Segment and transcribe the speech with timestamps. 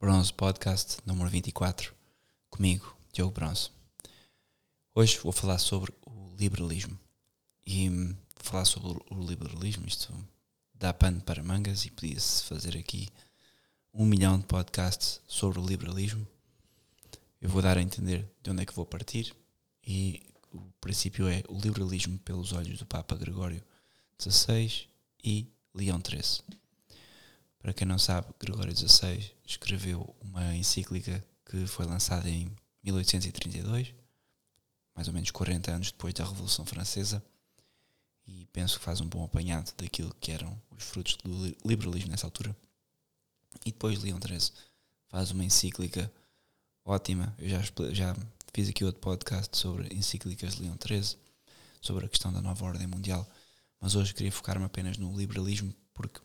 [0.00, 1.92] Bronze Podcast número 24,
[2.48, 3.70] comigo, Diogo Bronze.
[4.94, 6.96] Hoje vou falar sobre o liberalismo.
[7.66, 10.14] E hum, vou falar sobre o liberalismo, isto
[10.72, 13.08] dá pano para mangas e podia-se fazer aqui
[13.92, 16.24] um milhão de podcasts sobre o liberalismo.
[17.40, 19.34] Eu vou dar a entender de onde é que vou partir
[19.84, 20.22] e
[20.52, 23.60] o princípio é o liberalismo pelos olhos do Papa Gregório
[24.16, 24.86] XVI
[25.24, 26.56] e Leão XIII.
[27.58, 32.54] Para quem não sabe, Gregório XVI escreveu uma encíclica que foi lançada em
[32.84, 33.94] 1832,
[34.94, 37.22] mais ou menos 40 anos depois da Revolução Francesa,
[38.26, 42.26] e penso que faz um bom apanhado daquilo que eram os frutos do liberalismo nessa
[42.26, 42.54] altura.
[43.64, 44.52] E depois Leão XIII
[45.08, 46.12] faz uma encíclica
[46.84, 47.34] ótima.
[47.38, 48.16] Eu já, já
[48.52, 51.18] fiz aqui outro podcast sobre encíclicas de Leão XIII,
[51.80, 53.28] sobre a questão da nova ordem mundial,
[53.80, 56.20] mas hoje queria focar-me apenas no liberalismo, porque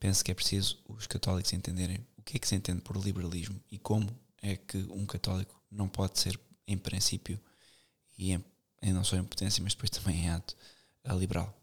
[0.00, 3.62] penso que é preciso os católicos entenderem o que é que se entende por liberalismo
[3.70, 4.10] e como
[4.42, 7.38] é que um católico não pode ser, em princípio,
[8.18, 8.44] e em,
[8.82, 10.56] em não só em potência, mas depois também em ato,
[11.04, 11.56] a liberal.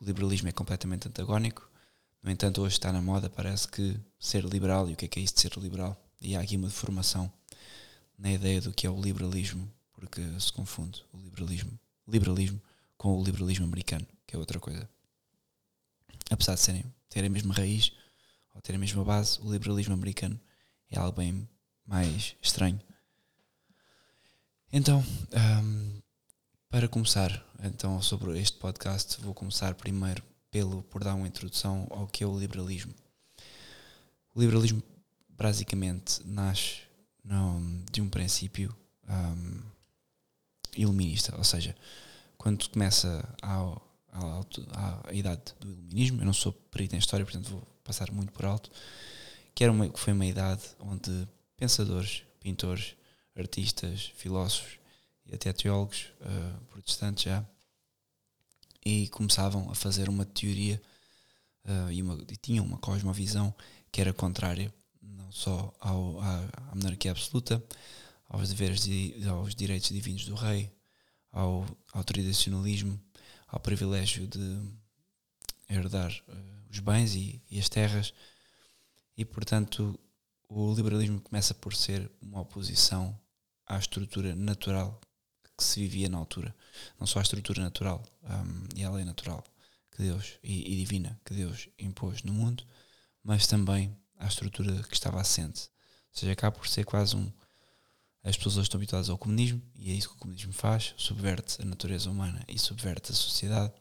[0.00, 1.70] O liberalismo é completamente antagónico,
[2.26, 5.20] no entanto, hoje está na moda, parece que ser liberal, e o que é que
[5.20, 5.96] é isso de ser liberal?
[6.20, 7.32] E há aqui uma deformação
[8.18, 12.60] na ideia do que é o liberalismo, porque se confunde o liberalismo, liberalismo
[12.96, 14.88] com o liberalismo americano, que é outra coisa.
[16.28, 17.92] Apesar de serem, terem a mesma raiz
[18.54, 20.40] ou terem a mesma base, o liberalismo americano
[20.90, 21.48] é algo bem
[21.86, 22.80] mais estranho.
[24.72, 25.04] Então,
[25.62, 26.00] um,
[26.68, 32.06] para começar então sobre este podcast, vou começar primeiro pelo por dar uma introdução ao
[32.06, 32.94] que é o liberalismo.
[34.34, 34.82] O liberalismo
[35.28, 36.82] basicamente nasce
[37.22, 38.74] no, de um princípio
[39.08, 39.62] um,
[40.76, 41.76] iluminista, ou seja,
[42.36, 43.80] quando começa a,
[44.72, 48.44] à, idade do iluminismo, eu não sou perito em história, portanto vou passar muito por
[48.44, 48.70] alto,
[49.54, 52.94] que, era uma, que foi uma idade onde pensadores, pintores,
[53.36, 54.78] artistas, filósofos
[55.26, 57.44] e até teólogos uh, protestantes já
[58.84, 60.80] e começavam a fazer uma teoria
[61.64, 63.54] uh, e, uma, e tinham uma cosmovisão
[63.90, 64.72] que era contrária
[65.02, 67.62] não só ao, à, à monarquia absoluta,
[68.28, 70.70] aos deveres e aos direitos divinos do rei,
[71.32, 73.00] ao, ao tradicionalismo,
[73.46, 74.60] ao privilégio de
[75.68, 78.12] herdar uh, os bens e, e, as terras,
[79.16, 79.98] e portanto
[80.48, 83.18] o liberalismo começa por ser uma oposição
[83.66, 85.00] à estrutura natural
[85.56, 86.54] que se vivia na altura,
[87.00, 89.42] não só à estrutura natural um, e à lei natural
[89.90, 92.64] que Deus e, e divina que Deus impôs no mundo,
[93.24, 95.62] mas também à estrutura que estava assente.
[96.12, 97.32] Ou seja, acaba por ser quase um.
[98.26, 101.64] As pessoas estão habituadas ao comunismo e é isso que o comunismo faz: subverte a
[101.64, 103.72] natureza humana e subverte a sociedade.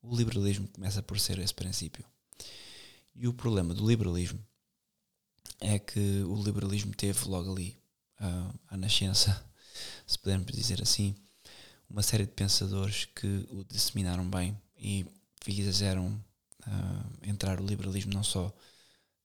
[0.00, 2.02] O liberalismo começa por ser esse princípio.
[3.14, 4.42] E o problema do liberalismo
[5.60, 7.76] é que o liberalismo teve logo ali
[8.22, 9.44] uh, a nascença,
[10.06, 11.14] se pudermos dizer assim,
[11.86, 15.04] uma série de pensadores que o disseminaram bem e
[15.42, 16.08] fizeram
[16.66, 18.50] uh, entrar o liberalismo não só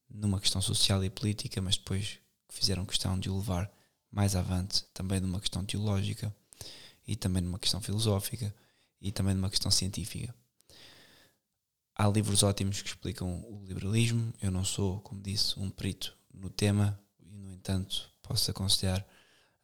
[0.09, 2.19] numa questão social e política, mas depois
[2.49, 3.71] fizeram questão de o levar
[4.15, 6.33] mais avante também numa questão teológica
[7.05, 8.55] e também numa questão filosófica
[9.01, 10.33] e também numa questão científica.
[11.93, 14.33] Há livros ótimos que explicam o liberalismo.
[14.41, 19.05] Eu não sou, como disse, um perito no tema e, no entanto, posso aconselhar,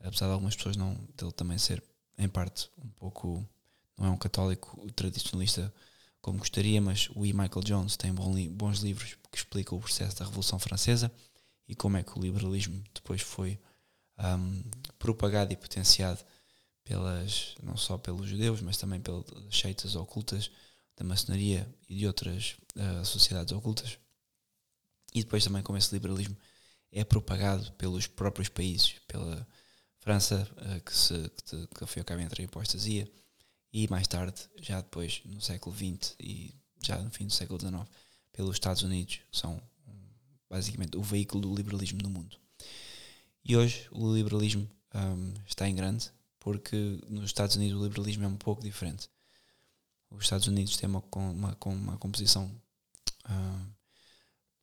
[0.02, 1.82] apesar de algumas pessoas não dele também ser,
[2.18, 3.48] em parte, um pouco.
[3.98, 5.74] não é um católico tradicionalista
[6.22, 7.32] como gostaria, mas o E.
[7.32, 11.10] Michael Jones tem bons livros que explicam o processo da Revolução Francesa
[11.68, 13.58] e como é que o liberalismo depois foi
[14.22, 14.64] um,
[15.00, 16.20] propagado e potenciado
[16.84, 20.52] pelas não só pelos judeus, mas também pelas seitas ocultas
[20.96, 23.98] da maçonaria e de outras uh, sociedades ocultas.
[25.14, 26.38] E depois também como esse liberalismo
[26.92, 29.48] é propagado pelos próprios países, pela
[30.00, 33.10] França, uh, que, se, que, que foi entre a apostasia,
[33.74, 37.88] e mais tarde, já depois, no século XX e já no fim do século XIX,
[38.34, 39.62] pelos Estados Unidos, são
[40.50, 42.38] basicamente o veículo do liberalismo no mundo.
[43.44, 48.28] E hoje o liberalismo um, está em grande, porque nos Estados Unidos o liberalismo é
[48.28, 49.10] um pouco diferente.
[50.10, 52.52] Os Estados Unidos têm uma, uma, uma composição
[53.26, 53.72] uh,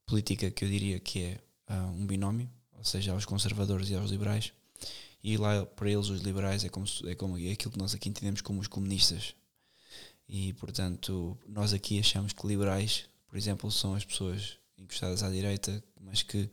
[0.05, 4.11] política que eu diria que é uh, um binómio, ou seja, aos conservadores e aos
[4.11, 4.53] liberais,
[5.21, 8.07] e lá para eles os liberais é como, é como é aquilo que nós aqui
[8.07, 9.35] entendemos como os comunistas.
[10.27, 15.83] E portanto, nós aqui achamos que liberais, por exemplo, são as pessoas encostadas à direita,
[15.99, 16.49] mas que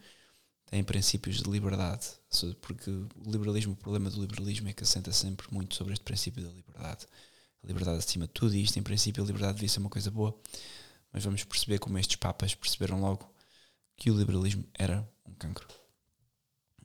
[0.66, 2.06] têm princípios de liberdade.
[2.60, 6.42] Porque o liberalismo, o problema do liberalismo é que assenta sempre muito sobre este princípio
[6.44, 7.06] da liberdade.
[7.62, 10.10] A liberdade acima de tudo, e isto, em princípio, a liberdade devia ser uma coisa
[10.10, 10.38] boa,
[11.12, 13.28] mas vamos perceber como estes papas perceberam logo
[13.96, 15.66] que o liberalismo era um cancro.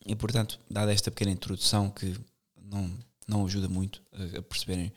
[0.06, 2.18] E portanto, dada esta pequena introdução que
[2.56, 4.92] não, não ajuda muito a, perceberem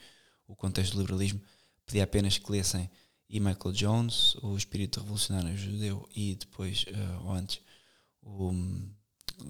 [0.47, 1.41] o contexto do liberalismo,
[1.85, 2.89] pedi apenas que lessem
[3.29, 7.61] e Michael Jones, O Espírito Revolucionário Judeu, e depois, uh, ou antes,
[8.25, 8.91] o um,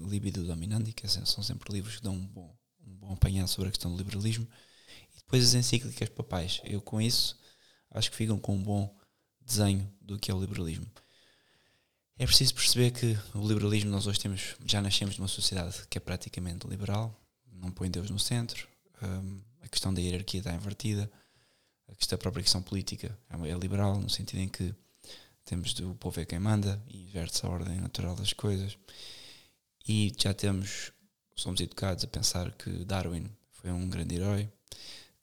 [0.07, 2.55] Libido Dominandi, que são sempre livros que dão um bom,
[2.85, 4.47] um bom apanhado sobre a questão do liberalismo,
[5.13, 6.61] e depois as encíclicas papais.
[6.63, 7.37] Eu, com isso,
[7.91, 8.95] acho que ficam com um bom
[9.41, 10.85] desenho do que é o liberalismo.
[12.17, 16.01] É preciso perceber que o liberalismo, nós hoje temos, já nascemos numa sociedade que é
[16.01, 17.19] praticamente liberal,
[17.51, 18.67] não põe Deus no centro,
[19.01, 21.11] um, a questão da hierarquia está invertida,
[21.87, 24.73] a, questão, a própria questão política é, é liberal, no sentido em que
[25.45, 28.77] temos o povo é quem manda e inverte-se a ordem natural das coisas.
[29.87, 30.91] E já temos,
[31.35, 34.51] somos educados a pensar que Darwin foi um grande herói,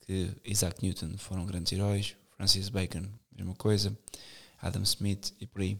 [0.01, 3.97] que Isaac Newton foram grandes heróis, Francis Bacon, mesma coisa,
[4.61, 5.79] Adam Smith e por aí.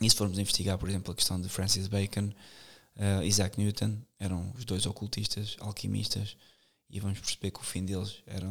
[0.00, 2.32] E se formos investigar, por exemplo, a questão de Francis Bacon,
[2.96, 6.36] uh, Isaac Newton, eram os dois ocultistas, alquimistas,
[6.88, 8.50] e vamos perceber que o fim deles era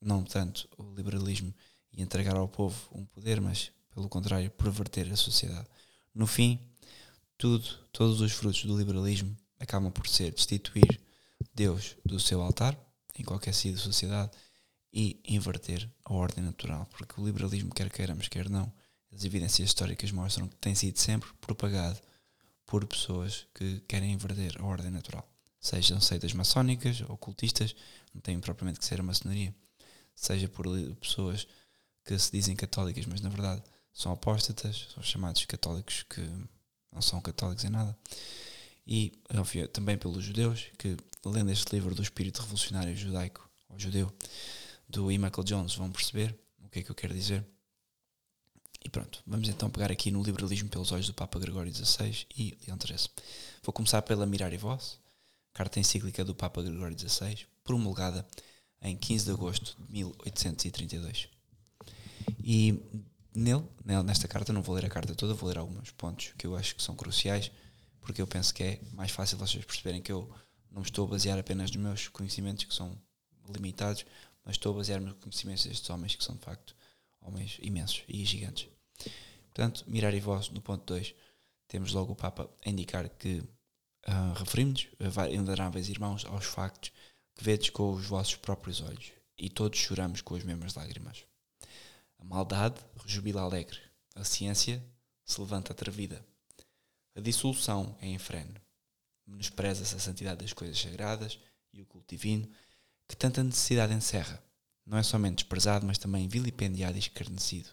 [0.00, 1.54] não tanto o liberalismo
[1.92, 5.66] e entregar ao povo um poder, mas pelo contrário, perverter a sociedade.
[6.14, 6.58] No fim,
[7.36, 11.00] tudo, todos os frutos do liberalismo acabam por ser destituir
[11.54, 12.78] Deus do seu altar,
[13.18, 14.30] em qualquer sítio da sociedade,
[14.92, 18.72] e inverter a ordem natural, porque o liberalismo, quer queiramos, quer não,
[19.12, 22.00] as evidências históricas mostram que tem sido sempre propagado
[22.66, 25.28] por pessoas que querem inverter a ordem natural.
[25.60, 27.74] Sejam seitas maçónicas, ocultistas,
[28.14, 29.54] não tem propriamente que ser a maçonaria,
[30.14, 30.66] seja por
[31.00, 31.46] pessoas
[32.04, 33.62] que se dizem católicas, mas na verdade
[34.00, 36.22] são apóstatas, são chamados católicos que
[36.90, 37.94] não são católicos em nada.
[38.86, 44.10] E óbvio, também pelos judeus, que lendo este livro do espírito revolucionário judaico, ou judeu,
[44.88, 45.18] do E.
[45.18, 47.44] Michael Jones, vão perceber o que é que eu quero dizer.
[48.82, 52.56] E pronto, vamos então pegar aqui no liberalismo pelos olhos do Papa Gregório XVI e
[52.66, 53.10] Leão XIII.
[53.62, 54.98] Vou começar pela Mirar e Voz,
[55.52, 58.26] carta encíclica do Papa Gregório XVI, promulgada
[58.80, 61.28] em 15 de agosto de 1832.
[62.42, 62.82] E
[63.34, 63.64] nele,
[64.04, 66.74] nesta carta, não vou ler a carta toda, vou ler alguns pontos que eu acho
[66.74, 67.50] que são cruciais,
[68.00, 70.28] porque eu penso que é mais fácil vocês perceberem que eu
[70.70, 72.96] não estou a basear apenas nos meus conhecimentos, que são
[73.48, 74.04] limitados,
[74.44, 76.74] mas estou a basear nos conhecimentos destes homens, que são de facto
[77.20, 78.68] homens imensos e gigantes.
[79.52, 81.14] Portanto, mirar e vós, no ponto 2,
[81.68, 83.38] temos logo o Papa a indicar que
[84.08, 84.88] uh, referimos,
[85.32, 86.90] indaráveis irmãos, aos factos
[87.34, 91.29] que vedes com os vossos próprios olhos, e todos choramos com as mesmas lágrimas.
[92.20, 93.80] A maldade rejubila alegre,
[94.14, 94.84] a ciência
[95.24, 96.24] se levanta atrevida.
[97.16, 98.54] A dissolução é enfreno.
[99.26, 101.38] Menospreza-se a santidade das coisas sagradas
[101.72, 102.48] e o culto divino,
[103.08, 104.42] que tanta necessidade encerra.
[104.84, 107.70] Não é somente desprezado, mas também vilipendiado e escarnecido.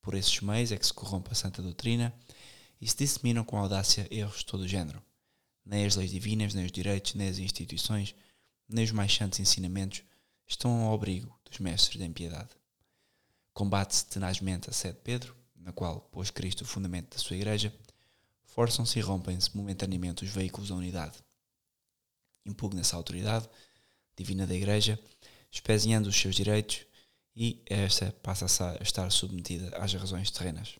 [0.00, 2.14] Por esses meios é que se corrompe a santa doutrina
[2.80, 5.02] e se disseminam com audácia erros de todo o género.
[5.64, 8.14] Nem as leis divinas, nem os direitos, nem as instituições,
[8.68, 10.02] nem os mais santos ensinamentos
[10.46, 12.61] estão ao abrigo dos mestres da impiedade.
[13.52, 17.72] Combate-se tenazmente a sede de Pedro, na qual pôs Cristo o fundamento da sua igreja,
[18.44, 21.18] forçam-se e rompem-se momentaneamente os veículos da unidade.
[22.44, 23.48] Impugna-se a autoridade
[24.16, 24.98] divina da igreja,
[25.50, 26.86] espezinhando os seus direitos,
[27.34, 30.78] e esta passa a estar submetida às razões terrenas.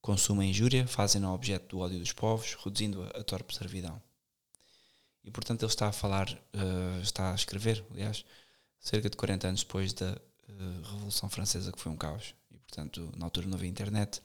[0.00, 4.00] Consumem injúria, fazem-na objeto do ódio dos povos, reduzindo-a a torpe servidão.
[5.24, 8.24] E portanto ele está a falar, uh, está a escrever, aliás,
[8.78, 12.34] cerca de 40 anos depois da uh, Revolução Francesa, que foi um caos.
[12.50, 14.22] E, portanto, na altura não havia internet.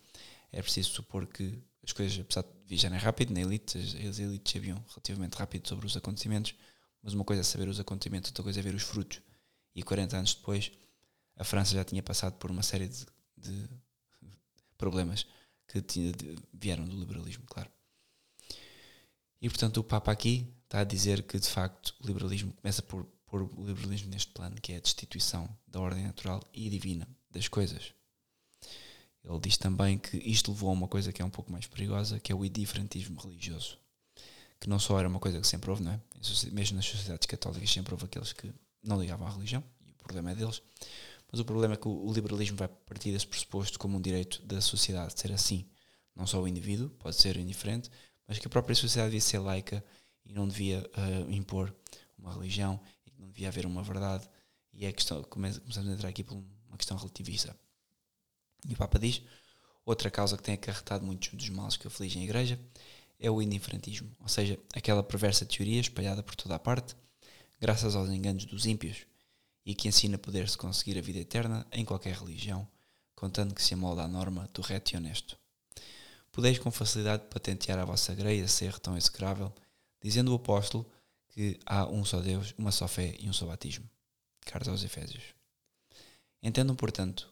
[0.52, 4.84] É preciso supor que as coisas, apesar de viajarem rápido, na elite, as elites sabiam
[4.90, 6.56] relativamente rápido sobre os acontecimentos,
[7.02, 9.22] mas uma coisa é saber os acontecimentos, outra coisa é ver os frutos.
[9.76, 10.72] E 40 anos depois,
[11.36, 13.06] a França já tinha passado por uma série de,
[13.38, 13.70] de
[14.78, 15.26] problemas
[15.68, 17.70] que tinha, de, vieram do liberalismo, claro.
[19.42, 23.06] E portanto, o Papa aqui está a dizer que de facto o liberalismo começa por
[23.34, 27.48] pôr o liberalismo neste plano, que é a destituição da ordem natural e divina das
[27.48, 27.92] coisas.
[29.24, 32.20] Ele diz também que isto levou a uma coisa que é um pouco mais perigosa,
[32.20, 33.80] que é o indiferentismo religioso.
[34.60, 36.00] Que não só era uma coisa que sempre houve, não é?
[36.52, 40.30] Mesmo nas sociedades católicas sempre houve aqueles que não ligavam à religião, e o problema
[40.30, 40.62] é deles.
[41.32, 44.62] Mas o problema é que o liberalismo vai partir desse pressuposto como um direito da
[44.62, 45.66] sociedade de ser assim.
[46.16, 47.90] Não só o indivíduo pode ser indiferente,
[48.28, 49.84] mas que a própria sociedade devia ser laica
[50.24, 51.76] e não devia uh, impor
[52.16, 52.80] uma religião
[53.34, 54.30] devia haver uma verdade,
[54.72, 56.36] e é questão, começamos a entrar aqui por
[56.68, 57.56] uma questão relativista.
[58.68, 59.22] E o Papa diz:
[59.86, 62.60] outra causa que tem acarretado muitos dos males que afligem a Igreja
[63.20, 66.96] é o indiferentismo, ou seja, aquela perversa teoria espalhada por toda a parte,
[67.60, 69.06] graças aos enganos dos ímpios,
[69.66, 72.68] e que ensina poder-se conseguir a vida eterna em qualquer religião,
[73.16, 75.38] contando que se amolda à norma do reto e honesto.
[76.32, 79.54] Podeis com facilidade patentear a vossa greia ser tão execrável,
[80.02, 80.86] dizendo o apóstolo
[81.34, 83.90] que há um só Deus, uma só fé e um só batismo.
[84.42, 85.24] Carta aos Efésios.
[86.42, 87.32] Entendam, portanto,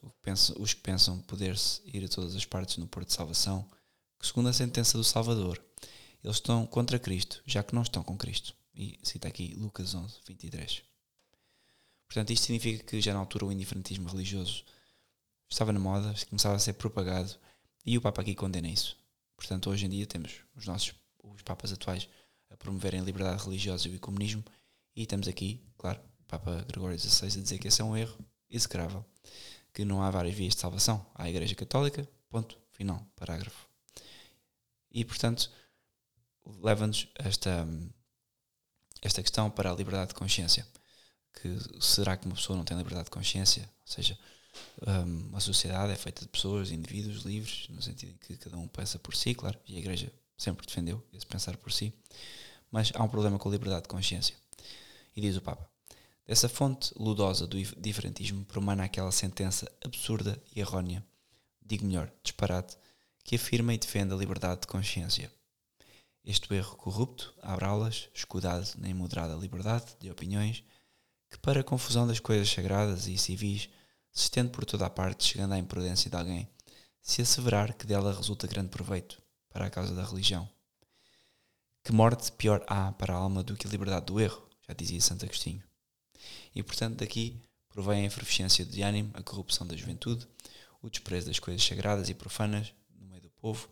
[0.57, 3.69] os que pensam poder-se ir a todas as partes no porto de salvação,
[4.19, 5.61] que, segundo a sentença do Salvador,
[6.23, 8.55] eles estão contra Cristo, já que não estão com Cristo.
[8.73, 10.81] E cita aqui Lucas 11, 23.
[12.07, 14.63] Portanto, isto significa que já na altura o indiferentismo religioso
[15.49, 17.35] estava na moda, começava a ser propagado,
[17.85, 18.97] e o Papa aqui condena isso.
[19.35, 20.93] Portanto, hoje em dia temos os nossos
[21.23, 22.07] os Papas atuais
[22.61, 24.43] promoverem liberdade religiosa e o comunismo,
[24.95, 28.17] e temos aqui, claro, o Papa Gregório XVI a dizer que esse é um erro
[28.49, 29.03] execrável,
[29.73, 31.05] que não há várias vias de salvação.
[31.15, 33.67] A Igreja Católica, ponto, final, parágrafo.
[34.91, 35.49] E, portanto,
[36.45, 37.67] leva-nos esta,
[39.01, 40.67] esta questão para a liberdade de consciência.
[41.33, 43.63] Que será que uma pessoa não tem liberdade de consciência?
[43.63, 44.19] Ou seja,
[44.85, 48.67] um, uma sociedade é feita de pessoas, indivíduos livres, no sentido em que cada um
[48.67, 51.93] pensa por si, claro, e a Igreja sempre defendeu esse pensar por si,
[52.71, 54.35] mas há um problema com a liberdade de consciência.
[55.15, 55.69] E diz o Papa:
[56.25, 61.05] dessa fonte ludosa do diferentismo promana aquela sentença absurda e errónea,
[61.61, 62.77] digo melhor, disparate,
[63.23, 65.31] que afirma e defende a liberdade de consciência.
[66.23, 70.63] Este erro corrupto abre aulas, escudado na imoderada liberdade de opiniões,
[71.29, 73.69] que para a confusão das coisas sagradas e civis
[74.11, 76.47] se estende por toda a parte, chegando à imprudência de alguém,
[77.01, 80.47] se asseverar que dela resulta grande proveito para a causa da religião.
[81.83, 85.01] Que morte pior há para a alma do que a liberdade do erro, já dizia
[85.01, 85.63] Santo Agostinho.
[86.53, 90.27] E portanto daqui provém a efervescência de ânimo, a corrupção da juventude,
[90.81, 93.67] o desprezo das coisas sagradas e profanas no meio do povo,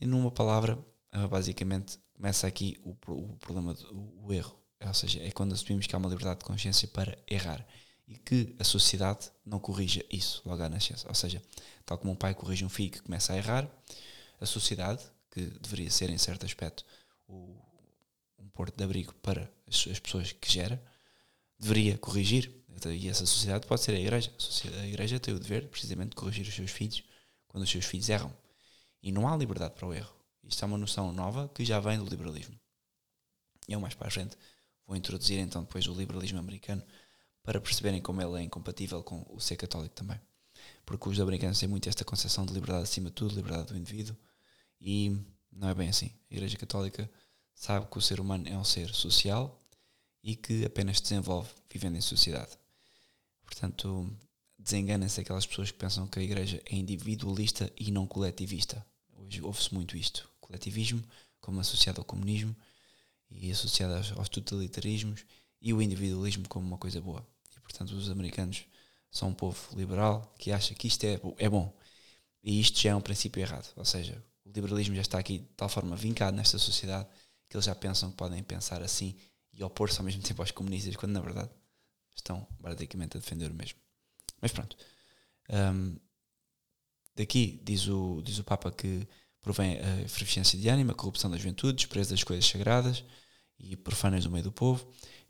[0.00, 0.76] e numa palavra,
[1.12, 4.58] ah, basicamente, começa aqui o, o problema, do, o erro.
[4.84, 7.64] Ou seja, é quando assumimos que há uma liberdade de consciência para errar
[8.08, 11.08] e que a sociedade não corrija isso logo à nascença.
[11.08, 11.40] Ou seja,
[11.84, 13.68] tal como um pai corrige um filho que começa a errar,
[14.40, 16.84] a sociedade, que deveria ser em certo aspecto
[17.28, 17.56] o,
[18.38, 20.82] um porto de abrigo para as, as, pessoas que gera,
[21.58, 22.52] deveria corrigir.
[22.86, 24.32] E essa sociedade pode ser a igreja.
[24.80, 27.02] A, igreja tem o dever, precisamente, de corrigir os seus filhos
[27.48, 28.32] quando os seus filhos erram.
[29.02, 30.14] E não há liberdade para o erro.
[30.44, 32.58] Isto é uma noção nova que já vem do liberalismo.
[33.66, 34.36] Eu mais para a frente
[34.86, 36.82] vou introduzir então depois o liberalismo americano
[37.42, 40.20] para perceberem como ele é incompatível com o ser católico também.
[40.84, 44.16] Porque os americanos têm muito esta concepção de liberdade acima de tudo, liberdade do indivíduo,
[44.80, 45.16] e
[45.56, 46.10] não é bem assim.
[46.30, 47.10] A Igreja Católica
[47.54, 49.60] sabe que o ser humano é um ser social
[50.22, 52.50] e que apenas se desenvolve vivendo em sociedade.
[53.44, 54.10] Portanto,
[54.58, 58.84] desenganem-se aquelas pessoas que pensam que a Igreja é individualista e não coletivista.
[59.14, 60.28] Hoje ouve-se muito isto.
[60.40, 61.02] Coletivismo,
[61.40, 62.54] como associado ao comunismo
[63.30, 65.24] e associado aos totalitarismos,
[65.60, 67.26] e o individualismo como uma coisa boa.
[67.62, 68.64] Portanto, os americanos
[69.10, 71.74] são um povo liberal que acha que isto é, é bom.
[72.42, 73.72] E isto já é um princípio errado.
[73.74, 77.08] Ou seja, o liberalismo já está aqui de tal forma vincado nesta sociedade
[77.48, 79.16] que eles já pensam que podem pensar assim
[79.52, 81.50] e opor-se ao mesmo tempo aos comunistas, quando na verdade
[82.14, 83.78] estão basicamente a defender o mesmo.
[84.40, 84.76] Mas pronto.
[85.50, 85.96] Um,
[87.14, 89.06] daqui diz o, diz o Papa que
[89.40, 93.04] provém a efervescência de ânimo, a corrupção da juventude, desprezo das coisas sagradas
[93.58, 94.86] e profanas no meio do povo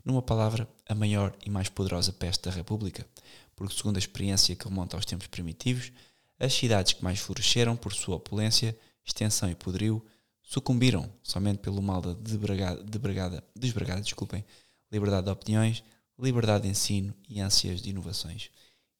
[0.07, 3.05] numa palavra, a maior e mais poderosa peste da República,
[3.53, 5.91] porque, segundo a experiência que remonta aos tempos primitivos,
[6.39, 10.05] as cidades que mais floresceram por sua opulência, extensão e poderio
[10.43, 14.45] sucumbiram somente pelo mal da debregada, debregada, desbregada desculpem,
[14.91, 15.83] liberdade de opiniões,
[16.19, 18.49] liberdade de ensino e ânsias de inovações.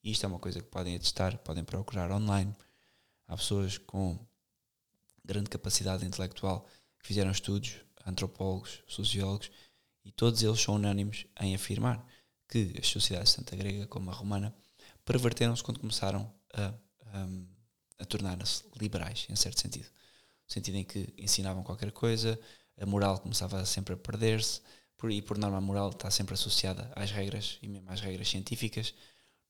[0.03, 2.55] E isto é uma coisa que podem atestar, podem procurar online.
[3.27, 4.17] Há pessoas com
[5.23, 6.65] grande capacidade intelectual
[6.99, 9.51] que fizeram estudos, antropólogos, sociólogos,
[10.05, 12.05] e todos eles são unânimes em afirmar
[12.47, 14.55] que as sociedades tanto a grega como a romana
[15.03, 17.27] perverteram-se quando começaram a, a,
[17.99, 19.85] a tornar-se liberais, em certo sentido.
[20.47, 22.39] No sentido em que ensinavam qualquer coisa,
[22.79, 24.61] a moral começava sempre a perder-se,
[25.09, 28.93] e por norma a moral está sempre associada às regras, e mesmo às regras científicas.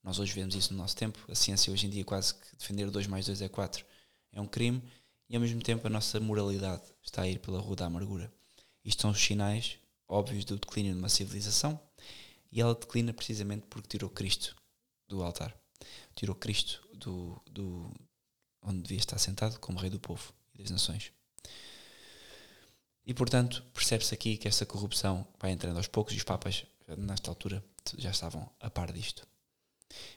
[0.04, 1.20] Nós hoje vemos isso no nosso tempo.
[1.30, 3.86] A ciência hoje em dia quase que defender 2 mais 2 é 4
[4.34, 4.82] é um crime,
[5.30, 8.32] e ao mesmo tempo a nossa moralidade está a ir pela rua da amargura.
[8.84, 9.78] Isto são os sinais
[10.08, 11.80] óbvios do declínio de uma civilização
[12.52, 14.56] e ela declina precisamente porque tirou Cristo
[15.08, 15.56] do altar.
[16.16, 17.92] Tirou Cristo do, do
[18.68, 21.12] onde devia estar sentado como rei do povo e das nações.
[23.06, 26.66] E portanto, percebe-se aqui que esta corrupção vai entrando aos poucos e os papas,
[26.98, 27.64] nesta altura,
[27.98, 29.26] já estavam a par disto.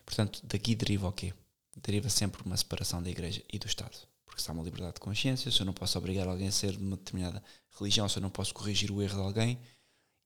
[0.04, 1.32] Portanto, daqui deriva o quê?
[1.76, 3.96] Deriva sempre uma separação da Igreja e do Estado.
[4.26, 6.72] Porque se há uma liberdade de consciência, se eu não posso obrigar alguém a ser
[6.72, 7.42] de uma determinada
[7.78, 9.60] religião, se eu não posso corrigir o erro de alguém,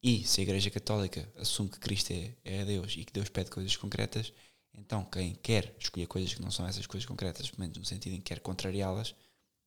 [0.03, 3.51] e se a Igreja Católica assume que Cristo é, é Deus e que Deus pede
[3.51, 4.33] coisas concretas,
[4.77, 8.15] então quem quer escolher coisas que não são essas coisas concretas, pelo menos no sentido
[8.15, 9.15] em que quer contrariá-las,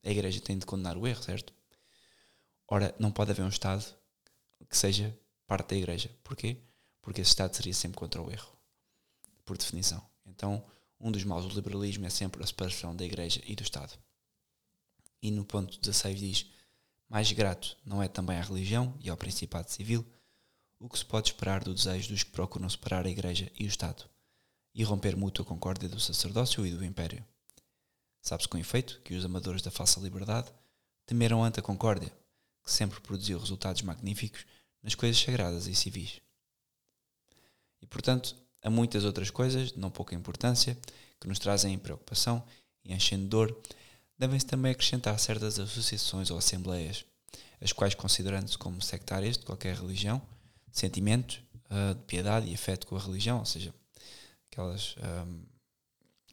[0.04, 1.54] a Igreja tem de condenar o erro, certo?
[2.68, 3.84] Ora, não pode haver um Estado
[4.70, 6.10] que seja parte da igreja.
[6.24, 6.58] Porquê?
[7.02, 8.52] Porque esse Estado seria sempre contra o erro,
[9.46, 10.06] por definição.
[10.26, 10.66] Então,
[11.00, 13.98] um dos maus do liberalismo é sempre a separação da igreja e do Estado.
[15.22, 16.46] E no ponto 16 diz:
[17.08, 20.06] Mais grato não é também à religião e ao principado civil
[20.80, 23.68] o que se pode esperar do desejo dos que procuram separar a igreja e o
[23.68, 24.08] Estado
[24.78, 27.26] e romper mútua concórdia do sacerdócio e do império.
[28.22, 30.52] Sabe-se com efeito que os amadores da falsa liberdade
[31.04, 32.14] temeram ante a concórdia,
[32.64, 34.46] que sempre produziu resultados magníficos
[34.84, 36.22] nas coisas sagradas e civis.
[37.82, 40.78] E portanto, há muitas outras coisas, de não pouca importância,
[41.20, 42.44] que nos trazem preocupação
[42.86, 43.60] e enchem de dor,
[44.16, 47.04] devem-se também acrescentar certas associações ou assembleias,
[47.60, 50.22] as quais, considerando-se como sectárias de qualquer religião,
[50.72, 51.42] sentimento
[51.72, 53.74] uh, de piedade e afeto com a religião, ou seja,
[54.58, 54.96] aquelas
[55.28, 55.46] um,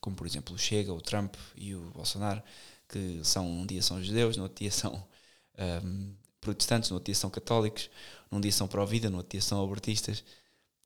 [0.01, 2.43] como por exemplo o Chega, o Trump e o Bolsonaro,
[2.89, 5.07] que são um dia são judeus, no outro dia são
[5.85, 7.91] um, protestantes, no outro dia são católicos,
[8.31, 10.25] num dia são pró-vida, no outro dia são abortistas,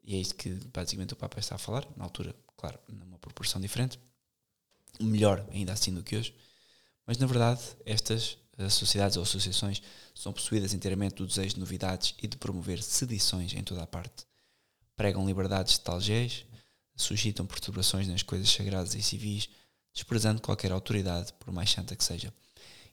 [0.05, 3.61] e é isto que basicamente o Papa está a falar, na altura, claro, numa proporção
[3.61, 3.99] diferente,
[5.01, 6.35] melhor ainda assim do que hoje,
[7.07, 8.39] mas na verdade estas
[8.71, 9.81] sociedades ou associações
[10.15, 14.27] são possuídas inteiramente do desejo de novidades e de promover sedições em toda a parte.
[14.97, 16.45] Pregam liberdades de tal géis,
[17.03, 19.49] suscitam perturbações nas coisas sagradas e civis,
[19.95, 22.33] desprezando qualquer autoridade, por mais santa que seja.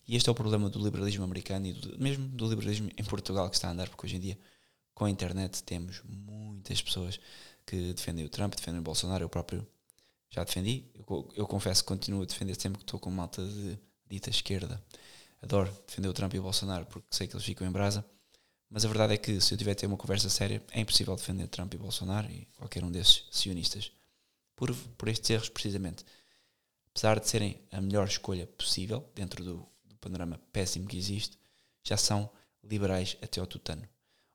[0.08, 3.50] E este é o problema do liberalismo americano e do, mesmo do liberalismo em Portugal
[3.50, 4.40] que está a andar, porque hoje em dia,
[4.94, 7.20] com a internet, temos muitas pessoas
[7.66, 9.68] que defendem o Trump, defendem o Bolsonaro, eu próprio
[10.30, 10.86] já defendi.
[10.96, 14.84] Eu, eu confesso que continuo a defender sempre que estou com malta de dita esquerda.
[15.42, 18.06] Adoro defender o Trump e o Bolsonaro porque sei que eles ficam em brasa.
[18.76, 21.16] Mas a verdade é que se eu tiver a ter uma conversa séria, é impossível
[21.16, 23.90] defender Trump e Bolsonaro e qualquer um desses sionistas.
[24.54, 26.04] Por, por estes erros, precisamente.
[26.90, 31.40] Apesar de serem a melhor escolha possível, dentro do, do panorama péssimo que existe,
[31.86, 32.30] já são
[32.62, 33.88] liberais até ao tutano.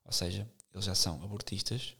[0.05, 1.95] Ou seja, eles já são abortistas,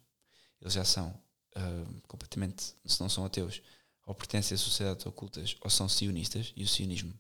[0.60, 3.62] eles já são uh, completamente, se não são ateus,
[4.04, 7.14] ou pertencem a sociedades ocultas, ou são sionistas, e o sionismo,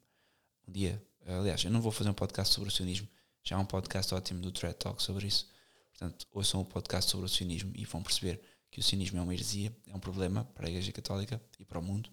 [0.67, 3.07] um dia, aliás, eu não vou fazer um podcast sobre o sionismo,
[3.43, 5.47] já há um podcast ótimo do Thread Talk sobre isso.
[5.91, 9.33] Portanto, ouçam o podcast sobre o sionismo e vão perceber que o sionismo é uma
[9.33, 12.09] heresia, é um problema para a Igreja Católica e para o mundo.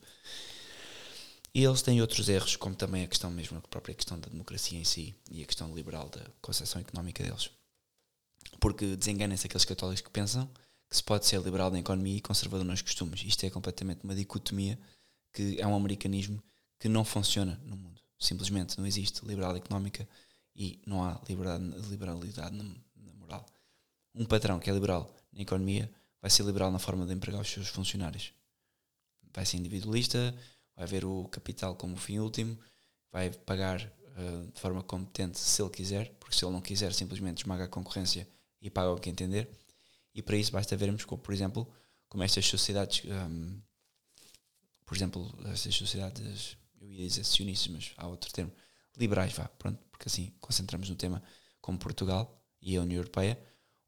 [1.54, 4.78] E eles têm outros erros, como também a questão mesmo, a própria questão da democracia
[4.78, 7.50] em si e a questão liberal da concepção económica deles.
[8.60, 10.46] Porque desenganem-se aqueles católicos que pensam
[10.88, 13.22] que se pode ser liberal na economia e conservador nos costumes.
[13.22, 14.78] Isto é completamente uma dicotomia
[15.32, 16.42] que é um americanismo
[16.78, 18.00] que não funciona no mundo.
[18.18, 20.08] Simplesmente não existe liberal económica
[20.58, 21.20] e não há
[21.88, 23.46] liberalidade na, na moral.
[24.12, 25.88] Um patrão que é liberal na economia
[26.20, 28.32] vai ser liberal na forma de empregar os seus funcionários.
[29.32, 30.34] Vai ser individualista,
[30.74, 32.58] vai ver o capital como o fim último,
[33.12, 37.38] vai pagar uh, de forma competente se ele quiser, porque se ele não quiser, simplesmente
[37.38, 38.28] esmaga a concorrência
[38.60, 39.48] e paga o que entender.
[40.12, 41.72] E para isso basta vermos, como, por exemplo,
[42.08, 43.60] como estas sociedades, um,
[44.84, 48.50] por exemplo, estas sociedades, eu ia dizer sionistas, mas há outro termo,
[48.98, 51.22] liberais, vá, pronto, porque assim concentramos no tema
[51.60, 53.38] como Portugal e a União Europeia,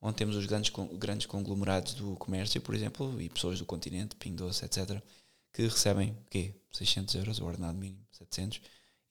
[0.00, 4.34] onde temos os grandes, grandes conglomerados do comércio, por exemplo, e pessoas do continente, Ping
[4.34, 5.02] Doce, etc.,
[5.52, 6.54] que recebem, o quê?
[6.72, 8.60] 600 euros, o ordenado mínimo, 700,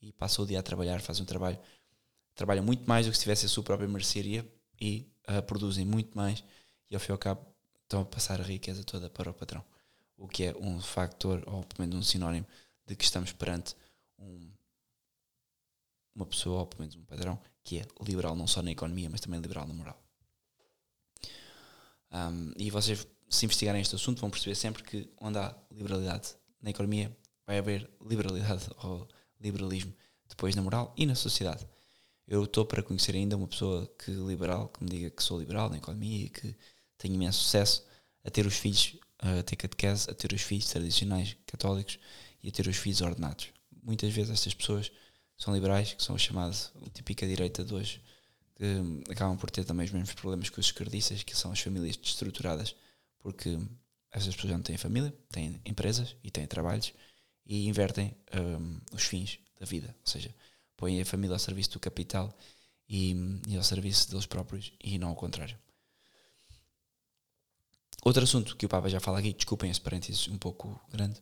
[0.01, 1.59] e passam o dia a trabalhar, fazem um trabalho,
[2.33, 6.17] trabalham muito mais do que se tivesse a sua própria mercearia e uh, produzem muito
[6.17, 6.43] mais
[6.89, 7.45] e ao fim e ao cabo
[7.83, 9.63] estão a passar a riqueza toda para o patrão.
[10.17, 12.45] O que é um factor, ou pelo menos um sinónimo,
[12.85, 13.75] de que estamos perante
[14.17, 14.48] um,
[16.15, 19.21] uma pessoa, ou pelo menos um padrão, que é liberal não só na economia, mas
[19.21, 20.01] também liberal na moral.
[22.11, 26.71] Um, e vocês, se investigarem este assunto, vão perceber sempre que onde há liberalidade na
[26.71, 29.07] economia, vai haver liberalidade ou
[29.39, 29.93] liberalismo
[30.27, 31.67] depois na moral e na sociedade.
[32.27, 35.69] Eu estou para conhecer ainda uma pessoa que liberal, que me diga que sou liberal
[35.69, 36.55] na economia e que
[36.97, 37.83] tenho imenso sucesso
[38.23, 41.97] a ter os filhos, a ter catequese, a ter os filhos tradicionais católicos
[42.43, 43.49] e a ter os filhos ordenados.
[43.81, 44.91] Muitas vezes estas pessoas
[45.39, 46.55] são liberais, que são o chamado
[46.93, 48.03] típica direita de hoje,
[48.55, 51.95] que acabam por ter também os mesmos problemas que os esquerdistas, que são as famílias
[51.95, 52.75] destruturadas,
[53.19, 53.57] porque
[54.11, 56.93] essas pessoas não têm família, têm empresas e têm trabalhos
[57.45, 60.35] e invertem um, os fins da vida, ou seja,
[60.75, 62.37] põem a família ao serviço do capital
[62.87, 63.15] e,
[63.47, 65.57] e ao serviço deles próprios e não ao contrário.
[68.03, 71.21] Outro assunto que o Papa já fala aqui, desculpem esse parênteses um pouco grande,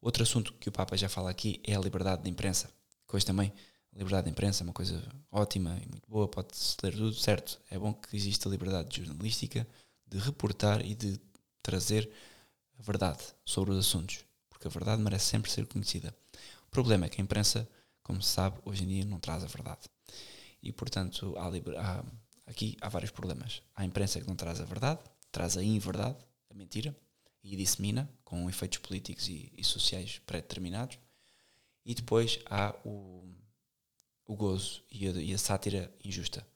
[0.00, 2.70] outro assunto que o Papa já fala aqui é a liberdade de imprensa,
[3.16, 3.52] hoje também
[3.94, 7.60] a liberdade de imprensa é uma coisa ótima e muito boa, pode-se ler tudo, certo.
[7.70, 9.66] É bom que exista liberdade jornalística
[10.06, 11.20] de reportar e de
[11.62, 12.10] trazer
[12.78, 16.14] a verdade sobre os assuntos, porque a verdade merece sempre ser conhecida.
[16.66, 17.68] O problema é que a imprensa,
[18.02, 19.80] como se sabe, hoje em dia não traz a verdade.
[20.62, 22.04] E, portanto, há, há
[22.46, 23.62] aqui há vários problemas.
[23.74, 26.16] Há a imprensa que não traz a verdade, traz a inverdade,
[26.50, 26.96] a mentira,
[27.42, 30.98] e dissemina com efeitos políticos e, e sociais pré-determinados.
[31.84, 33.24] E depois há o,
[34.26, 36.46] o gozo e a, e a sátira injusta.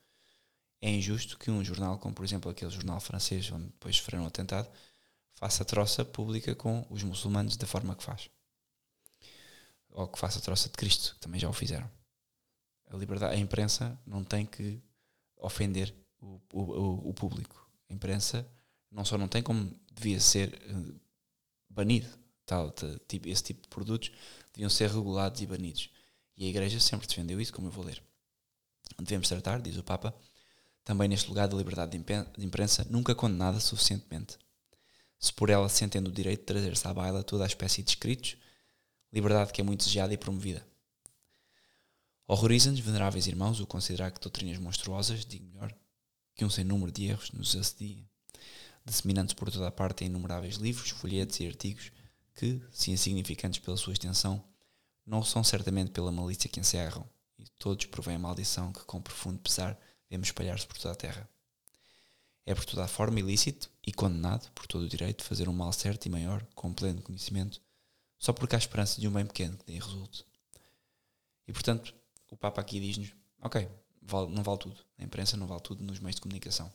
[0.80, 4.26] É injusto que um jornal, como por exemplo aquele jornal francês onde depois sofreram um
[4.26, 4.70] atentado,
[5.34, 8.30] faça troça pública com os muçulmanos da forma que faz.
[9.90, 11.90] Ou que faça troça de Cristo, que também já o fizeram.
[12.88, 14.80] A liberdade, a imprensa não tem que
[15.36, 17.68] ofender o, o, o público.
[17.88, 18.46] A imprensa
[18.90, 21.00] não só não tem, como devia ser uh,
[21.68, 22.08] banido.
[22.46, 22.72] Tal,
[23.08, 24.12] tipo, esse tipo de produtos
[24.54, 25.90] deviam ser regulados e banidos.
[26.36, 28.00] E a Igreja sempre defendeu isso, como eu vou ler.
[29.00, 30.14] Devemos tratar, diz o Papa,
[30.84, 34.38] também neste lugar da liberdade de imprensa, nunca condenada suficientemente.
[35.18, 37.90] Se por ela se entende o direito de trazer-se à baila toda a espécie de
[37.90, 38.36] escritos,
[39.12, 40.64] liberdade que é muito desejada e promovida.
[42.28, 45.74] Horroriza-nos, veneráveis irmãos, o considerar que doutrinas monstruosas, digo melhor,
[46.34, 48.04] que um sem número de erros nos assedia,
[48.84, 51.90] disseminando-se por toda a parte em inumeráveis livros, folhetos e artigos
[52.36, 54.44] que, se insignificantes pela sua extensão,
[55.04, 59.38] não são certamente pela malícia que encerram, e todos provém a maldição que, com profundo
[59.38, 61.28] pesar, vemos espalhar-se por toda a terra.
[62.44, 65.72] É por toda a forma ilícito e condenado por todo o direito fazer um mal
[65.72, 67.60] certo e maior, com pleno conhecimento,
[68.18, 70.24] só porque há esperança de um bem pequeno que dê resulte.
[71.48, 71.94] E portanto,
[72.30, 73.68] o Papa aqui diz-nos: ok,
[74.30, 74.80] não vale tudo.
[74.98, 76.72] A imprensa não vale tudo nos meios de comunicação.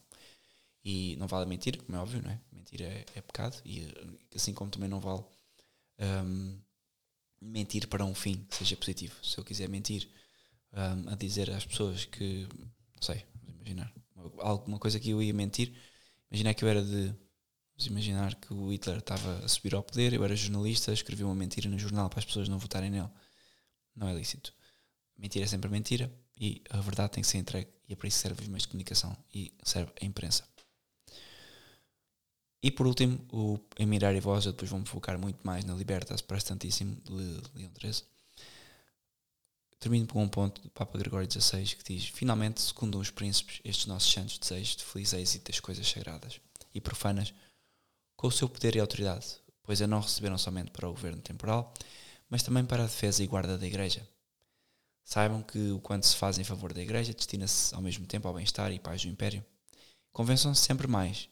[0.83, 2.39] E não vale mentir, como é óbvio, não é?
[2.51, 3.87] Mentir é, é pecado, e
[4.35, 5.23] assim como também não vale
[6.01, 6.59] um,
[7.41, 9.15] mentir para um fim que seja positivo.
[9.23, 10.09] Se eu quiser mentir
[10.73, 12.47] um, a dizer às pessoas que,
[12.95, 13.93] não sei, vamos imaginar,
[14.39, 15.73] alguma coisa que eu ia mentir,
[16.29, 17.13] imaginar que eu era de.
[17.71, 21.33] Vamos imaginar que o Hitler estava a subir ao poder, eu era jornalista, escrevi uma
[21.33, 23.09] mentira no jornal para as pessoas não votarem nele.
[23.95, 24.53] Não é lícito.
[25.17, 28.17] Mentira é sempre mentira e a verdade tem que ser entregue e é para isso
[28.17, 30.47] que serve os meios de comunicação e serve a imprensa.
[32.63, 36.21] E por último, o Emirar e Voz, eu depois vou-me focar muito mais na Libertas
[36.21, 37.11] Prestantíssimo de
[37.55, 38.03] Leão XIII.
[39.79, 43.87] Termino com um ponto do Papa Gregório XVI que diz: Finalmente secundam os príncipes estes
[43.87, 46.39] nossos santos desejos de feliz êxito das coisas sagradas
[46.71, 47.33] e profanas
[48.15, 51.73] com o seu poder e autoridade, pois a não receberam somente para o governo temporal,
[52.29, 54.07] mas também para a defesa e guarda da Igreja.
[55.03, 58.35] Saibam que o quanto se faz em favor da Igreja destina-se ao mesmo tempo ao
[58.35, 59.43] bem-estar e paz do Império.
[60.13, 61.27] Convençam-se sempre mais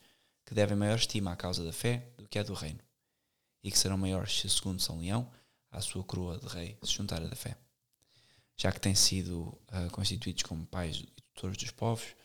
[0.50, 2.80] que devem maior estima à causa da fé do que à do reino,
[3.64, 5.32] e que serão maiores se, segundo São Leão,
[5.70, 7.56] à sua coroa de rei se juntar a da fé.
[8.58, 12.16] Já que têm sido uh, constituídos como pais e tutores dos povos,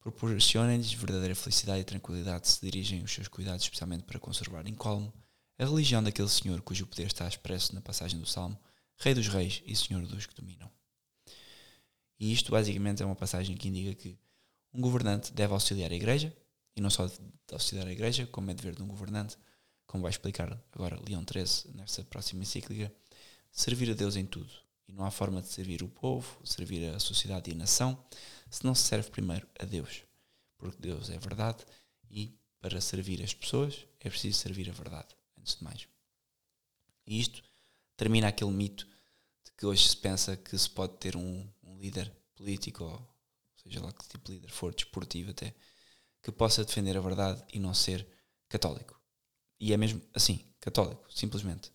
[0.00, 5.10] proporcionem-lhes verdadeira felicidade e tranquilidade se dirigem os seus cuidados especialmente para conservar incólume
[5.58, 8.60] a religião daquele Senhor cujo poder está expresso na passagem do Salmo,
[8.98, 10.70] Rei dos Reis e Senhor dos que dominam.
[12.20, 14.18] E isto basicamente é uma passagem que indica que
[14.74, 16.36] um governante deve auxiliar a Igreja
[16.76, 17.18] e não só de
[17.52, 19.36] auxiliar a Igreja, como é dever de um governante,
[19.86, 22.92] como vai explicar agora Leão XIII nesta próxima encíclica,
[23.50, 24.52] servir a Deus em tudo.
[24.86, 27.98] E não há forma de servir o povo, servir a sociedade e a nação,
[28.50, 30.02] se não se serve primeiro a Deus.
[30.58, 31.64] Porque Deus é verdade
[32.10, 35.08] e para servir as pessoas é preciso servir a verdade,
[35.38, 35.88] antes de mais.
[37.06, 37.42] E isto
[37.96, 38.86] termina aquele mito
[39.44, 43.08] de que hoje se pensa que se pode ter um, um líder político, ou
[43.62, 45.54] seja lá que tipo de líder for, desportivo até,
[46.26, 48.04] que possa defender a verdade e não ser
[48.48, 49.00] católico.
[49.60, 51.70] E é mesmo assim, católico, simplesmente.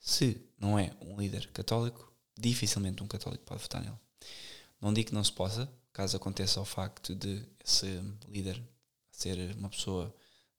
[0.00, 3.96] Se não é um líder católico, dificilmente um católico pode votar nele.
[4.80, 7.86] Não digo que não se possa, caso aconteça o facto de esse
[8.26, 8.60] líder
[9.12, 10.12] ser uma pessoa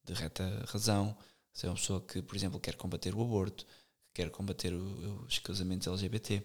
[0.05, 1.17] de reta razão,
[1.51, 3.67] ser uma pessoa que, por exemplo, quer combater o aborto,
[4.13, 6.41] quer combater o, os casamentos LGBT,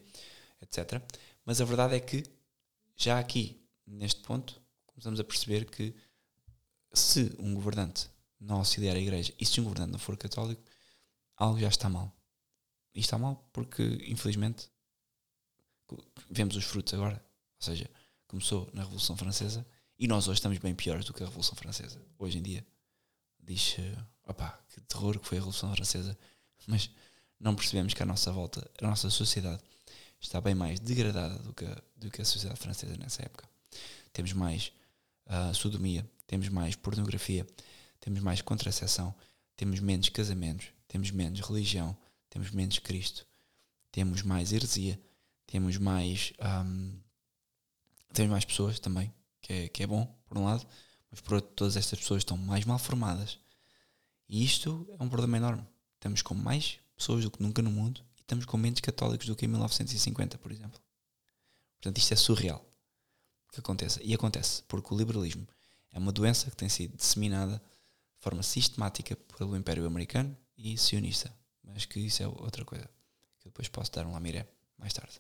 [0.63, 1.01] etc.
[1.45, 2.25] Mas a verdade é que,
[2.97, 5.95] já aqui, neste ponto, começamos a perceber que
[6.99, 8.09] se um governante
[8.41, 10.63] não auxiliar a igreja e se um governante não for católico,
[11.37, 12.13] algo já está mal.
[12.95, 14.71] E está mal porque, infelizmente,
[16.31, 17.25] vemos os frutos agora.
[17.61, 17.91] Ou seja,
[18.27, 19.67] começou na Revolução Francesa
[19.99, 22.01] e nós hoje estamos bem piores do que a Revolução Francesa.
[22.19, 22.67] Hoje em dia,
[23.43, 23.77] diz,
[24.27, 26.19] opá, que terror que foi a Revolução Francesa,
[26.67, 26.91] mas
[27.39, 29.63] não percebemos que a nossa volta, a nossa sociedade,
[30.21, 33.49] está bem mais degradada do que, a, do que a sociedade francesa nessa época.
[34.13, 34.73] Temos mais
[35.27, 37.47] uh, sodomia, temos mais pornografia,
[38.01, 39.15] temos mais contracepção,
[39.57, 41.97] temos menos casamentos, temos menos religião,
[42.29, 43.27] temos menos Cristo,
[43.91, 45.01] temos mais heresia,
[45.47, 46.33] temos mais
[46.65, 46.99] um,
[48.13, 50.67] temos mais pessoas também, que é, que é bom, por um lado,
[51.11, 53.39] mas por outro, todas estas pessoas estão mais mal formadas.
[54.29, 55.67] E isto é um problema enorme.
[55.95, 59.37] Estamos com mais pessoas do que nunca no mundo e estamos com menos católicos do
[59.37, 60.81] que em 1950, por exemplo.
[61.77, 62.65] Portanto, isto é surreal.
[63.53, 64.01] que aconteça.
[64.03, 65.47] E acontece, porque o liberalismo
[65.97, 71.35] é uma doença que tem sido disseminada de forma sistemática pelo Império Americano e sionista.
[71.65, 72.85] Mas que isso é outra coisa.
[73.41, 75.19] Que depois posso dar um lamiré mais tarde.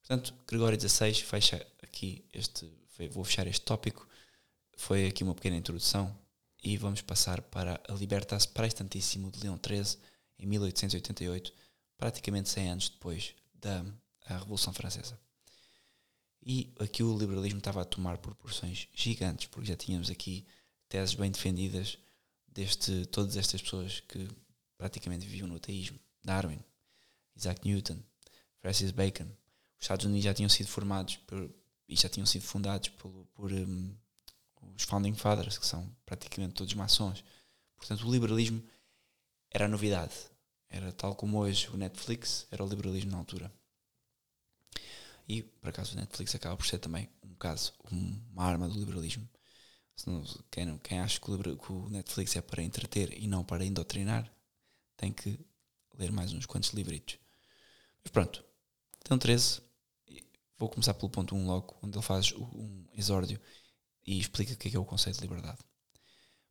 [0.00, 2.70] Portanto, Gregório XVI fecha aqui este.
[3.10, 4.06] Vou fechar este tópico.
[4.76, 6.14] Foi aqui uma pequena introdução
[6.62, 9.98] e vamos passar para a Libertas Praestantíssimo de Leão XIII
[10.38, 11.50] em 1888,
[11.96, 13.82] praticamente 100 anos depois da
[14.26, 15.18] Revolução Francesa.
[16.48, 20.46] E aqui o liberalismo estava a tomar proporções gigantes, porque já tínhamos aqui
[20.88, 21.98] teses bem defendidas
[22.46, 24.28] deste todas estas pessoas que
[24.78, 25.98] praticamente viviam no ateísmo.
[26.22, 26.60] Darwin,
[27.34, 27.98] Isaac Newton,
[28.60, 29.24] Francis Bacon.
[29.24, 31.50] Os Estados Unidos já tinham sido formados por,
[31.88, 33.92] e já tinham sido fundados por, por um,
[34.76, 37.24] os Founding Fathers, que são praticamente todos maçons.
[37.76, 38.62] Portanto, o liberalismo
[39.50, 40.14] era a novidade.
[40.70, 43.52] Era tal como hoje o Netflix, era o liberalismo na altura.
[45.28, 49.28] E, por acaso, o Netflix acaba por ser também um caso, uma arma do liberalismo.
[50.50, 54.30] Quem, quem acha que o, Netflix é para entreter e não para indoctrinar,
[54.96, 55.38] tem que
[55.98, 57.18] ler mais uns quantos livritos.
[58.04, 58.44] Mas pronto,
[59.00, 59.62] então 13,
[60.58, 63.40] vou começar pelo ponto 1 logo, onde ele faz um exórdio
[64.06, 65.58] e explica o que é, que é o conceito de liberdade.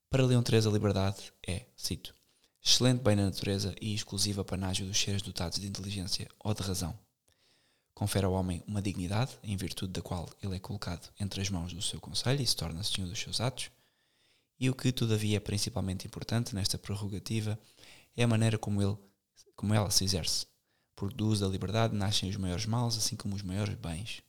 [0.09, 2.15] Para Leão 13, a liberdade é, cito,
[2.63, 6.97] excelente bem na natureza e exclusiva panágio dos seres dotados de inteligência ou de razão.
[7.95, 11.71] Confere ao homem uma dignidade, em virtude da qual ele é colocado entre as mãos
[11.71, 13.71] do seu conselho e se torna senhor dos seus atos.
[14.59, 17.57] E o que, todavia, é principalmente importante nesta prerrogativa
[18.15, 18.97] é a maneira como, ele,
[19.55, 20.45] como ela se exerce,
[20.93, 24.21] porque do uso da liberdade nascem os maiores males, assim como os maiores bens.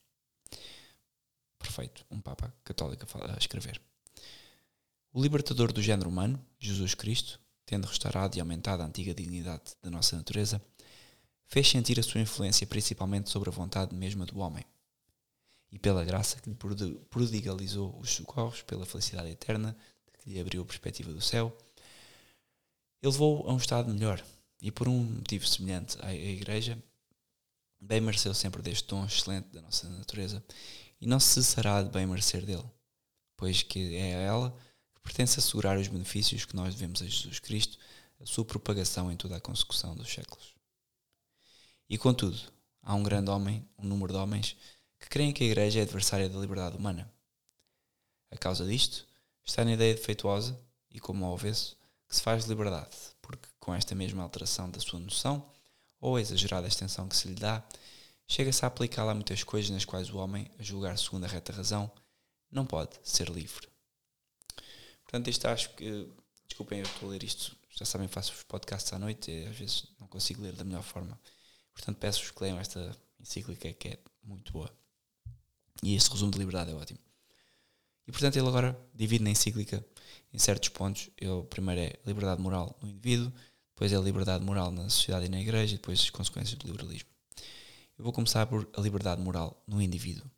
[1.59, 3.81] Perfeito, um Papa católico a escrever.
[5.11, 9.89] O libertador do género humano, Jesus Cristo, tendo restaurado e aumentado a antiga dignidade da
[9.89, 10.61] nossa natureza,
[11.47, 14.63] fez sentir a sua influência principalmente sobre a vontade mesma do homem.
[15.71, 16.55] E pela graça que lhe
[17.09, 19.75] prodigalizou os socorros, pela felicidade eterna
[20.19, 21.55] que lhe abriu a perspectiva do céu,
[23.01, 24.23] ele levou a um estado melhor
[24.61, 26.81] e por um motivo semelhante à Igreja,
[27.79, 30.43] bem mereceu sempre deste dom excelente da nossa natureza
[30.99, 32.65] e não se cessará de bem merecer dele,
[33.35, 34.57] pois que é a ela
[34.95, 37.77] que pertence assegurar os benefícios que nós devemos a Jesus Cristo,
[38.19, 40.56] a sua propagação em toda a consecução dos séculos.
[41.89, 42.37] E contudo,
[42.81, 44.57] há um grande homem, um número de homens,
[44.99, 47.11] que creem que a Igreja é adversária da liberdade humana.
[48.29, 49.07] A causa disto
[49.45, 50.59] está na ideia defeituosa
[50.91, 54.79] e, como ao avesso, que se faz de liberdade, porque com esta mesma alteração da
[54.79, 55.49] sua noção,
[55.99, 57.63] ou a exagerada extensão que se lhe dá,
[58.27, 61.53] chega-se a aplicá-la a muitas coisas nas quais o homem, a julgar segundo a reta
[61.53, 61.91] razão,
[62.51, 63.67] não pode ser livre.
[65.03, 66.09] Portanto, isto acho que.
[66.47, 67.55] Desculpem, eu estou a ler isto.
[67.69, 70.83] Já sabem, faço os podcasts à noite e às vezes não consigo ler da melhor
[70.83, 71.19] forma.
[71.77, 74.69] Portanto, peço-vos que leiam esta encíclica que é muito boa.
[75.83, 76.99] E este resumo de liberdade é ótimo.
[78.07, 79.85] E portanto, ele agora divide na encíclica
[80.33, 81.11] em certos pontos.
[81.17, 83.31] Ele, primeiro é liberdade moral no indivíduo,
[83.75, 87.09] depois é liberdade moral na sociedade e na igreja, e depois as consequências do liberalismo.
[87.95, 90.29] Eu vou começar por a liberdade moral no indivíduo.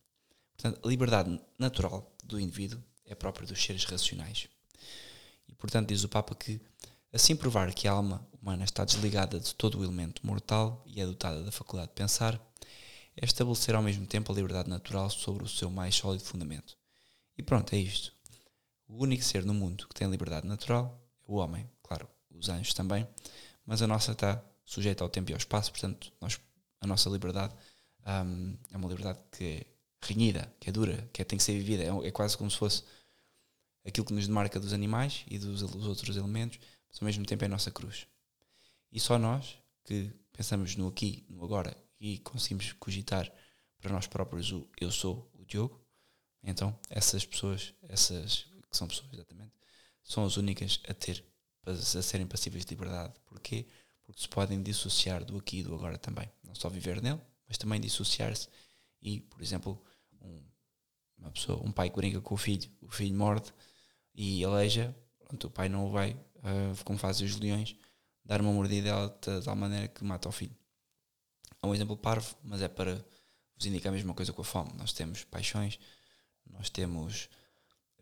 [0.58, 4.50] Portanto, a liberdade natural do indivíduo é própria dos seres racionais.
[5.48, 6.60] E portanto, diz o Papa que
[7.12, 11.06] Assim provar que a alma humana está desligada de todo o elemento mortal e é
[11.06, 12.40] dotada da faculdade de pensar,
[13.16, 16.78] é estabelecer ao mesmo tempo a liberdade natural sobre o seu mais sólido fundamento.
[17.38, 18.14] E pronto, é isto.
[18.88, 22.74] O único ser no mundo que tem liberdade natural é o homem, claro, os anjos
[22.74, 23.08] também,
[23.66, 26.40] mas a nossa está sujeita ao tempo e ao espaço, portanto, nós,
[26.80, 27.54] a nossa liberdade
[28.06, 29.66] um, é uma liberdade que é
[30.02, 32.58] renhida, que é dura, que é, tem que ser vivida, é, é quase como se
[32.58, 32.84] fosse
[33.86, 37.44] aquilo que nos demarca dos animais e dos, dos outros elementos, mas ao mesmo tempo
[37.44, 38.08] é a nossa cruz.
[38.92, 43.32] E só nós que pensamos no aqui, no agora e conseguimos cogitar
[43.80, 45.80] para nós próprios o eu sou o Diogo,
[46.44, 49.54] então essas pessoas, essas que são pessoas exatamente,
[50.04, 51.24] são as únicas a ter,
[51.66, 53.14] a serem passíveis de liberdade.
[53.26, 53.68] Porquê?
[54.06, 56.30] Porque se podem dissociar do aqui e do agora também.
[56.44, 58.48] Não só viver nele, mas também dissociar-se
[59.02, 59.82] e, por exemplo,
[60.22, 60.44] um,
[61.18, 63.54] uma pessoa, um pai que brinca com o filho, o filho morde
[64.14, 67.76] e aleija, pronto, o pai não o vai uh, como fazem os leões,
[68.24, 70.56] dar uma mordida de tal maneira que mata o filho.
[71.62, 72.96] É um exemplo parvo, mas é para
[73.56, 74.72] vos indicar a mesma coisa com a fome.
[74.78, 75.80] Nós temos paixões,
[76.50, 77.30] nós temos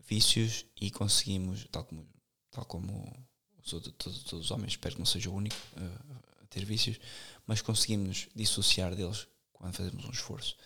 [0.06, 2.08] vícios e conseguimos, tal como,
[2.50, 3.26] tal como
[3.62, 6.64] os outros, todos, todos, os homens, espero que não seja o único uh, a ter
[6.64, 6.98] vícios,
[7.46, 10.56] mas conseguimos dissociar deles quando fazemos um esforço.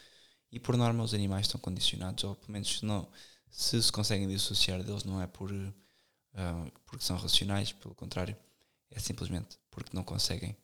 [0.51, 3.09] E por norma os animais estão condicionados, ou pelo menos se, não,
[3.51, 5.51] se se conseguem dissociar deles, não é por
[6.35, 8.37] uh, porque são racionais, pelo contrário,
[8.91, 10.57] é simplesmente porque não conseguem,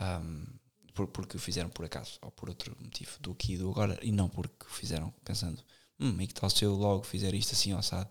[0.00, 0.46] um,
[0.94, 3.98] por, porque o fizeram por acaso ou por outro motivo do aqui e do agora
[4.02, 5.62] e não porque o fizeram pensando
[6.00, 8.08] hum, e que tal se eu logo fizer isto assim, assado?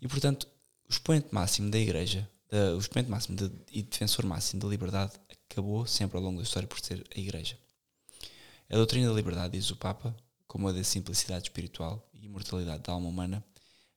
[0.00, 0.48] E portanto,
[0.88, 5.12] o expoente máximo da Igreja, da, o expoente máximo de, e defensor máximo da liberdade,
[5.50, 7.58] acabou sempre ao longo da história por ser a Igreja.
[8.68, 12.92] A doutrina da liberdade, diz o Papa, como a da simplicidade espiritual e imortalidade da
[12.92, 13.44] alma humana,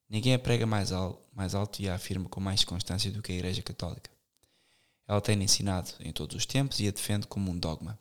[0.10, 3.32] ninguém a prega mais, al mais alto e a afirma com mais constância do que
[3.32, 4.10] a Igreja Católica.
[5.08, 7.98] Ela tem ensinado em todos os tempos e a defende como um dogma.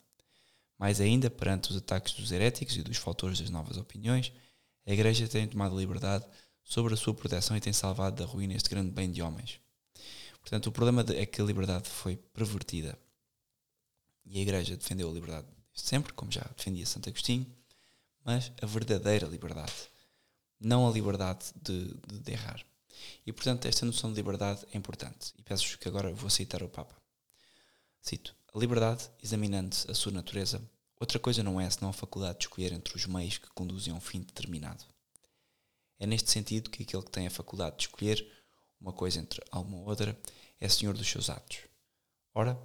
[0.78, 4.32] Mais ainda, perante os ataques dos heréticos e dos faltores das novas opiniões,
[4.86, 6.24] a Igreja tem tomado liberdade
[6.62, 9.60] sobre a sua proteção e tem salvado da ruína este grande bem de homens.
[10.40, 12.98] Portanto, o problema é que a liberdade foi pervertida.
[14.24, 17.46] E a Igreja defendeu a liberdade sempre, como já defendia Santo Agostinho,
[18.24, 19.72] mas a verdadeira liberdade,
[20.60, 22.64] não a liberdade de, de, de errar.
[23.26, 25.32] E, portanto, esta noção de liberdade é importante.
[25.36, 26.94] E peço que agora vou citar o Papa.
[28.00, 30.62] Cito: A liberdade, examinando a sua natureza,
[30.98, 33.96] outra coisa não é senão a faculdade de escolher entre os meios que conduzem a
[33.96, 34.84] um fim determinado.
[35.98, 38.26] É neste sentido que aquele que tem a faculdade de escolher
[38.80, 40.18] uma coisa entre alguma outra
[40.60, 41.58] é senhor dos seus atos.
[42.34, 42.58] Ora,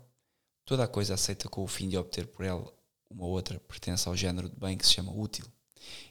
[0.65, 2.71] toda a coisa aceita com o fim de obter por ela
[3.09, 5.45] uma outra pertence ao género de bem que se chama útil.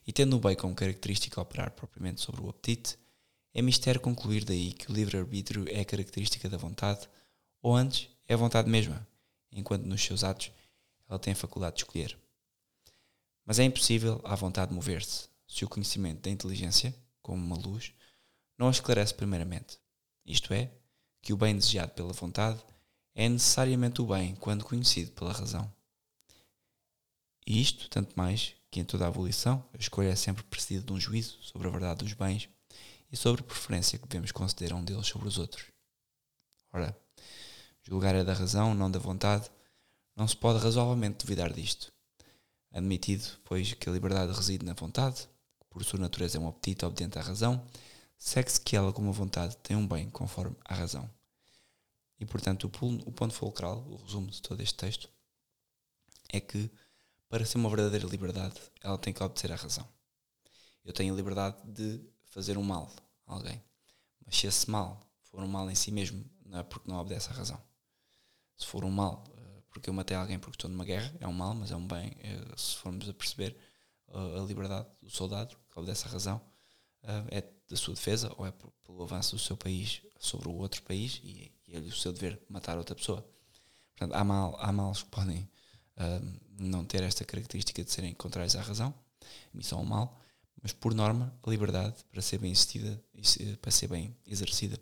[0.06, 2.98] E tendo o bem como característica operar propriamente sobre o apetite,
[3.52, 7.08] é mistério concluir daí que o livre-arbítrio é característica da vontade,
[7.62, 9.06] ou antes, é a vontade mesma,
[9.52, 10.52] enquanto nos seus atos
[11.08, 12.16] ela tem a faculdade de escolher.
[13.44, 17.92] Mas é impossível à vontade mover-se, se o conhecimento da inteligência, como uma luz,
[18.56, 19.78] não a esclarece primeiramente.
[20.24, 20.70] Isto é,
[21.20, 22.60] que o bem desejado pela vontade
[23.14, 25.70] é necessariamente o bem quando conhecido pela razão.
[27.46, 30.92] E isto, tanto mais que em toda a abolição, a escolha é sempre precedida de
[30.92, 32.48] um juízo sobre a verdade dos bens
[33.10, 35.66] e sobre a preferência que devemos conceder a um deles sobre os outros.
[36.72, 36.96] Ora,
[37.82, 39.50] julgar é da razão, não da vontade,
[40.14, 41.92] não se pode razoavelmente duvidar disto.
[42.72, 45.28] Admitido, pois, que a liberdade reside na vontade,
[45.58, 47.66] que por sua natureza é um apetite obediente à razão,
[48.16, 51.10] segue-se que ela, como a vontade, tem um bem conforme a razão.
[52.20, 55.08] E, portanto, o ponto fulcral, o resumo de todo este texto,
[56.32, 56.70] é que
[57.30, 59.88] para ser uma verdadeira liberdade, ela tem que obedecer à razão.
[60.84, 62.92] Eu tenho a liberdade de fazer um mal
[63.24, 63.62] a alguém,
[64.26, 67.30] mas se esse mal for um mal em si mesmo, não é porque não obedece
[67.30, 67.62] à razão.
[68.56, 71.32] Se for um mal eh, porque eu matei alguém porque estou numa guerra, é um
[71.32, 72.16] mal, mas é um bem.
[72.18, 73.56] Eh, se formos a perceber
[74.08, 76.40] eh, a liberdade do soldado, que obedece à razão,
[77.30, 78.52] é da sua defesa ou é
[78.84, 82.76] pelo avanço do seu país sobre o outro país e, é o seu dever matar
[82.76, 83.26] outra pessoa.
[83.96, 85.48] Portanto, há, mal, há males que podem
[86.58, 88.94] não ter esta característica de serem contrários à razão,
[89.52, 90.20] missão ao mal,
[90.62, 93.02] mas por norma, a liberdade, para ser bem existida,
[93.60, 94.78] para ser bem exercida,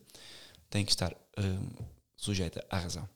[0.69, 1.85] tem que estar uh,
[2.17, 3.09] sujeita à razão.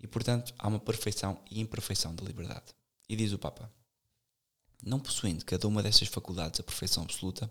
[0.00, 2.74] E portanto, há uma perfeição e imperfeição da liberdade.
[3.08, 3.70] E diz o Papa:
[4.82, 7.50] Não possuindo cada uma destas faculdades a perfeição absoluta,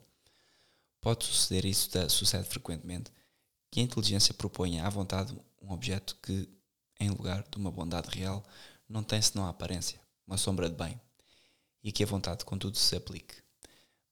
[0.99, 3.11] pode suceder, isso sucede frequentemente,
[3.69, 6.49] que a inteligência proponha à vontade um objeto que,
[6.99, 8.43] em lugar de uma bondade real,
[8.93, 11.01] não tem senão a aparência, uma sombra de bem,
[11.83, 13.33] e que a vontade, contudo, se aplique.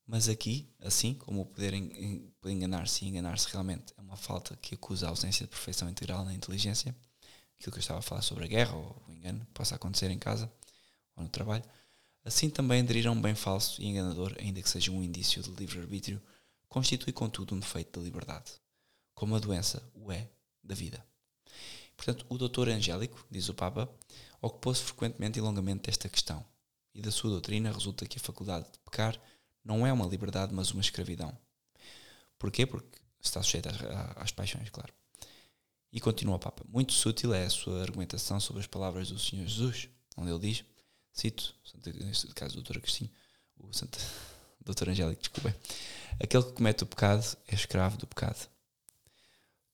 [0.07, 1.75] Mas aqui, assim como o poder
[2.45, 6.33] enganar-se e enganar-se realmente é uma falta que acusa a ausência de perfeição integral na
[6.33, 6.95] inteligência,
[7.59, 10.09] aquilo que eu estava a falar sobre a guerra ou o engano que possa acontecer
[10.09, 10.51] em casa
[11.15, 11.63] ou no trabalho,
[12.25, 15.51] assim também aderir a um bem falso e enganador, ainda que seja um indício de
[15.51, 16.19] livre-arbítrio,
[16.67, 18.51] constitui contudo um defeito da liberdade,
[19.13, 20.27] como a doença o é
[20.63, 21.05] da vida.
[21.95, 23.87] Portanto, o doutor Angélico, diz o Papa,
[24.41, 26.43] ocupou-se frequentemente e longamente desta questão,
[26.93, 29.19] e da sua doutrina resulta que a faculdade de pecar
[29.63, 31.37] não é uma liberdade, mas uma escravidão.
[32.37, 32.65] Porquê?
[32.65, 33.69] Porque está sujeita
[34.15, 34.91] às, paixões, claro.
[35.91, 36.63] E continua o Papa.
[36.67, 40.65] Muito sutil é a sua argumentação sobre as palavras do Senhor Jesus, onde ele diz,
[41.13, 41.53] cito,
[41.85, 42.77] neste caso o Dr.
[42.77, 43.11] Agostinho,
[43.57, 43.99] o Santo,
[44.65, 44.89] Dr.
[44.89, 45.53] Angélico, desculpem,
[46.19, 48.49] aquele que comete o pecado é escravo do pecado.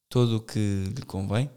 [0.09, 1.49] Todo o que lhe convém,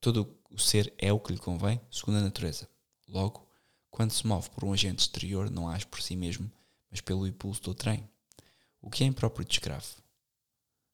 [0.00, 2.68] todo o ser é o que lhe convém, segundo a natureza.
[3.08, 3.46] Logo,
[3.90, 6.50] quando se move por um agente exterior, não age por si mesmo,
[6.90, 8.08] mas pelo impulso do trem.
[8.80, 9.86] O que é impróprio de escravo?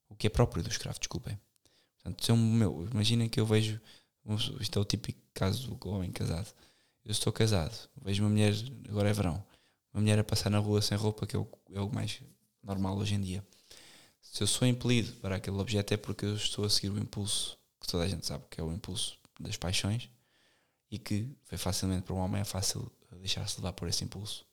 [0.08, 1.38] O que é próprio do escravo, desculpem.
[1.96, 3.80] Portanto, se eu, meu, imaginem que eu vejo,
[4.60, 6.52] isto é o típico caso do homem casado.
[7.04, 8.54] Eu estou casado, vejo uma mulher,
[8.88, 9.44] agora é verão,
[9.92, 12.22] uma mulher a passar na rua sem roupa, que é o, é o mais
[12.62, 13.44] normal hoje em dia.
[14.22, 17.58] Se eu sou impelido para aquele objeto é porque eu estou a seguir o impulso,
[17.78, 20.08] que toda a gente sabe que é o impulso das paixões,
[20.90, 24.46] e que foi facilmente para um homem é fácil deixar-se levar por esse impulso.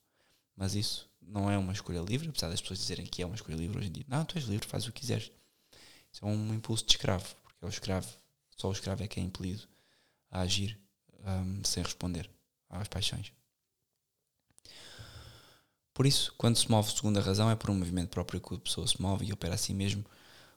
[0.56, 3.56] Mas isso não é uma escolha livre, apesar das pessoas dizerem que é uma escolha
[3.56, 4.06] livre hoje em dia.
[4.08, 5.32] Não, tu és livre, faz o que quiseres.
[6.12, 8.08] Isso é um impulso de escravo, porque é o escravo,
[8.58, 9.68] só o escravo é que é impelido
[10.30, 10.80] a agir
[11.24, 12.30] um, sem responder
[12.70, 13.32] às paixões.
[15.94, 18.60] Por isso, quando se move segundo a razão, é por um movimento próprio que a
[18.60, 20.06] pessoa se move e opera a si mesmo,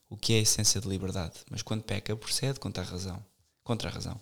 [0.08, 1.40] o que é a essência de liberdade.
[1.50, 3.24] Mas quando peca, procede contra a razão.
[3.64, 4.20] Contra a razão.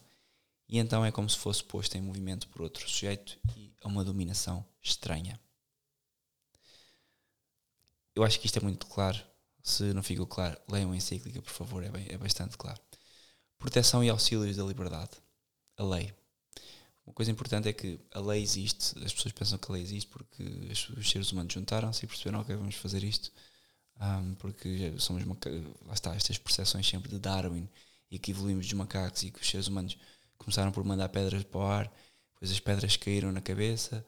[0.68, 4.02] E então é como se fosse posto em movimento por outro sujeito e a uma
[4.02, 5.38] dominação estranha.
[8.14, 9.20] Eu acho que isto é muito claro.
[9.62, 12.80] Se não ficou claro, leiam a encíclica, por favor, é, bem, é bastante claro.
[13.58, 15.10] Proteção e auxílios da liberdade.
[15.76, 16.14] A lei.
[17.04, 20.08] Uma coisa importante é que a lei existe, as pessoas pensam que a lei existe
[20.08, 20.42] porque
[20.96, 23.32] os seres humanos juntaram-se e perceberam que vamos fazer isto,
[24.00, 25.24] um, porque somos
[25.84, 27.68] lá está, estas percepções sempre de Darwin
[28.12, 29.98] e que evoluímos dos macacos e que os seres humanos
[30.38, 31.92] começaram por mandar pedras para o ar,
[32.34, 34.06] depois as pedras caíram na cabeça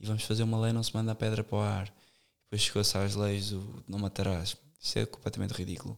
[0.00, 1.94] e vamos fazer uma lei não se manda a pedra para o ar.
[2.44, 4.56] Depois chegou-se às leis do não matarás.
[4.80, 5.96] Isso é completamente ridículo.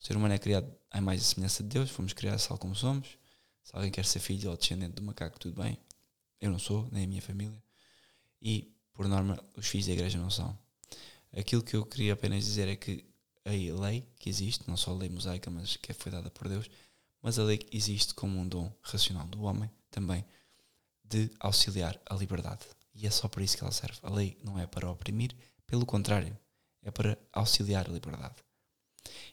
[0.00, 2.74] O ser humano é criado à mais a semelhança de Deus, fomos criados tal como
[2.74, 3.18] somos
[3.62, 5.78] se alguém quer ser filho ou descendente do macaco, tudo bem.
[6.40, 7.62] Eu não sou, nem a minha família.
[8.40, 10.58] E, por norma, os filhos da igreja não são.
[11.36, 13.04] Aquilo que eu queria apenas dizer é que
[13.44, 16.68] a lei que existe, não só a lei mosaica, mas que foi dada por Deus,
[17.22, 20.24] mas a lei existe como um dom racional do homem também
[21.04, 22.66] de auxiliar a liberdade.
[22.94, 23.98] E é só para isso que ela serve.
[24.02, 25.34] A lei não é para oprimir,
[25.66, 26.36] pelo contrário,
[26.82, 28.36] é para auxiliar a liberdade.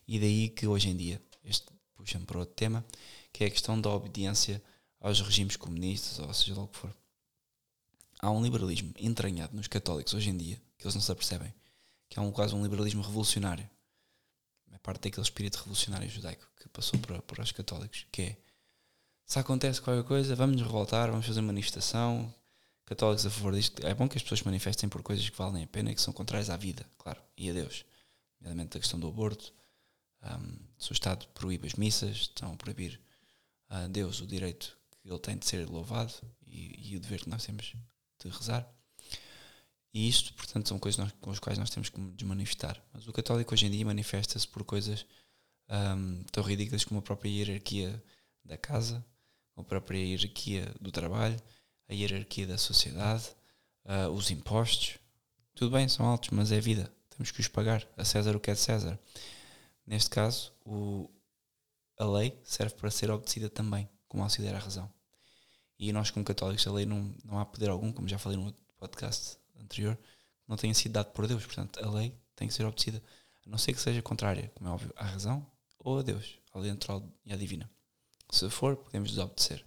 [0.08, 2.86] E daí que hoje em dia, este puxa-me para outro tema,
[3.34, 4.64] que é a questão da obediência
[5.00, 6.96] aos regimes comunistas, ou seja lá o que for.
[8.22, 11.54] Há um liberalismo entranhado nos católicos hoje em dia, que eles não se apercebem,
[12.10, 13.70] que é um, quase um liberalismo revolucionário.
[14.82, 18.38] Parte daquele espírito revolucionário judaico que passou para, para os católicos, que é
[19.30, 22.34] se acontece qualquer coisa, vamos nos revoltar, vamos fazer manifestação,
[22.84, 23.86] católicos a favor disto.
[23.86, 26.12] É bom que as pessoas manifestem por coisas que valem a pena e que são
[26.12, 27.86] contrárias à vida, claro, e a Deus.
[28.42, 29.54] Nomeadamente a questão do aborto.
[30.24, 33.00] Um, se o Estado proíbe as missas, estão a proibir
[33.70, 36.12] a Deus o direito que ele tem de ser louvado
[36.48, 37.76] e, e o dever que nós temos
[38.20, 38.68] de rezar.
[39.94, 42.82] E isto, portanto, são coisas nós, com as quais nós temos que nos manifestar.
[42.94, 45.06] Mas o católico hoje em dia manifesta-se por coisas
[45.70, 48.04] um, tão ridículas como a própria hierarquia
[48.44, 49.04] da casa,
[49.56, 51.38] a própria hierarquia do trabalho,
[51.88, 53.26] a hierarquia da sociedade,
[53.86, 55.00] uh, os impostos.
[55.56, 56.92] Tudo bem, são altos, mas é vida.
[57.10, 57.86] Temos que os pagar.
[57.98, 58.98] A César o que é de César.
[59.86, 61.10] Neste caso, o,
[61.98, 64.90] a lei serve para ser obedecida também, como auxiliar à razão.
[65.80, 68.46] E nós, como católicos, a lei não, não há poder algum, como já falei no
[68.46, 69.98] outro podcast anterior,
[70.48, 71.46] não tenha sido dado por Deus.
[71.46, 73.02] Portanto, a lei tem que ser obedecida,
[73.46, 75.46] a não ser que seja contrária, como é óbvio, à razão
[75.80, 77.70] ou a Deus, à lei natural e à divina.
[78.32, 79.66] Se for, podemos desobedecer.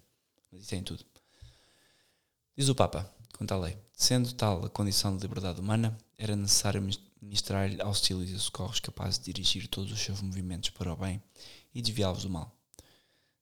[0.51, 1.05] Mas isso é em tudo.
[2.57, 6.83] Diz o Papa, quanto à lei, sendo tal a condição de liberdade humana, era necessário
[7.21, 11.23] ministrar-lhe auxílios e socorros capazes de dirigir todos os seus movimentos para o bem
[11.75, 12.55] e desviá-los do mal.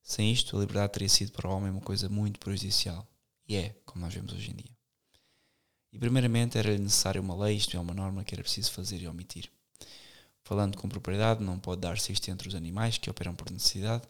[0.02, 3.06] Sem isto, a liberdade teria sido para o homem uma coisa muito prejudicial.
[3.46, 4.79] E é, como nós vemos hoje em dia.
[5.92, 9.08] E primeiramente era necessária uma lei, isto é, uma norma que era preciso fazer e
[9.08, 9.50] omitir.
[10.42, 14.04] Falando com propriedade, não pode dar-se isto entre os animais que operam por necessidade,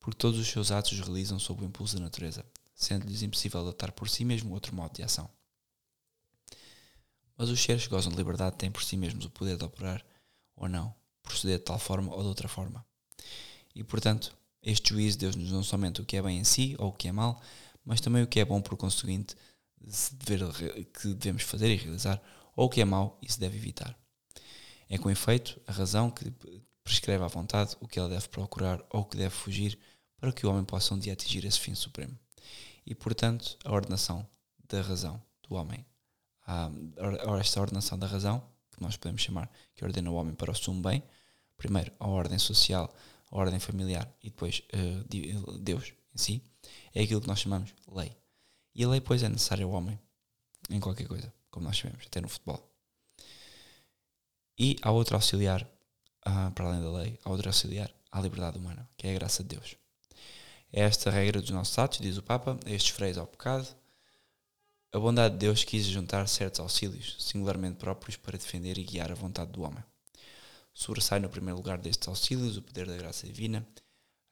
[0.00, 3.92] porque todos os seus atos os realizam sob o impulso da natureza, sendo-lhes impossível adotar
[3.92, 5.28] por si mesmo outro modo de ação.
[7.36, 10.04] Mas os seres que gozam de liberdade têm por si mesmos o poder de operar
[10.56, 12.84] ou não, proceder de tal forma ou de outra forma.
[13.74, 16.92] E portanto, este juízo Deus-nos não somente o que é bem em si ou o
[16.92, 17.40] que é mal,
[17.84, 19.36] mas também o que é bom por conseguinte
[20.12, 22.20] dever, que devemos fazer e realizar,
[22.54, 23.96] ou o que é mau e se deve evitar.
[24.88, 26.32] É com efeito a razão que
[26.82, 29.78] prescreve à vontade o que ela deve procurar ou o que deve fugir
[30.18, 32.18] para que o homem possa um dia atingir esse fim supremo.
[32.86, 34.26] E, portanto, a ordenação
[34.68, 35.84] da razão do homem.
[36.46, 36.70] Ah,
[37.38, 38.42] esta ordenação da razão,
[38.74, 41.02] que nós podemos chamar que ordena o homem para o sumo bem,
[41.56, 42.94] primeiro, a ordem social
[43.30, 46.42] a ordem familiar e depois uh, Deus em si,
[46.94, 48.16] é aquilo que nós chamamos lei.
[48.78, 49.98] E a lei, pois, é necessária ao homem
[50.70, 52.66] em qualquer coisa, como nós sabemos, até no futebol.
[54.56, 55.62] E há outro auxiliar,
[56.26, 59.42] uh, para além da lei, há outro auxiliar à liberdade humana, que é a graça
[59.42, 59.76] de Deus.
[60.72, 63.66] É esta regra dos nossos atos, diz o Papa, estes freios ao pecado.
[64.92, 69.14] A bondade de Deus quis juntar certos auxílios, singularmente próprios para defender e guiar a
[69.14, 69.82] vontade do homem
[70.78, 73.66] sobressai no primeiro lugar destes auxílios o poder da graça divina,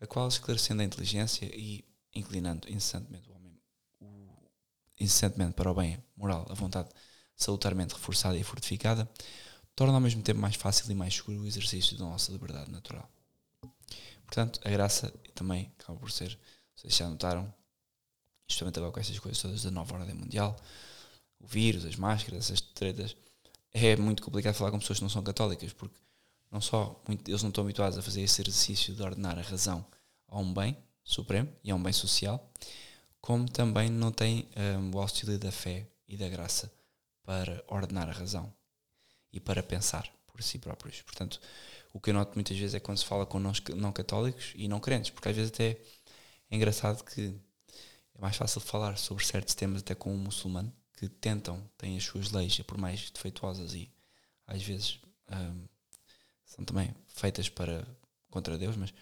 [0.00, 1.84] a qual, esclarecendo a inteligência e
[2.14, 3.35] inclinando incessantemente o,
[4.98, 6.88] incessantemente para o bem moral, a vontade
[7.36, 9.08] salutarmente reforçada e fortificada,
[9.74, 13.08] torna ao mesmo tempo mais fácil e mais seguro o exercício da nossa liberdade natural.
[14.24, 16.36] Portanto, a graça também acaba por ser,
[16.74, 17.52] vocês já notaram,
[18.48, 20.56] justamente agora com estas coisas todas da nova ordem mundial,
[21.38, 23.16] o vírus, as máscaras, essas tretas,
[23.72, 25.96] é muito complicado falar com pessoas que não são católicas, porque
[26.50, 29.84] não só muito, eles não estão habituados a fazer esse exercício de ordenar a razão
[30.28, 32.50] a um bem supremo e a um bem social,
[33.26, 34.48] como também não têm
[34.78, 36.72] um, o auxílio da fé e da graça
[37.24, 38.54] para ordenar a razão
[39.32, 41.02] e para pensar por si próprios.
[41.02, 41.40] Portanto,
[41.92, 44.78] o que eu noto muitas vezes é quando se fala com não católicos e não
[44.78, 45.70] crentes, porque às vezes até
[46.48, 47.34] é engraçado que
[48.14, 52.04] é mais fácil falar sobre certos temas até com um muçulmano que tentam, têm as
[52.04, 53.90] suas leis, por mais defeituosas e
[54.46, 55.00] às vezes
[55.32, 55.66] um,
[56.44, 57.84] são também feitas para
[58.30, 58.94] contra Deus, mas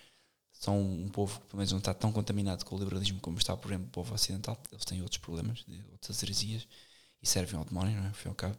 [0.65, 3.57] são um povo que pelo menos não está tão contaminado com o liberalismo como está,
[3.57, 4.59] por exemplo, o povo ocidental.
[4.73, 6.67] Eles têm outros problemas, outras heresias
[7.23, 8.12] e servem ao demónio, não é?
[8.15, 8.59] Fim ao cabo.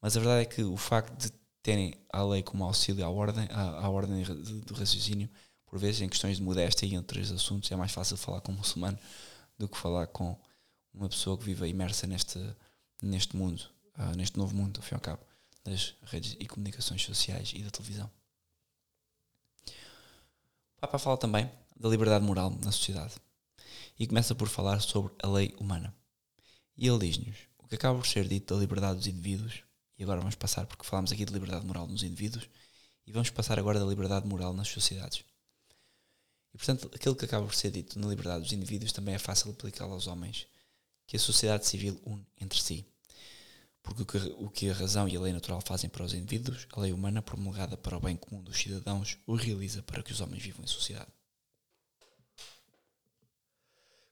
[0.00, 1.30] Mas a verdade é que o facto de
[1.62, 5.28] terem a lei como auxílio à ordem, à, à ordem de, de raciocínio,
[5.66, 8.52] por vezes em questões de modéstia e entre os assuntos, é mais fácil falar com
[8.52, 8.98] um muçulmano
[9.58, 10.38] do que falar com
[10.94, 12.38] uma pessoa que vive imersa neste,
[13.02, 13.62] neste mundo,
[13.98, 15.22] uh, neste novo mundo, ao fim e ao cabo,
[15.64, 18.10] das redes e comunicações sociais e da televisão.
[20.76, 23.14] O Papa fala também da liberdade moral na sociedade
[23.98, 25.94] e começa por falar sobre a lei humana.
[26.76, 29.62] E ele diz-nos o que acaba por ser dito da liberdade dos indivíduos,
[29.98, 32.46] e agora vamos passar, porque falamos aqui de liberdade moral nos indivíduos,
[33.06, 35.24] e vamos passar agora da liberdade moral nas sociedades.
[36.52, 39.52] E portanto, aquilo que acaba por ser dito na liberdade dos indivíduos também é fácil
[39.52, 40.46] aplicá-lo aos homens,
[41.06, 42.86] que a sociedade civil une entre si.
[43.86, 46.92] Porque o que, a razão e a lei natural fazem para os indivíduos, a lei
[46.92, 50.64] humana, promulgada para o bem comum dos cidadãos, o realiza para que os homens vivam
[50.64, 51.06] em sociedade.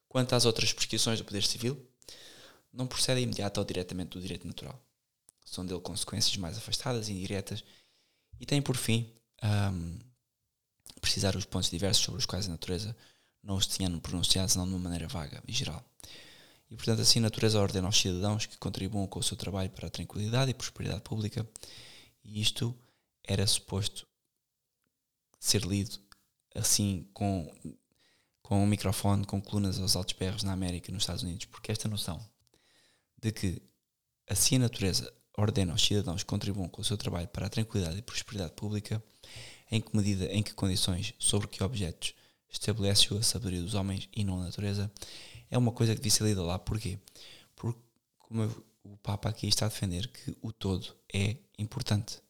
[0.09, 1.77] Quanto às outras prescrições do poder civil,
[2.72, 4.81] não procedem imediato ou diretamente do direito natural.
[5.45, 7.64] São dele consequências mais afastadas e indiretas
[8.39, 9.12] e têm por fim
[9.43, 9.99] um,
[11.01, 12.97] precisar os pontos diversos sobre os quais a natureza
[13.43, 15.85] não os tinha pronunciado, senão de uma maneira vaga e geral.
[16.71, 19.91] E, portanto, assim natureza ordena aos cidadãos que contribuam com o seu trabalho para a
[19.91, 21.49] tranquilidade e prosperidade pública,
[22.25, 22.75] e isto
[23.23, 24.07] era suposto
[25.39, 25.99] ser lido
[26.55, 27.53] assim com,
[28.43, 31.73] com um microfone, com colunas aos altos berros na América e nos Estados Unidos, porque
[31.73, 32.25] esta noção
[33.21, 33.62] de que
[34.29, 37.99] assim a natureza ordena aos cidadãos que contribuam com o seu trabalho para a tranquilidade
[37.99, 39.03] e prosperidade pública
[39.71, 42.15] em que medida, em que condições, sobre que objetos
[42.49, 44.91] estabelece a sabedoria dos homens e não a natureza,
[45.51, 46.59] é uma coisa que devia ser lida lá.
[46.59, 46.99] Porquê?
[47.55, 47.80] Porque,
[48.18, 48.42] como
[48.84, 52.20] o Papa aqui está a defender que o todo é importante.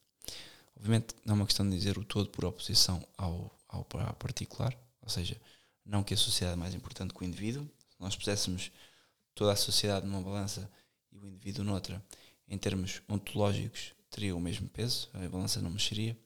[0.77, 5.09] Obviamente, não é uma questão de dizer o todo por oposição ao, ao particular, ou
[5.09, 5.41] seja,
[5.85, 7.69] não que a sociedade é mais importante que o indivíduo.
[7.89, 8.71] Se nós puséssemos
[9.35, 10.71] toda a sociedade numa balança
[11.13, 12.03] e o indivíduo noutra,
[12.49, 16.17] em termos ontológicos, teria o mesmo peso, a balança não mexeria.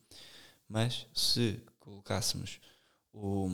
[0.68, 2.60] Mas se colocássemos
[3.12, 3.48] o,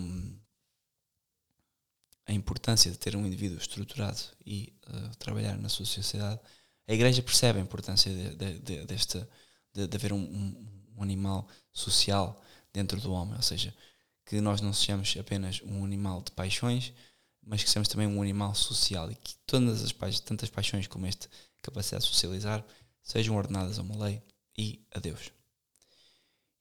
[2.27, 6.41] a importância de ter um indivíduo estruturado e uh, trabalhar na sua sociedade,
[6.87, 9.29] a Igreja percebe a importância de, de, de, desta,
[9.73, 13.75] de, de haver um, um, um, animal social dentro do homem, ou seja,
[14.25, 16.93] que nós não sejamos apenas um animal de paixões,
[17.43, 21.07] mas que sejamos também um animal social e que todas as paixões, tantas paixões como
[21.07, 21.29] esta
[21.63, 22.65] capacidade de socializar
[23.03, 24.23] sejam ordenadas a uma lei
[24.57, 25.31] e a Deus.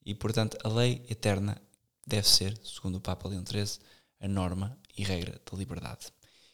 [0.06, 1.62] E, portanto, a lei eterna
[2.06, 3.80] deve ser, segundo o Papa Leão XIII,
[4.20, 6.08] a norma e regra da liberdade.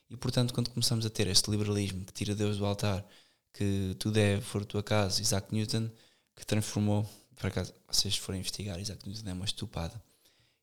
[0.09, 3.05] E, portanto, quando começamos a ter este liberalismo que tira Deus do altar,
[3.53, 5.89] que tudo é for tua casa, Isaac Newton,
[6.35, 10.01] que transformou, por acaso, vocês forem investigar, Isaac Newton é uma estupada.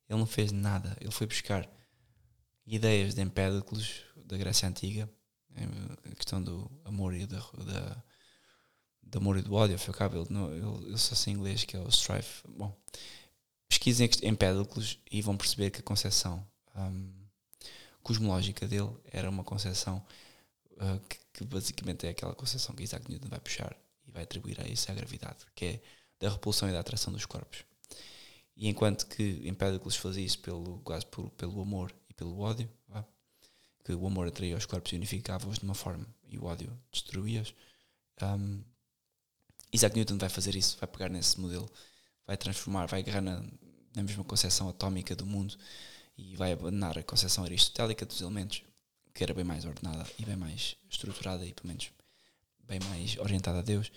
[0.09, 1.68] Ele não fez nada, ele foi buscar
[2.66, 5.11] ideias de Empédocles, da Grécia Antiga,
[6.05, 8.05] a questão do amor e da, da
[9.07, 11.81] do amor e do ódio, foi cabo, ele, ele, ele só sei inglês, que é
[11.81, 12.43] o strife.
[12.49, 12.77] Bom,
[13.68, 17.26] pesquisem Empédocles e vão perceber que a concepção um,
[18.07, 20.00] cosmológica dele era uma concepção
[20.74, 23.76] uh, que, que, basicamente é aquela concepção que Isaac Newton vai puxar
[24.07, 25.80] e vai atribuir a isso a gravidade, que é
[26.20, 27.64] da repulsão e da atração dos corpos.
[28.57, 32.70] E enquanto que Empédocles fazia isso pelo, quase por, pelo amor e pelo ódio,
[33.84, 37.54] que o amor atraía os corpos e unificava-os de uma forma e o ódio destruía-os,
[38.22, 38.62] um,
[39.72, 41.68] Isaac Newton vai fazer isso, vai pegar nesse modelo,
[42.24, 43.44] vai transformar, vai agarrar na,
[43.96, 45.57] na mesma concepção atómica do mundo
[46.17, 48.62] e vai abandonar a concepção aristotélica dos elementos,
[49.12, 51.91] que era bem mais ordenada e bem mais estruturada e pelo menos
[52.64, 53.91] bem mais orientada a Deus.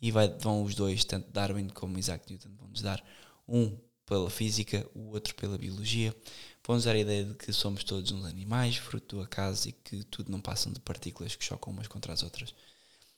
[0.00, 3.02] E vai, vão os dois, tanto Darwin como Isaac Newton, vão-nos dar
[3.46, 6.14] um pela física, o outro pela biologia.
[6.66, 10.04] Vão-nos dar a ideia de que somos todos uns animais, fruto do acaso e que
[10.04, 12.54] tudo não passam de partículas que chocam umas contra as outras.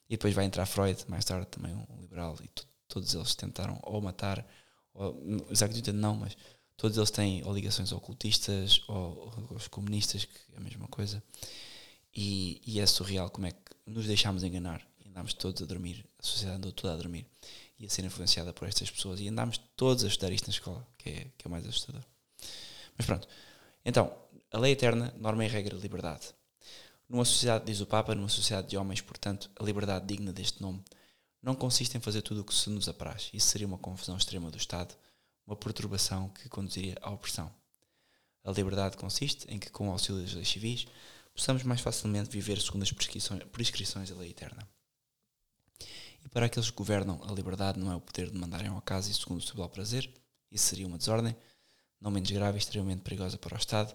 [0.09, 2.51] E depois vai entrar Freud, mais tarde também um liberal, e
[2.89, 4.45] todos eles tentaram ou matar,
[4.93, 6.37] ou, Isaac Newton não, mas
[6.81, 11.23] todos eles têm ou ligações ocultistas ou, ou os comunistas, que é a mesma coisa.
[12.15, 16.23] E, e é surreal como é que nos deixámos enganar andámos todos a dormir, a
[16.23, 17.27] sociedade andou toda a dormir
[17.79, 20.87] e a ser influenciada por estas pessoas e andámos todos a estudar isto na escola,
[20.97, 22.03] que é, que é mais assustador.
[22.97, 23.29] Mas pronto,
[23.85, 24.15] então,
[24.51, 26.29] a lei eterna, norma e regra de liberdade.
[27.09, 30.83] Numa sociedade, diz o Papa, numa sociedade de homens, portanto, a liberdade digna deste nome
[31.43, 33.31] não consiste em fazer tudo o que se nos apraz.
[33.33, 34.95] Isso seria uma confusão extrema do Estado,
[35.51, 37.53] uma perturbação que conduziria à opressão.
[38.45, 40.87] A liberdade consiste em que, com o auxílio das leis civis,
[41.35, 44.67] possamos mais facilmente viver segundo as prescrições, da lei eterna.
[46.25, 49.11] E para aqueles que governam, a liberdade não é o poder de mandarem ao caso
[49.11, 50.09] e segundo o seu belo prazer,
[50.53, 51.37] isso seria uma desordem,
[52.01, 53.93] não menos grave e extremamente perigosa para o Estado,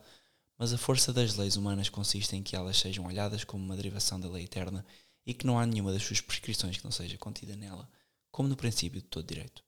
[0.57, 4.19] mas a força das leis humanas consiste em que elas sejam olhadas como uma derivação
[4.19, 4.85] da lei eterna
[5.25, 7.89] e que não há nenhuma das suas prescrições que não seja contida nela,
[8.29, 9.64] como no princípio de todo direito.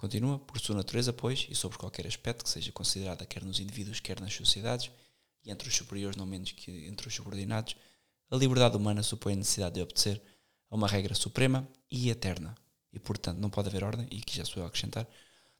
[0.00, 4.00] Continua, por sua natureza, pois, e sobre qualquer aspecto que seja considerada quer nos indivíduos,
[4.00, 4.90] quer nas sociedades,
[5.44, 7.76] e entre os superiores não menos que entre os subordinados,
[8.30, 10.22] a liberdade humana supõe a necessidade de obedecer
[10.70, 12.54] a uma regra suprema e eterna.
[12.90, 15.06] E, portanto, não pode haver ordem, e aqui já sou eu a acrescentar,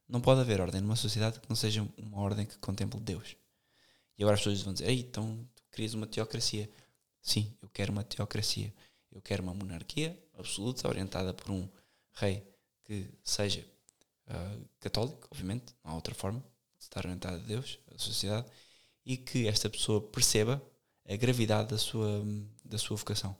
[0.08, 3.36] não pode haver ordem numa sociedade que não seja uma ordem que contemple Deus.
[4.16, 6.66] E agora as pessoas vão dizer, ei, então tu querias uma teocracia.
[7.20, 8.72] Sim, eu quero uma teocracia.
[9.12, 11.68] Eu quero uma monarquia absoluta, orientada por um
[12.14, 12.42] rei
[12.86, 13.62] que seja
[14.30, 16.40] uh, católico, obviamente, não há outra forma
[16.78, 18.46] de estar orientado a Deus, a sociedade,
[19.04, 20.62] e que esta pessoa perceba
[21.08, 22.24] a gravidade da sua,
[22.64, 23.36] da sua vocação.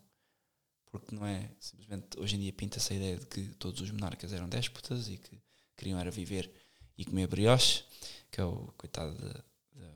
[0.91, 4.33] Porque não é simplesmente, hoje em dia pinta-se a ideia de que todos os monarcas
[4.33, 5.41] eram déspotas e que
[5.77, 6.53] queriam era viver
[6.99, 7.85] e comer brioche,
[8.31, 9.33] que é o coitado da,
[9.73, 9.93] da,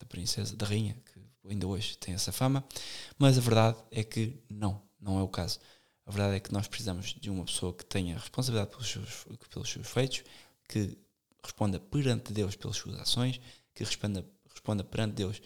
[0.00, 2.64] da princesa, da rainha, que ainda hoje tem essa fama,
[3.18, 5.60] mas a verdade é que não, não é o caso.
[6.10, 9.70] A verdade é que nós precisamos de uma pessoa que tenha responsabilidade pelos seus, pelos
[9.70, 10.24] seus feitos,
[10.68, 10.98] que
[11.40, 13.40] responda perante Deus pelas suas ações,
[13.72, 15.40] que responda, responda perante Deus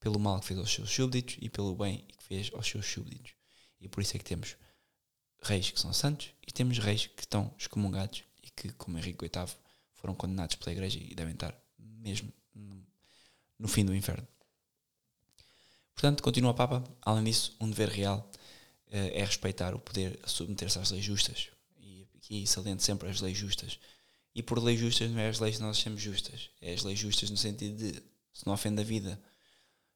[0.00, 3.34] pelo mal que fez aos seus súbditos e pelo bem que fez aos seus súbditos.
[3.80, 4.56] E por isso é que temos
[5.42, 9.46] reis que são santos e temos reis que estão excomungados e que, como Henrique VIII,
[9.94, 12.32] foram condenados pela Igreja e devem estar mesmo
[13.56, 14.26] no, fim do inferno.
[15.94, 18.28] Portanto, continua o Papa, além disso, um dever real
[18.90, 21.48] é respeitar o poder submeter-se às leis justas.
[21.78, 23.78] E aqui saliento sempre as leis justas.
[24.34, 26.98] E por leis justas não é as leis que nós achamos justas, é as leis
[26.98, 29.20] justas no sentido de se não ofende a vida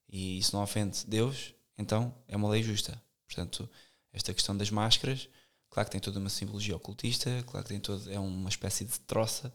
[0.08, 3.00] e se não ofende Deus, então é uma lei justa.
[3.26, 3.68] Portanto,
[4.12, 5.28] esta questão das máscaras,
[5.70, 8.98] claro que tem toda uma simbologia ocultista, claro que tem todo, é uma espécie de
[9.00, 9.52] troça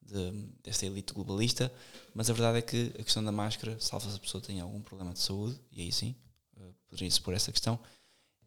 [0.00, 0.30] de,
[0.62, 1.72] desta elite globalista,
[2.14, 4.80] mas a verdade é que a questão da máscara, salvo se a pessoa tem algum
[4.80, 6.14] problema de saúde, e aí sim,
[6.56, 7.78] eh, poderia-se por essa questão,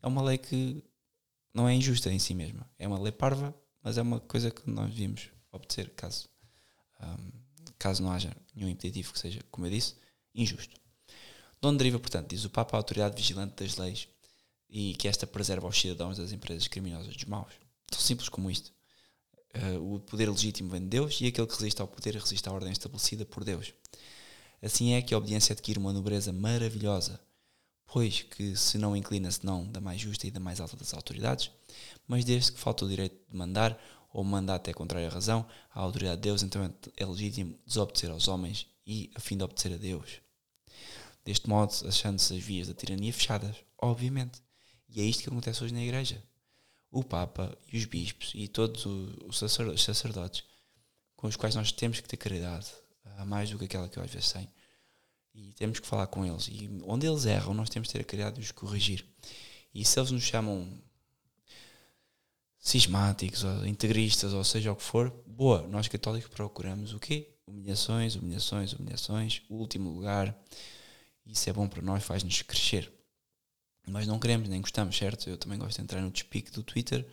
[0.01, 0.83] é uma lei que
[1.53, 2.69] não é injusta em si mesma.
[2.77, 6.29] É uma lei parva, mas é uma coisa que nós devíamos obedecer caso,
[7.01, 7.31] um,
[7.77, 9.95] caso não haja nenhum impeditivo que seja, como eu disse,
[10.33, 10.79] injusto.
[11.61, 14.07] De onde deriva, portanto, diz o Papa, a autoridade vigilante das leis
[14.69, 17.53] e que esta preserva os cidadãos das empresas criminosas dos maus.
[17.87, 18.71] Tão simples como isto.
[19.55, 22.51] Uh, o poder legítimo vem de Deus e aquele que resiste ao poder resiste à
[22.51, 23.73] ordem estabelecida por Deus.
[24.61, 27.19] Assim é que a obediência adquire uma nobreza maravilhosa,
[27.91, 31.51] pois que se não inclina senão da mais justa e da mais alta das autoridades,
[32.07, 33.79] mas desde que falta o direito de mandar
[34.13, 38.27] ou manda até contrário à razão, à autoridade de Deus, então é legítimo desobedecer aos
[38.27, 40.21] homens e a fim de obedecer a Deus.
[41.25, 44.41] Deste modo, achando-se as vias da tirania fechadas, obviamente.
[44.87, 46.21] E é isto que acontece hoje na Igreja
[46.91, 49.37] o Papa e os bispos e todos os
[49.83, 50.43] sacerdotes
[51.15, 52.67] com os quais nós temos que ter caridade,
[53.17, 54.49] a mais do que aquela que eu às vezes tenho,
[55.39, 56.47] e temos que falar com eles.
[56.47, 59.05] E onde eles erram, nós temos que ter a caridade de os corrigir.
[59.73, 60.67] E se eles nos chamam
[62.59, 67.29] cismáticos ou integristas, ou seja o que for, boa, nós católicos procuramos o quê?
[67.47, 70.37] Humilhações, humilhações, humilhações, o último lugar.
[71.25, 72.91] Isso é bom para nós, faz-nos crescer
[73.89, 75.29] mas não queremos nem gostamos, certo?
[75.29, 77.05] Eu também gosto de entrar no despique do Twitter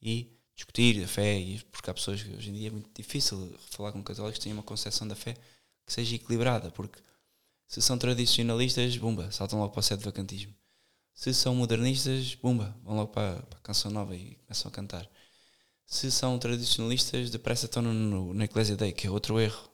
[0.00, 3.56] e discutir a fé, e porque há pessoas que hoje em dia é muito difícil
[3.70, 5.34] falar com católicos que têm uma concepção da fé
[5.86, 6.98] que seja equilibrada, porque
[7.66, 10.54] se são tradicionalistas, bumba, saltam logo para o set de vacantismo.
[11.12, 15.08] Se são modernistas, bumba, vão logo para, para a canção nova e começam a cantar.
[15.86, 19.70] Se são tradicionalistas, depressa estão no, no, na Eclésia Day, que é outro erro.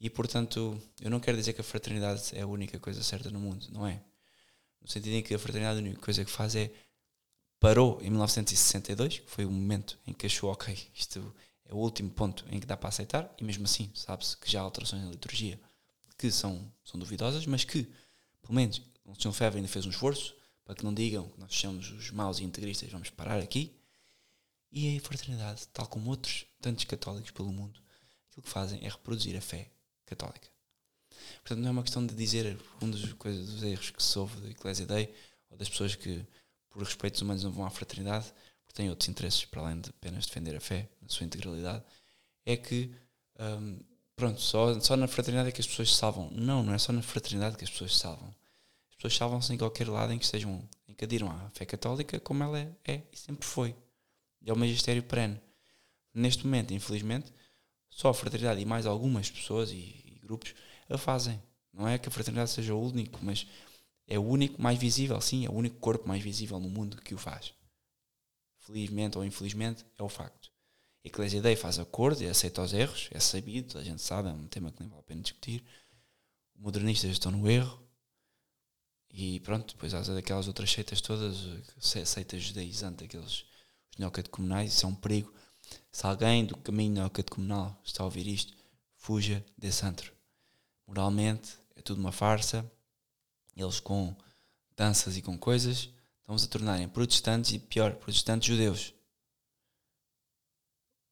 [0.00, 3.38] E portanto, eu não quero dizer que a fraternidade é a única coisa certa no
[3.38, 4.02] mundo, não é?
[4.82, 6.70] no sentido em que a fraternidade a única coisa que faz é
[7.60, 12.10] parou em 1962, que foi o momento em que achou, ok, isto é o último
[12.10, 15.10] ponto em que dá para aceitar, e mesmo assim sabe-se que já há alterações na
[15.10, 15.60] liturgia
[16.22, 17.82] que são, são duvidosas, mas que,
[18.40, 19.32] pelo menos, o Sr.
[19.32, 22.44] Febre ainda fez um esforço para que não digam que nós somos os maus e
[22.44, 23.76] integristas, vamos parar aqui.
[24.70, 27.82] E a fraternidade, tal como outros tantos católicos pelo mundo,
[28.30, 29.68] aquilo que fazem é reproduzir a fé
[30.06, 30.48] católica.
[31.40, 34.40] Portanto, não é uma questão de dizer um dos, coisas, dos erros que se ouve
[34.40, 35.12] da Eclésia Day
[35.50, 36.24] ou das pessoas que,
[36.70, 40.26] por respeitos humanos, não vão à fraternidade porque têm outros interesses para além de apenas
[40.26, 41.82] defender a fé na sua integralidade.
[42.46, 42.94] É que,
[43.40, 43.80] um,
[44.16, 46.30] pronto, só, só na fraternidade é que as pessoas salvam.
[46.30, 48.34] Não, não é só na fraternidade que as pessoas salvam.
[48.90, 52.20] As pessoas salvam-se em qualquer lado em que estejam, em que adiram à fé católica
[52.20, 53.74] como ela é, é e sempre foi.
[54.44, 55.40] é o magistério perene.
[56.14, 57.32] Neste momento, infelizmente,
[57.88, 60.54] só a fraternidade e mais algumas pessoas e, e grupos
[60.88, 61.40] a fazem.
[61.72, 63.46] Não é que a fraternidade seja o único, mas
[64.06, 67.14] é o único mais visível, sim, é o único corpo mais visível no mundo que
[67.14, 67.54] o faz.
[68.58, 70.41] Felizmente ou infelizmente, é o facto.
[71.04, 74.32] A Eclésia Dei faz acordo e aceita os erros, é sabido, a gente sabe, é
[74.32, 75.64] um tema que nem vale a pena discutir.
[76.54, 77.82] Modernistas estão no erro.
[79.10, 81.36] E pronto, depois há daquelas outras seitas todas,
[82.06, 83.44] seitas judaizantes, aqueles
[83.92, 85.32] os neocatecumenais, isso é um perigo.
[85.90, 88.56] Se alguém do caminho neocatecumenal está a ouvir isto,
[88.96, 90.12] fuja desse antro.
[90.86, 92.70] Moralmente, é tudo uma farsa.
[93.56, 94.16] Eles com
[94.76, 95.90] danças e com coisas
[96.20, 98.94] estão-se a tornarem protestantes e, pior, protestantes judeus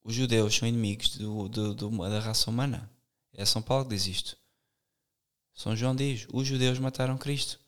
[0.02, 2.90] os judeus são inimigos do, do, do, da raça humana.
[3.32, 4.36] É São Paulo que diz isto.
[5.54, 7.60] São João diz: os judeus mataram Cristo.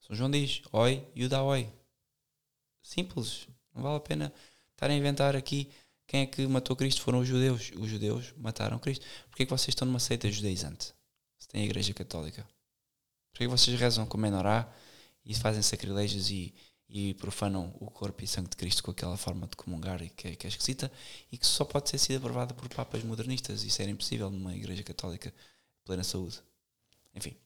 [0.00, 1.72] São João diz: oi, Yuda oi.
[2.82, 3.48] Simples.
[3.74, 4.32] Não vale a pena
[4.72, 5.70] estar a inventar aqui
[6.06, 7.02] quem é que matou Cristo.
[7.02, 7.72] Foram os judeus.
[7.76, 9.04] Os judeus mataram Cristo.
[9.28, 10.94] Porquê é que vocês estão numa seita judaizante?
[11.38, 12.46] Se tem a Igreja Católica.
[13.32, 14.72] Porquê é que vocês rezam com menorá
[15.24, 16.54] e fazem sacrilégios e,
[16.88, 20.36] e profanam o corpo e sangue de Cristo com aquela forma de comungar e que,
[20.36, 20.90] que é esquisita
[21.30, 23.64] e que só pode ser sido aprovada por papas modernistas.
[23.64, 25.32] Isso era impossível numa igreja católica
[25.84, 26.40] plena saúde.
[27.14, 27.36] Enfim.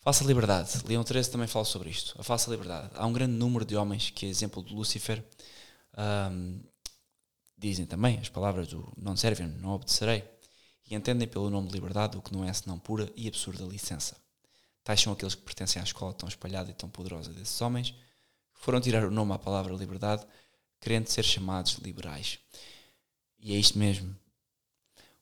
[0.00, 0.82] Falsa liberdade.
[0.86, 2.14] Leão 13 também fala sobre isto.
[2.20, 2.90] A falsa liberdade.
[2.94, 5.24] Há um grande número de homens que, exemplo de Lúcifer,
[5.96, 6.60] um,
[7.56, 10.22] dizem também as palavras do não servem, não obedecerei,
[10.86, 14.23] e entendem pelo nome de liberdade o que não é senão pura e absurda licença.
[14.84, 18.60] Tais são aqueles que pertencem à escola tão espalhada e tão poderosa desses homens, que
[18.60, 20.24] foram tirar o nome à palavra liberdade,
[20.78, 22.38] querendo ser chamados liberais.
[23.40, 24.14] E é isto mesmo.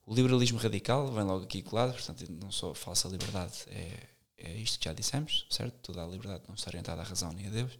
[0.04, 4.80] O liberalismo radical vem logo aqui colado, portanto, não só falsa liberdade, é, é isto
[4.80, 5.74] que já dissemos, certo?
[5.80, 7.78] Toda a liberdade não está orientada à razão nem a Deus.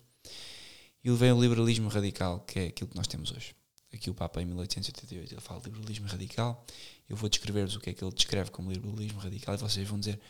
[1.02, 3.56] E vem o liberalismo radical, que é aquilo que nós temos hoje.
[3.92, 6.64] Aqui o Papa, em 1888, ele fala liberalismo radical.
[7.08, 9.98] Eu vou descrever-vos o que é que ele descreve como liberalismo radical e vocês vão
[9.98, 10.20] dizer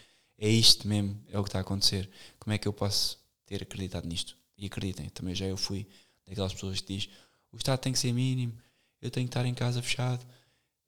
[0.45, 2.11] é isto mesmo, é o que está a acontecer.
[2.41, 3.17] Como é que eu posso
[3.47, 4.37] ter acreditado nisto?
[4.59, 5.87] E acreditem, também já eu fui
[6.27, 7.09] daquelas pessoas que diz
[7.53, 8.53] o Estado tem que ser mínimo,
[9.01, 10.27] eu tenho que estar em casa fechado,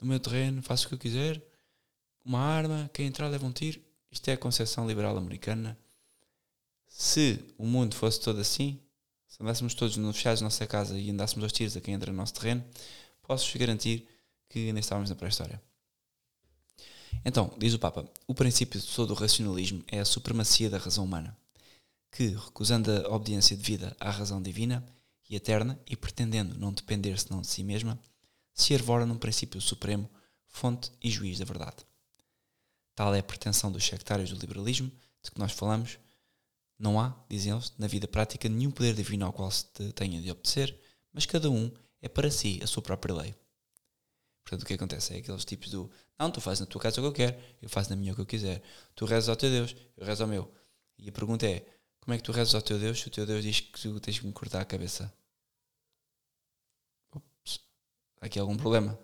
[0.01, 1.41] no meu terreno, faço o que eu quiser,
[2.25, 3.81] uma arma, quem entrar leva um tiro.
[4.11, 5.79] Isto é a concepção liberal americana.
[6.89, 8.81] Se o mundo fosse todo assim,
[9.29, 12.17] se andássemos todos fechados na nossa casa e andássemos aos tiros a quem entra no
[12.17, 12.65] nosso terreno,
[13.23, 14.09] posso-vos garantir
[14.49, 15.63] que nem estávamos na pré-história.
[17.25, 21.05] Então, diz o Papa, o princípio de todo o racionalismo é a supremacia da razão
[21.05, 21.37] humana,
[22.11, 24.85] que, recusando a obediência devida à razão divina
[25.29, 27.99] e eterna e pretendendo não depender senão de si mesma,
[28.53, 30.09] se arvora num princípio supremo,
[30.47, 31.85] fonte e juiz da verdade.
[32.95, 34.91] Tal é a pretensão dos sectários do liberalismo,
[35.23, 35.99] de que nós falamos.
[36.79, 40.31] Não há, dizem eles, na vida prática nenhum poder divino ao qual se tenha de
[40.31, 40.79] obedecer,
[41.13, 43.35] mas cada um é para si a sua própria lei.
[44.45, 47.03] Portanto, o que acontece é aqueles tipos do não, tu fazes na tua casa o
[47.03, 48.63] que eu quero, eu faço na minha o que eu quiser.
[48.95, 50.53] Tu rezas ao teu Deus, eu rezo ao meu.
[50.99, 51.67] E a pergunta é:
[52.01, 53.99] como é que tu rezas ao teu Deus se o teu Deus diz que tu
[54.01, 55.13] tens que me cortar a cabeça?
[58.21, 58.99] Aqui há algum problema.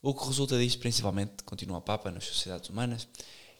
[0.00, 3.08] O que resulta disto, principalmente, continua o Papa, nas sociedades humanas,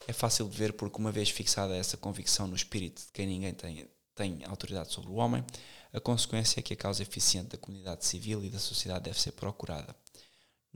[0.07, 3.53] é fácil de ver porque, uma vez fixada essa convicção no espírito de quem ninguém
[3.53, 5.45] tem, tem autoridade sobre o homem,
[5.93, 9.33] a consequência é que a causa eficiente da comunidade civil e da sociedade deve ser
[9.33, 9.95] procurada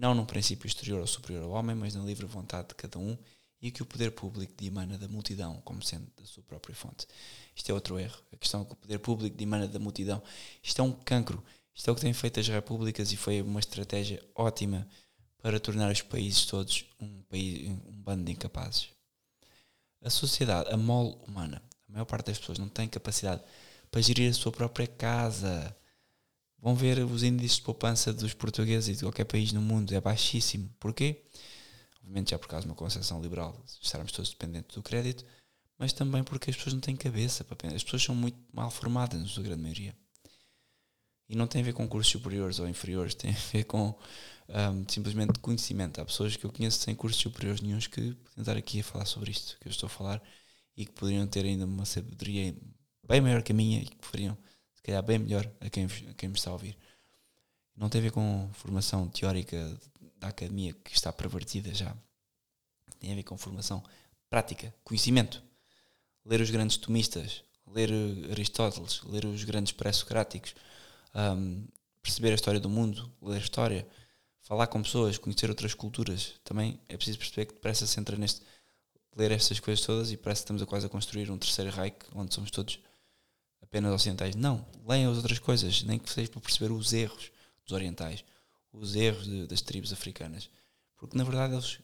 [0.01, 3.17] não num princípio exterior ou superior ao homem, mas na livre vontade de cada um
[3.61, 7.07] e que o poder público dimana da multidão, como sendo da sua própria fonte.
[7.55, 8.19] Isto é outro erro.
[8.33, 10.23] A questão é que o poder público dimana da multidão.
[10.63, 11.45] Isto é um cancro.
[11.75, 14.89] Isto é o que têm feito as repúblicas e foi uma estratégia ótima
[15.43, 18.89] para tornar os países todos um, país, um bando de incapazes.
[20.03, 23.43] A sociedade, a mole humana, a maior parte das pessoas não tem capacidade
[23.91, 25.77] para gerir a sua própria casa
[26.61, 30.01] vão ver os índices de poupança dos portugueses e de qualquer país no mundo é
[30.01, 30.71] baixíssimo.
[30.79, 31.25] Porquê?
[31.99, 35.25] Obviamente já por causa de uma concepção liberal, estarmos todos dependentes do crédito,
[35.79, 39.21] mas também porque as pessoas não têm cabeça para As pessoas são muito mal formadas,
[39.21, 39.97] na sua grande maioria.
[41.29, 43.97] E não tem a ver com cursos superiores ou inferiores, tem a ver com
[44.49, 46.01] um, simplesmente conhecimento.
[46.01, 49.07] Há pessoas que eu conheço sem cursos superiores nenhums que podem estar aqui a falar
[49.07, 50.23] sobre isto que eu estou a falar
[50.77, 52.55] e que poderiam ter ainda uma sabedoria
[53.07, 54.37] bem maior que a minha e que fariam
[54.81, 56.77] se calhar bem melhor a quem, a quem me está a ouvir.
[57.77, 59.79] Não tem a ver com formação teórica
[60.19, 61.95] da academia que está pervertida já.
[62.99, 63.85] Tem a ver com formação
[64.31, 65.43] prática, conhecimento.
[66.25, 67.91] Ler os grandes tomistas, ler
[68.31, 70.55] Aristóteles, ler os grandes pré-socráticos,
[71.15, 71.67] um,
[72.03, 73.87] perceber a história do mundo, ler história,
[74.41, 76.35] falar com pessoas, conhecer outras culturas.
[76.43, 78.41] Também é preciso perceber que depressa se entra neste.
[79.15, 81.97] ler estas coisas todas e parece que estamos a quase a construir um terceiro Reich
[82.15, 82.79] onde somos todos
[83.71, 84.35] apenas ocidentais.
[84.35, 87.31] Não, leiam as outras coisas, nem que seja para perceber os erros
[87.65, 88.25] dos orientais,
[88.73, 90.51] os erros de, das tribos africanas.
[90.97, 91.79] Porque na verdade eles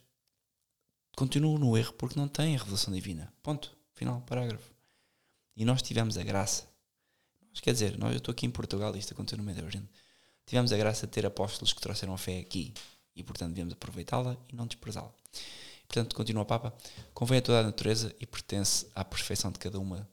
[1.16, 3.32] continuam no erro porque não têm a revelação divina.
[3.42, 3.74] Ponto.
[3.94, 4.74] Final, parágrafo.
[5.56, 6.68] E nós tivemos a graça.
[7.50, 9.70] Mas, quer dizer, nós, eu estou aqui em Portugal e isto aconteceu no meio da
[9.70, 9.88] gente.
[10.44, 12.74] Tivemos a graça de ter apóstolos que trouxeram a fé aqui.
[13.14, 15.10] E portanto devemos aproveitá-la e não desprezá-la.
[15.88, 16.74] Portanto, continua o Papa,
[17.14, 20.06] convém a toda a natureza e pertence à perfeição de cada uma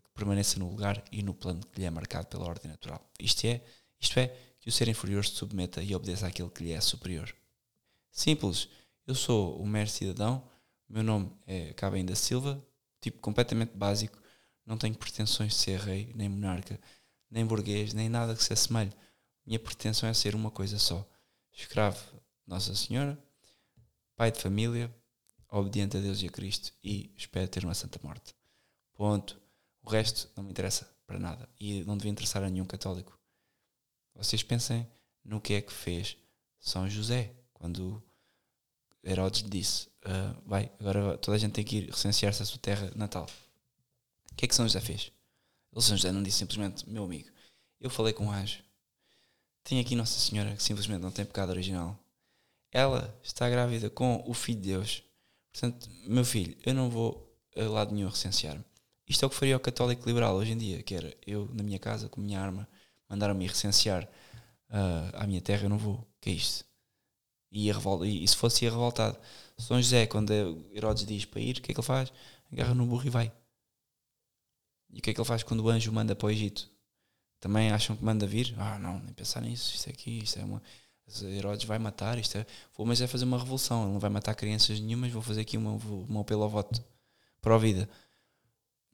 [0.00, 3.04] que permaneça no lugar e no plano que lhe é marcado pela ordem natural.
[3.18, 3.64] Isto é,
[4.00, 4.28] isto é,
[4.60, 7.34] que o ser inferior se submeta e obedeça àquele que lhe é superior.
[8.10, 8.68] Simples.
[9.06, 10.42] Eu sou um mero cidadão,
[10.88, 12.64] meu nome é Cabem da Silva,
[12.98, 14.18] tipo completamente básico,
[14.64, 16.80] não tenho pretensões de ser rei, nem monarca,
[17.30, 18.92] nem burguês, nem nada que se assemelhe.
[19.44, 21.06] Minha pretensão é ser uma coisa só:
[21.52, 22.00] escravo
[22.46, 23.22] Nossa Senhora,
[24.16, 24.90] pai de família,
[25.50, 28.34] obediente a Deus e a Cristo e espero ter uma santa morte.
[28.94, 29.43] Ponto.
[29.84, 33.18] O resto não me interessa para nada e não devia interessar a nenhum católico.
[34.14, 34.88] Vocês pensem
[35.22, 36.16] no que é que fez
[36.58, 38.02] São José quando
[39.02, 42.90] Herodes disse: uh, Vai, agora toda a gente tem que ir recensear-se a sua terra
[42.96, 43.26] natal.
[44.32, 45.12] O que é que São José fez?
[45.72, 47.28] Ele, São José, não disse simplesmente: Meu amigo,
[47.78, 48.62] eu falei com um anjo.
[49.62, 51.98] Tem aqui Nossa Senhora que simplesmente não tem pecado original.
[52.72, 55.02] Ela está grávida com o Filho de Deus.
[55.52, 58.64] Portanto, meu filho, eu não vou a lado nenhum recensear-me.
[59.06, 61.62] Isto é o que faria o católico liberal hoje em dia, que era eu, na
[61.62, 62.68] minha casa, com a minha arma,
[63.08, 64.08] mandaram-me recensear
[64.70, 66.06] uh, à minha terra, eu não vou.
[66.20, 66.64] que é isto?
[67.50, 69.16] E, revolta, e, se fosse ir revoltado,
[69.58, 70.32] São José, quando
[70.72, 72.12] Herodes diz para ir, o que é que ele faz?
[72.52, 73.32] Agarra no burro e vai.
[74.90, 76.68] E o que é que ele faz quando o anjo manda para o Egito?
[77.38, 78.54] Também acham que manda vir?
[78.58, 80.62] Ah, não, nem pensar nisso, isto é aqui, isto é uma.
[81.22, 82.46] Herodes vai matar, isto é.
[82.76, 85.56] Vou, mas é fazer uma revolução, ele não vai matar crianças nenhumas, vou fazer aqui
[85.56, 86.82] uma, uma apelo ao voto
[87.42, 87.88] para a vida.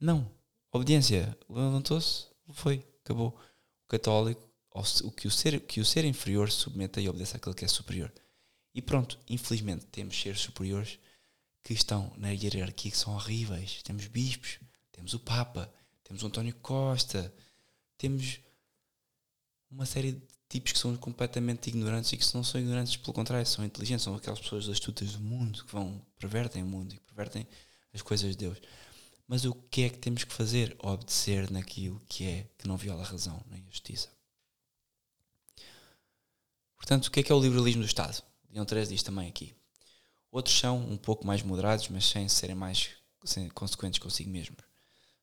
[0.01, 0.29] Não.
[0.71, 1.37] Obediência.
[1.47, 3.39] Levantou-se, foi, acabou.
[3.85, 4.41] O católico,
[5.03, 8.11] o que o ser, que o ser inferior submeta e obedeça àquele que é superior.
[8.73, 10.97] E pronto, infelizmente temos seres superiores
[11.63, 13.83] que estão na hierarquia que são horríveis.
[13.83, 14.59] Temos bispos,
[14.91, 15.71] temos o Papa,
[16.03, 17.33] temos o António Costa,
[17.97, 18.39] temos
[19.69, 23.45] uma série de tipos que são completamente ignorantes e que não são ignorantes, pelo contrário,
[23.45, 27.45] são inteligentes, são aquelas pessoas astutas do mundo que vão, pervertem o mundo e pervertem
[27.93, 28.57] as coisas de Deus.
[29.31, 30.75] Mas o que é que temos que fazer?
[30.77, 34.09] Obedecer naquilo que é, que não viola a razão nem a justiça.
[36.75, 38.21] Portanto, o que é que é o liberalismo do Estado?
[38.51, 39.55] Leão 13 diz também aqui.
[40.29, 42.89] Outros são um pouco mais moderados, mas sem serem mais
[43.55, 44.59] consequentes consigo mesmos.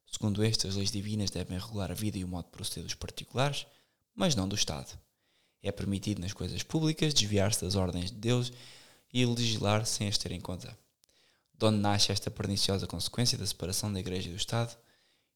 [0.07, 2.95] Segundo este, as leis divinas devem regular a vida e o modo de proceder dos
[2.95, 3.67] particulares,
[4.15, 4.99] mas não do Estado.
[5.63, 8.55] É permitido nas coisas públicas desviar-se das ordens de Deus
[9.13, 10.75] e legislar sem as ter em conta.
[11.59, 14.77] De onde nasce esta perniciosa consequência da separação da Igreja e do Estado?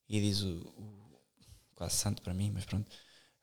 [0.09, 1.21] E diz o, o
[1.75, 2.89] quase santo para mim, mas pronto,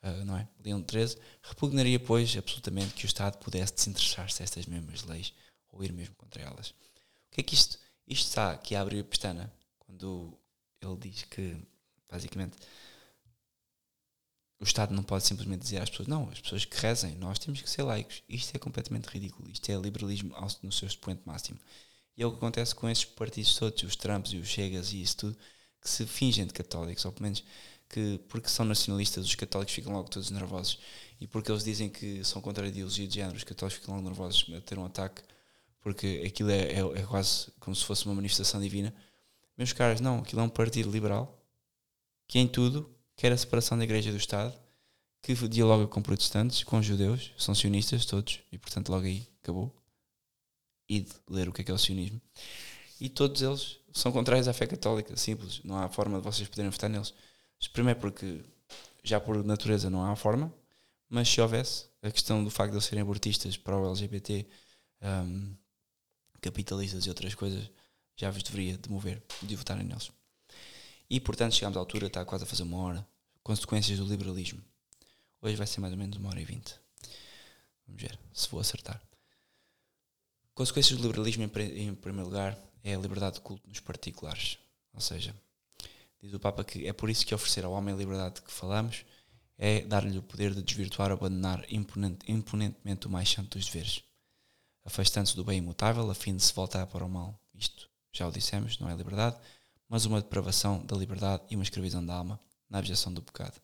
[0.03, 0.47] uh, não é?
[0.63, 5.34] Leão XIII, repugnaria, pois, absolutamente que o Estado pudesse desinteressar-se destas mesmas leis
[5.71, 6.69] ou ir mesmo contra elas.
[6.69, 7.77] O que é que isto,
[8.07, 10.39] isto está aqui a abrir a pestana quando
[10.82, 11.57] ele diz que,
[12.09, 12.57] basicamente,
[14.59, 17.61] o Estado não pode simplesmente dizer às pessoas, não, as pessoas que rezem, nós temos
[17.61, 18.23] que ser laicos.
[18.27, 19.49] Isto é completamente ridículo.
[19.49, 21.59] Isto é liberalismo no seu expoente máximo.
[22.20, 25.01] E é o que acontece com esses partidos todos, os Trumps e os Chegas e
[25.01, 25.38] isso tudo,
[25.82, 27.45] que se fingem de católicos, ou pelo menos
[27.88, 30.80] que, porque são nacionalistas, os católicos ficam logo todos nervosos.
[31.22, 34.05] E porque eles dizem que são contra a ideologia de género, os católicos ficam logo
[34.05, 35.22] nervosos a ter um ataque,
[35.80, 38.93] porque aquilo é, é, é quase como se fosse uma manifestação divina.
[39.57, 41.41] Meus caros, não, aquilo é um partido liberal
[42.28, 44.53] que em tudo quer a separação da igreja do Estado,
[45.22, 49.78] que dialoga com protestantes, com judeus, são sionistas todos, e portanto logo aí acabou.
[50.89, 52.19] E de ler o que é que é o sionismo.
[52.99, 55.61] E todos eles são contrários à fé católica, simples.
[55.63, 57.13] Não há forma de vocês poderem votar neles.
[57.71, 58.41] Primeiro porque
[59.03, 60.53] já por natureza não há forma,
[61.09, 64.45] mas se houvesse a questão do facto de eles serem abortistas para o LGBT,
[65.01, 65.53] um,
[66.41, 67.69] capitalistas e outras coisas,
[68.15, 70.11] já vos deveria demover de votarem neles.
[71.09, 73.07] E portanto chegamos à altura, está quase a fazer uma hora.
[73.43, 74.61] Consequências do liberalismo.
[75.41, 76.75] Hoje vai ser mais ou menos uma hora e vinte.
[77.87, 79.09] Vamos ver se vou acertar.
[80.60, 84.57] Consequências do liberalismo, em, primeiro lugar, é a liberdade de culto nos particulares.
[84.93, 85.34] Ou seja,
[86.22, 88.51] diz o Papa que é por isso que oferecer ao homem a liberdade de que
[88.51, 89.05] falamos
[89.57, 94.03] é dar-lhe o poder de desvirtuar ou abandonar imponente, imponentemente o mais santo dos deveres,
[94.84, 97.39] afastando-se do bem imutável a fim de se voltar para o mal.
[97.53, 99.38] Isto, já o dissemos, não é liberdade,
[99.88, 102.38] mas uma depravação da liberdade e uma escravidão da alma
[102.70, 103.62] na abjeção do pecado.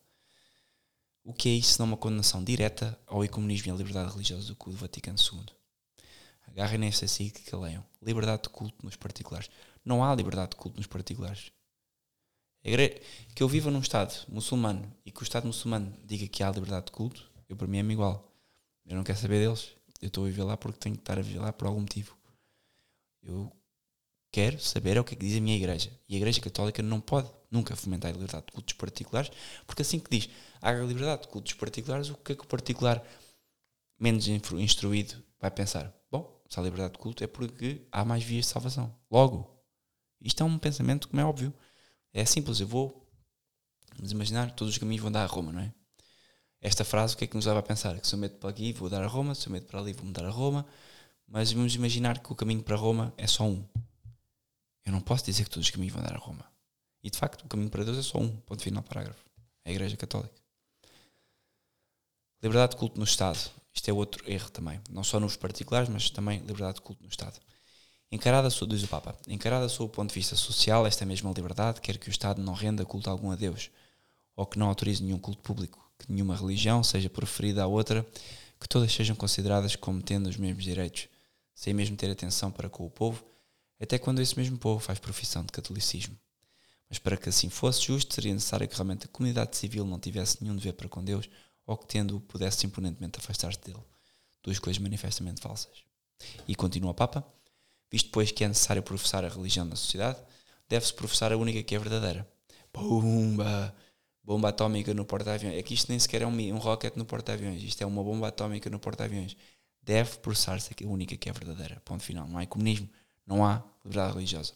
[1.22, 4.70] O que é isso senão uma condenação direta ao ecumenismo e à liberdade religiosa do
[4.72, 5.55] Vaticano II?
[6.56, 7.84] Agarrem nesta que leiam.
[8.00, 9.50] Liberdade de culto nos particulares.
[9.84, 11.52] Não há liberdade de culto nos particulares.
[13.34, 16.86] que eu viva num Estado muçulmano e que o Estado muçulmano diga que há liberdade
[16.86, 18.32] de culto, eu para mim é-me igual.
[18.86, 19.72] Eu não quero saber deles.
[20.00, 22.16] Eu estou a viver lá porque tenho que estar a viver lá por algum motivo.
[23.22, 23.52] Eu
[24.32, 25.90] quero saber é o que é que diz a minha igreja.
[26.08, 29.30] E a igreja católica não pode nunca fomentar a liberdade de cultos particulares,
[29.66, 30.30] porque assim que diz,
[30.62, 33.06] há liberdade de cultos particulares, o que é que o particular
[33.98, 35.94] menos instruído vai pensar?
[36.10, 38.94] Bom, se há liberdade de culto é porque há mais vias de salvação.
[39.10, 39.56] Logo,
[40.20, 41.52] isto é um pensamento como é óbvio.
[42.12, 43.06] É simples, eu vou,
[43.96, 45.72] vamos imaginar, todos os caminhos vão dar a Roma, não é?
[46.60, 47.98] Esta frase, o que é que nos leva a pensar?
[48.00, 49.92] Que se eu meto para aqui, vou dar a Roma, se eu meto para ali,
[49.92, 50.66] vou mudar a Roma,
[51.28, 53.64] mas vamos imaginar que o caminho para Roma é só um.
[54.84, 56.44] Eu não posso dizer que todos os caminhos vão dar a Roma.
[57.02, 59.24] E de facto, o caminho para Deus é só um, ponto final, parágrafo.
[59.64, 60.34] É a Igreja Católica.
[62.42, 63.50] Liberdade de culto no Estado.
[63.76, 64.80] Isto é outro erro também.
[64.90, 67.38] Não só nos particulares, mas também liberdade de culto no Estado.
[68.10, 71.98] Encarada, diz o Papa, encarada sob o ponto de vista social, esta mesma liberdade quer
[71.98, 73.70] que o Estado não renda culto algum a Deus,
[74.34, 78.06] ou que não autorize nenhum culto público, que nenhuma religião seja preferida à outra,
[78.58, 81.08] que todas sejam consideradas como tendo os mesmos direitos,
[81.54, 83.22] sem mesmo ter atenção para com o povo,
[83.78, 86.16] até quando esse mesmo povo faz profissão de catolicismo.
[86.88, 90.42] Mas para que assim fosse justo, seria necessário que realmente a comunidade civil não tivesse
[90.42, 91.28] nenhum dever para com Deus,
[91.66, 93.82] ou que tendo-o pudesse imponentemente afastar-se dele.
[94.42, 95.84] Duas coisas manifestamente falsas.
[96.46, 97.26] E continua o Papa,
[97.90, 100.18] visto pois que é necessário professar a religião na sociedade,
[100.68, 102.28] deve-se professar a única que é verdadeira.
[102.72, 103.74] Pumba!
[104.22, 105.56] Bomba atómica no porta-aviões.
[105.56, 107.62] É que isto nem sequer é um, um rocket no porta-aviões.
[107.62, 109.36] Isto é uma bomba atómica no porta-aviões.
[109.80, 111.80] Deve processar-se a única que é verdadeira.
[111.84, 112.26] Ponto final.
[112.26, 112.88] Não há comunismo.
[113.24, 114.54] Não há liberdade religiosa.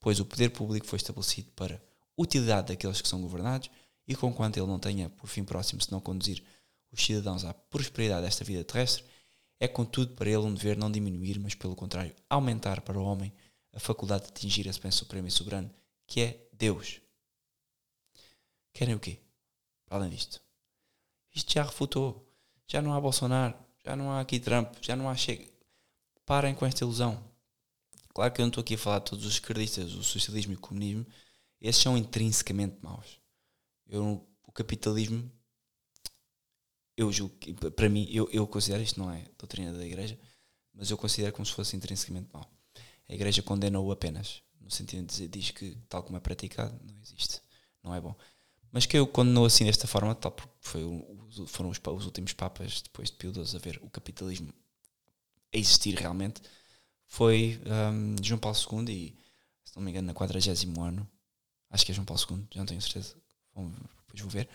[0.00, 1.80] Pois o poder público foi estabelecido para
[2.16, 3.70] utilidade daqueles que são governados
[4.08, 6.42] e conquanto ele não tenha por fim próximo se não conduzir
[6.90, 9.04] os cidadãos à prosperidade desta vida terrestre,
[9.60, 13.32] é contudo para ele um dever não diminuir, mas pelo contrário, aumentar para o homem
[13.72, 15.70] a faculdade de atingir esse bem supremo e soberano,
[16.06, 17.00] que é Deus.
[18.72, 19.18] Querem o quê?
[19.84, 20.40] Para além disto.
[21.34, 22.24] Isto já refutou.
[22.66, 25.48] Já não há Bolsonaro, já não há aqui Trump, já não há Chega.
[26.26, 27.22] Parem com esta ilusão.
[28.12, 30.56] Claro que eu não estou aqui a falar de todos os esquerdistas, o socialismo e
[30.56, 31.06] o comunismo,
[31.60, 33.17] esses são intrinsecamente maus.
[33.88, 35.30] Eu, o capitalismo,
[36.96, 40.18] eu julgo que, para mim, eu, eu considero, isto não é doutrina da igreja,
[40.74, 42.48] mas eu considero como se fosse intrinsecamente mau.
[43.08, 47.00] A igreja condena-o apenas, no sentido de dizer, diz que, tal como é praticado, não
[47.00, 47.40] existe,
[47.82, 48.14] não é bom.
[48.70, 50.82] Mas que eu condenou assim desta forma, tal porque foi,
[51.46, 54.52] foram os, os últimos papas, depois de Pio XII, a ver o capitalismo
[55.54, 56.42] a existir realmente,
[57.06, 59.18] foi um, João Paulo II e,
[59.64, 60.38] se não me engano, na 40
[60.80, 61.08] ano,
[61.70, 63.16] acho que é João Paulo II, já não tenho certeza,
[63.66, 64.48] depois vou ver,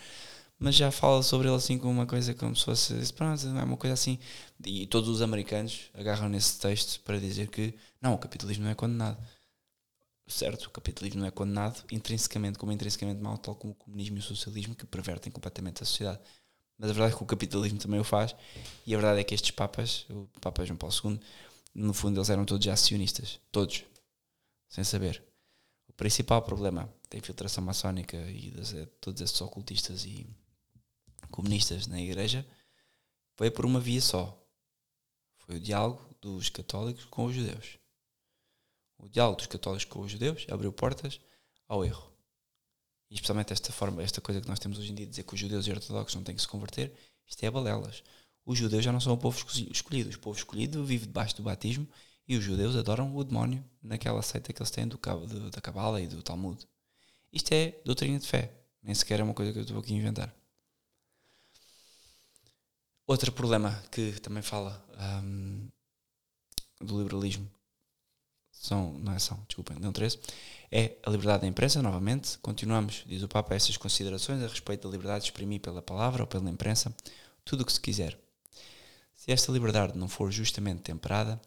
[0.60, 3.78] mas já fala sobre ele assim como uma coisa como se fosse, pronto, é uma
[3.78, 4.18] coisa assim,
[4.66, 8.76] e todos os americanos agarram nesse texto para dizer que não, o capitalismo não é
[8.76, 9.18] condenado.
[10.26, 14.20] Certo, o capitalismo não é condenado intrinsecamente como intrinsecamente mau, tal como o comunismo e
[14.20, 16.22] o socialismo que pervertem completamente a sociedade.
[16.78, 18.34] Mas a verdade é que o capitalismo também o faz,
[18.86, 21.20] e a verdade é que estes papas, o Papa João Paulo II,
[21.76, 23.84] no fundo eles eram todos acionistas, todos,
[24.70, 25.22] sem saber.
[25.94, 30.28] O principal problema da infiltração maçónica e de eh, todos esses ocultistas e
[31.30, 32.44] comunistas na igreja
[33.38, 34.44] foi por uma via só.
[35.38, 37.78] Foi o diálogo dos católicos com os judeus.
[38.98, 41.22] O diálogo dos católicos com os judeus abriu portas
[41.68, 42.12] ao erro.
[43.12, 45.34] E especialmente esta forma, esta coisa que nós temos hoje em dia de dizer que
[45.36, 46.92] os judeus e ortodoxos não têm que se converter,
[47.28, 48.04] isto é balelas.
[48.44, 50.10] Os judeus já não são o povo escolhido.
[50.10, 51.88] O povo escolhido vive debaixo do batismo
[52.28, 56.02] e os judeus adoram o demónio naquela seita que eles têm do, do, da Cabala
[56.02, 56.66] e do Talmud.
[57.32, 58.54] Isto é doutrina de fé.
[58.82, 60.34] Nem sequer é uma coisa que eu estou aqui a inventar.
[63.06, 64.84] Outro problema que também fala
[65.24, 65.68] um,
[66.80, 67.50] do liberalismo
[68.52, 70.20] são, não é são, desculpem, não 13,
[70.72, 72.38] é a liberdade da imprensa, novamente.
[72.38, 76.28] Continuamos, diz o Papa, essas considerações a respeito da liberdade de exprimir pela palavra ou
[76.28, 76.96] pela imprensa
[77.44, 78.18] tudo o que se quiser.
[79.14, 81.42] Se esta liberdade não for justamente temperada,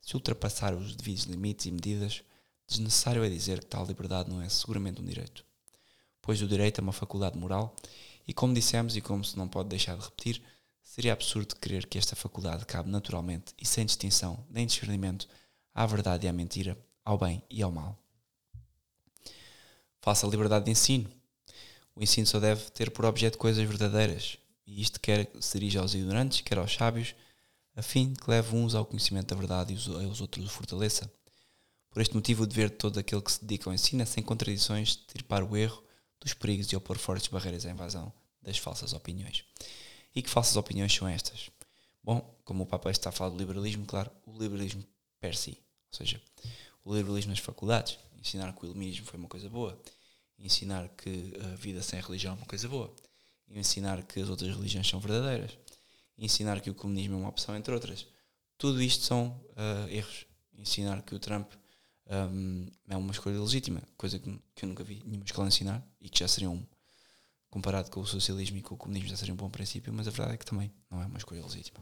[0.00, 2.22] se ultrapassar os devidos limites e medidas,
[2.66, 5.44] desnecessário é dizer que tal liberdade não é seguramente um direito,
[6.22, 7.74] pois o direito é uma faculdade moral
[8.26, 10.42] e, como dissemos e como se não pode deixar de repetir,
[10.82, 15.28] seria absurdo crer que esta faculdade cabe naturalmente e sem distinção nem discernimento
[15.74, 17.98] à verdade e à mentira, ao bem e ao mal.
[20.00, 21.10] Faça a liberdade de ensino.
[21.94, 25.94] O ensino só deve ter por objeto coisas verdadeiras, e isto quer se dirige aos
[25.94, 27.14] ignorantes, quer aos sábios,
[27.76, 31.10] a fim que leve uns ao conhecimento da verdade e os, outros o fortaleça.
[31.90, 34.22] Por este motivo, o dever de todo aquele que se dedica ao ensino é, sem
[34.22, 35.82] contradições, tirpar o erro
[36.20, 38.12] dos perigos e opor fortes barreiras à invasão
[38.42, 39.44] das falsas opiniões.
[40.14, 41.50] E que falsas opiniões são estas?
[42.02, 44.84] Bom, como o Papa está a falar do liberalismo, claro, o liberalismo
[45.20, 45.58] per si,
[45.92, 46.20] ou seja,
[46.84, 49.80] o liberalismo nas faculdades, ensinar que o iluminismo foi uma coisa boa,
[50.38, 52.94] ensinar que a vida sem religião é uma coisa boa,
[53.48, 55.56] ensinar que as outras religiões são verdadeiras,
[56.20, 58.06] ensinar que o comunismo é uma opção, entre outras.
[58.58, 60.26] Tudo isto são uh, erros.
[60.52, 61.52] Ensinar que o Trump
[62.10, 66.08] um, é uma escolha legítima, coisa que, que, eu nunca vi nenhuma escola ensinar e
[66.08, 66.62] que já seria um,
[67.48, 70.10] comparado com o socialismo e com o comunismo, já seria um bom princípio, mas a
[70.10, 71.80] verdade é que também não é uma escolha legítima.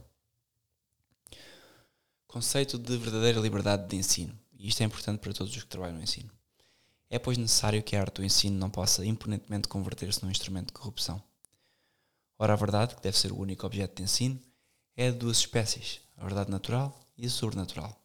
[2.27, 4.39] Conceito de verdadeira liberdade de ensino.
[4.53, 6.31] E isto é importante para todos os que trabalham no ensino.
[7.09, 10.73] É, pois, necessário que a arte do ensino não possa imponentemente converter-se num instrumento de
[10.75, 11.23] corrupção.
[12.39, 14.41] Ora, a verdade, que deve ser o único objeto de ensino,
[14.97, 18.01] é de duas espécies, a verdade natural e a sobrenatural.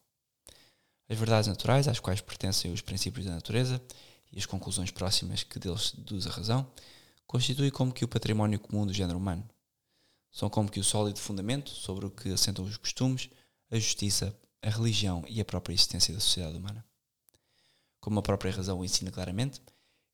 [1.08, 3.80] As verdades naturais, às quais pertencem os princípios da natureza
[4.32, 6.68] e as conclusões próximas que deles deduz a razão,
[7.28, 9.48] constituem como que o património comum do género humano.
[10.32, 13.30] São como que o sólido fundamento sobre o que assentam os costumes,
[13.70, 16.84] a justiça, a religião e a própria existência da sociedade humana.
[18.00, 19.62] Como a própria razão o ensina claramente,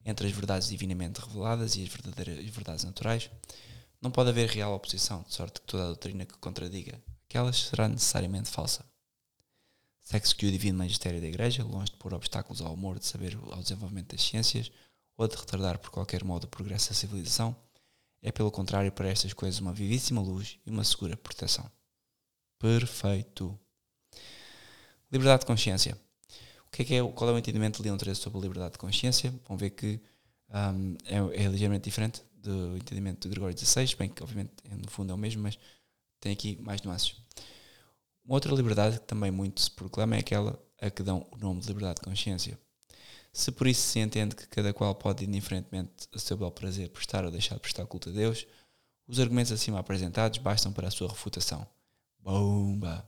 [0.03, 3.29] entre as verdades divinamente reveladas e as verdadeiras verdades naturais,
[4.01, 7.87] não pode haver real oposição, de sorte que toda a doutrina que contradiga aquelas será
[7.87, 8.83] necessariamente falsa.
[10.01, 13.37] Segue-se que o divino magistério da Igreja, longe de pôr obstáculos ao amor de saber
[13.51, 14.71] ao desenvolvimento das ciências,
[15.15, 17.55] ou de retardar por qualquer modo o progresso da civilização,
[18.21, 21.69] é pelo contrário para estas coisas uma vivíssima luz e uma segura proteção.
[22.57, 23.57] Perfeito.
[25.11, 25.97] Liberdade de consciência.
[26.67, 28.73] O que é, que é qual é o entendimento de Leão XIII sobre a liberdade
[28.73, 29.33] de consciência?
[29.47, 30.01] Vão ver que
[30.49, 35.11] um, é, é, ligeiramente diferente do entendimento de Gregório XVI, bem que obviamente no fundo
[35.11, 35.57] é o mesmo, mas
[36.19, 37.15] tem aqui mais nuances.
[38.23, 41.61] Uma outra liberdade que também muito se proclama é aquela a que dão o nome
[41.61, 42.57] de liberdade de consciência.
[43.31, 47.25] Se por isso se entende que cada qual pode, indiferentemente a seu belo prazer, prestar
[47.25, 48.47] ou deixar de prestar culto a Deus,
[49.07, 51.67] os argumentos acima apresentados bastam para a sua refutação.
[52.19, 53.07] Bomba!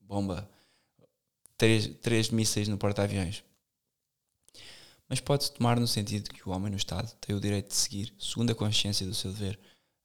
[0.00, 0.48] Bomba!
[1.56, 3.42] Três, três mísseis no porta-aviões.
[5.08, 8.12] Mas pode-se tomar no sentido que o homem no Estado tem o direito de seguir,
[8.18, 9.58] segundo a consciência do seu dever,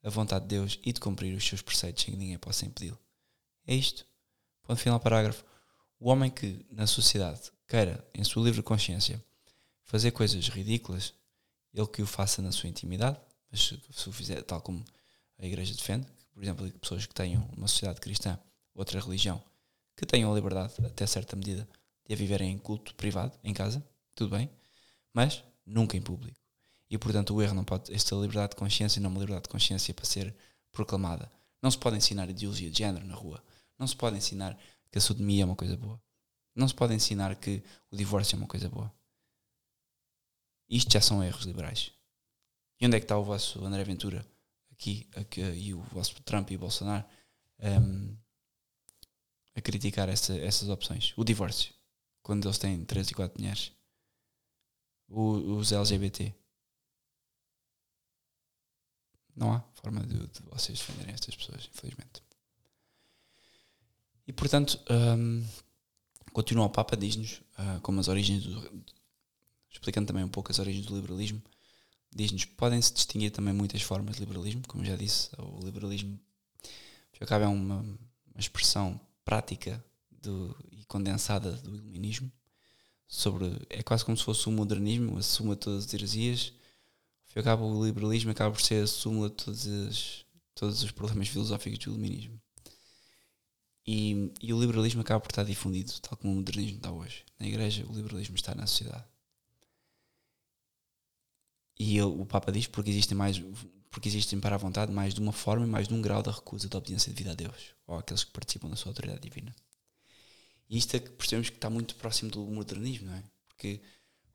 [0.04, 2.98] a vontade de Deus e de cumprir os seus preceitos sem que ninguém possa impedi-lo.
[3.66, 4.06] É isto.
[4.64, 5.44] Ponto final parágrafo.
[6.00, 9.24] O homem que, na sociedade, queira, em sua livre consciência,
[9.84, 11.14] fazer coisas ridículas,
[11.74, 13.20] ele que o faça na sua intimidade,
[13.52, 14.84] mas se o fizer tal como
[15.38, 18.40] a Igreja defende, por exemplo, pessoas que tenham uma sociedade cristã,
[18.74, 19.44] outra religião,
[19.96, 21.68] que tenham a liberdade, até certa medida,
[22.08, 23.84] de a viverem em culto privado, em casa,
[24.16, 24.50] tudo bem,
[25.14, 26.40] mas nunca em público.
[26.90, 29.50] E portanto o erro não pode, esta liberdade de consciência não é uma liberdade de
[29.50, 30.36] consciência para ser
[30.72, 31.32] proclamada.
[31.62, 33.44] Não se pode ensinar ideologia de género na rua.
[33.78, 34.58] Não se pode ensinar
[34.92, 36.02] que a sodomia é uma coisa boa.
[36.56, 38.92] Não se pode ensinar que o divórcio é uma coisa boa.
[40.70, 41.92] Isto já são erros liberais.
[42.80, 44.26] E onde é que está o vosso André Ventura?
[44.72, 47.06] Aqui, aqui e o vosso Trump e Bolsonaro
[47.62, 48.18] um,
[49.56, 51.14] a criticar essa, essas opções.
[51.16, 51.74] O divórcio,
[52.24, 53.72] quando eles têm 3 e 4 mulheres.
[55.12, 56.34] Os LGBT.
[59.36, 62.24] Não há forma de, de vocês defenderem estas pessoas, infelizmente.
[64.28, 65.46] E portanto, um,
[66.32, 68.86] continua o Papa, diz-nos uh, como as origens do.
[69.70, 71.42] explicando também um pouco as origens do liberalismo,
[72.14, 76.20] diz-nos podem-se distinguir também muitas formas de liberalismo, como já disse, o liberalismo,
[77.12, 82.32] que acaba é uma, uma expressão prática do, e condensada do iluminismo,
[83.12, 86.54] sobre, é quase como se fosse o modernismo, a suma de todas as heresias,
[87.36, 90.26] ao cabo, o liberalismo acaba por ser a súmula de todos, as,
[90.56, 92.42] todos os problemas filosóficos do iluminismo.
[93.86, 97.26] E, e, o liberalismo acaba por estar difundido, tal como o modernismo está hoje.
[97.38, 99.06] Na igreja, o liberalismo está na sociedade.
[101.78, 103.42] E ele, o Papa diz porque existem mais
[103.90, 106.32] porque existem para a vontade mais de uma forma e mais de um grau da
[106.32, 109.54] recusa da obediência devida a Deus ou àqueles que participam da sua autoridade divina.
[110.72, 113.24] E isto é que percebemos que está muito próximo do modernismo, não é?
[113.50, 113.82] Porque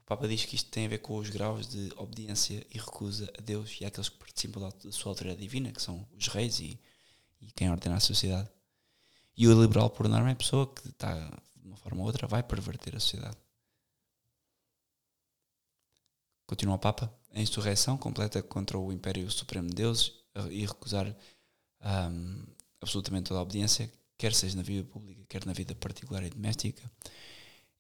[0.05, 3.41] Papa diz que isto tem a ver com os graus de obediência e recusa a
[3.41, 6.79] Deus e àqueles que participam da sua autoridade divina, que são os reis e,
[7.41, 8.51] e quem ordena a sociedade.
[9.35, 11.15] E o liberal, por norma, é a pessoa que está,
[11.57, 13.37] de uma forma ou outra, vai perverter a sociedade.
[16.47, 17.11] Continua o Papa.
[17.33, 21.17] A insurreição completa contra o Império Supremo de Deus e recusar
[21.81, 22.45] um,
[22.79, 26.91] absolutamente toda a obediência, quer seja na vida pública, quer na vida particular e doméstica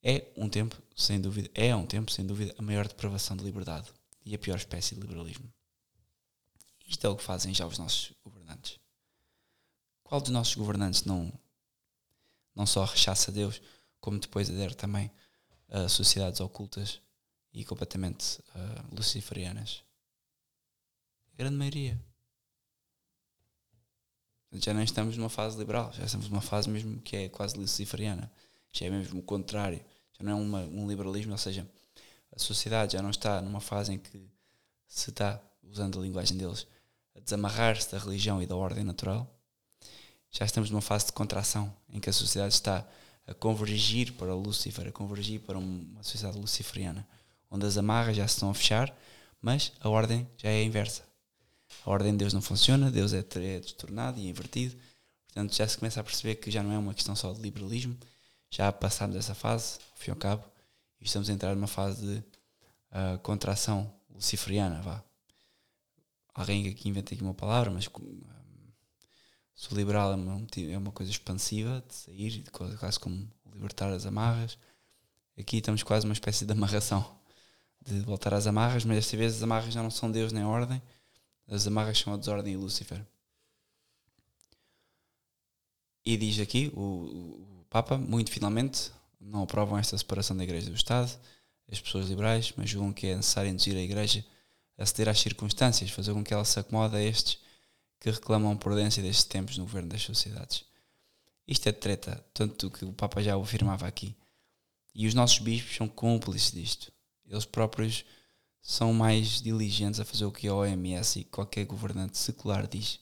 [0.08, 3.92] é um tempo, sem dúvida, é um tempo, sem dúvida, a maior depravação de liberdade
[4.24, 5.52] e a pior espécie de liberalismo.
[6.86, 8.78] Isto é o que fazem já os nossos governantes.
[10.04, 11.32] Qual dos nossos governantes não,
[12.54, 13.60] não só rechaça Deus,
[14.00, 15.10] como depois adere também
[15.68, 17.00] a sociedades ocultas
[17.52, 19.82] e completamente uh, luciferianas?
[21.32, 22.00] A grande maioria.
[24.52, 28.30] Já não estamos numa fase liberal, já estamos numa fase mesmo que é quase luciferiana.
[28.72, 29.80] Já é mesmo o contrário
[30.18, 31.66] já não é uma, um liberalismo, ou seja,
[32.34, 34.28] a sociedade já não está numa fase em que
[34.86, 36.66] se está, usando a linguagem deles,
[37.14, 39.30] a desamarrar-se da religião e da ordem natural.
[40.30, 42.86] Já estamos numa fase de contração em que a sociedade está
[43.26, 47.06] a convergir para Lúcifer, a convergir para uma sociedade luciferiana,
[47.50, 48.96] onde as amarras já se estão a fechar,
[49.40, 51.05] mas a ordem já é inversa.
[51.84, 54.76] A ordem de Deus não funciona, Deus é, é destornado e invertido,
[55.26, 57.96] portanto já se começa a perceber que já não é uma questão só de liberalismo,
[58.50, 60.44] já passámos essa fase, ao fim e ao cabo,
[61.00, 65.02] e estamos a entrar numa fase de uh, contração luciferiana, vá.
[66.34, 68.20] Alguém aqui inventa aqui uma palavra, mas um,
[69.54, 72.44] sou liberal é uma, é uma coisa expansiva de sair,
[72.78, 74.58] quase como libertar as amarras.
[75.38, 77.18] Aqui estamos quase uma espécie de amarração,
[77.84, 80.80] de voltar às amarras, mas desta vez as amarras já não são Deus nem ordem,
[81.48, 83.04] as amarras são a desordem e Lúcifer.
[86.04, 86.80] E diz aqui o,
[87.60, 91.10] o Papa, muito finalmente, não aprovam esta separação da Igreja do Estado,
[91.70, 94.24] as pessoas liberais, mas julgam que é necessário induzir a Igreja
[94.78, 97.38] a ceder às circunstâncias, fazer com que ela se acomode a estes
[97.98, 100.64] que reclamam prudência destes tempos no governo das sociedades.
[101.46, 104.14] Isto é treta, tanto que o Papa já o afirmava aqui.
[104.94, 106.92] E os nossos bispos são cúmplices disto.
[107.28, 108.04] Eles próprios
[108.68, 112.98] são mais diligentes a fazer o que a OMS e qualquer governante secular diz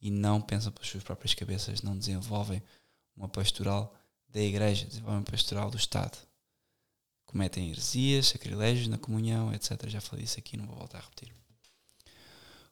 [0.00, 2.62] e não pensam pelas suas próprias cabeças, não desenvolvem
[3.14, 3.94] uma pastoral
[4.30, 6.16] da Igreja, desenvolvem uma pastoral do Estado.
[7.26, 9.88] Cometem heresias, sacrilégios na comunhão, etc.
[9.88, 11.34] Já falei isso aqui, não vou voltar a repetir.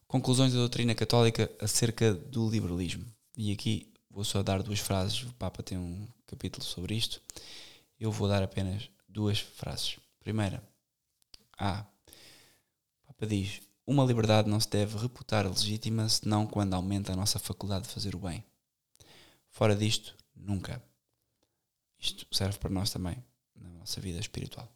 [0.07, 3.05] Conclusões da doutrina católica acerca do liberalismo.
[3.37, 7.21] E aqui vou só dar duas frases, o Papa tem um capítulo sobre isto.
[8.01, 9.99] Eu vou dar apenas duas frases.
[10.19, 10.63] Primeira,
[11.59, 11.92] A.
[13.27, 17.95] Diz: Uma liberdade não se deve reputar legítima senão quando aumenta a nossa faculdade de
[17.95, 18.45] fazer o bem.
[19.49, 20.83] Fora disto, nunca.
[22.01, 23.17] Isto serve para nós também,
[23.55, 24.69] na nossa vida espiritual.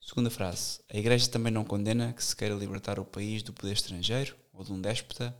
[0.00, 0.80] Segunda frase.
[0.92, 4.64] A Igreja também não condena que se queira libertar o país do poder estrangeiro ou
[4.64, 5.36] de um déspota,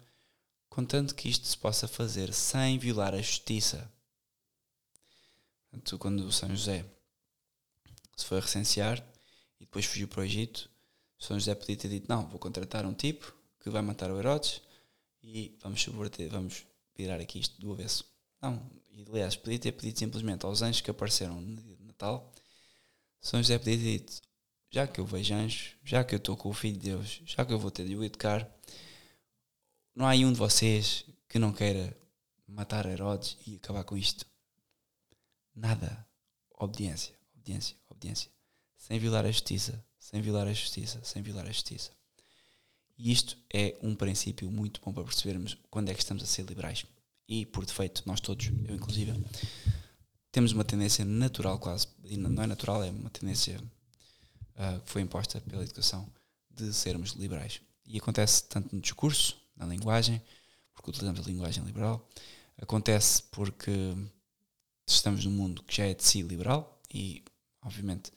[0.69, 3.91] contanto que isto se possa fazer sem violar a justiça.
[5.63, 6.85] Portanto, quando São José
[8.17, 8.99] se foi recensear
[9.59, 10.71] e depois fugiu para o Egito,
[11.19, 14.63] São José podia ter dito: Não, vou contratar um tipo que vai matar o Herodes
[15.23, 16.65] e vamos subverter, vamos
[16.97, 18.05] virar aqui isto do avesso.
[18.41, 22.33] Não, e aliás, podia ter pedido simplesmente aos anjos que apareceram no dia de Natal,
[23.21, 24.23] São José podia ter dito,
[24.71, 27.45] já que eu vejo anjos, já que eu estou com o Filho de Deus, já
[27.45, 28.49] que eu vou ter de o educar,
[29.95, 31.97] não há nenhum de vocês que não queira
[32.47, 34.25] matar Herodes e acabar com isto.
[35.55, 36.07] Nada.
[36.61, 38.31] Obediência, obediência, obediência.
[38.77, 41.91] Sem violar a justiça, sem violar a justiça, sem violar a justiça.
[42.97, 46.47] E isto é um princípio muito bom para percebermos quando é que estamos a ser
[46.47, 46.87] liberais
[47.29, 49.13] e por defeito, nós todos, eu inclusive,
[50.33, 53.61] temos uma tendência natural quase, e não é natural, é uma tendência
[54.55, 56.11] uh, que foi imposta pela educação
[56.51, 57.61] de sermos liberais.
[57.87, 60.23] E acontece tanto no discurso, na linguagem,
[60.73, 62.09] porque utilizamos a linguagem liberal,
[62.57, 63.95] acontece porque
[64.87, 67.23] estamos num mundo que já é de si liberal e,
[67.61, 68.11] obviamente,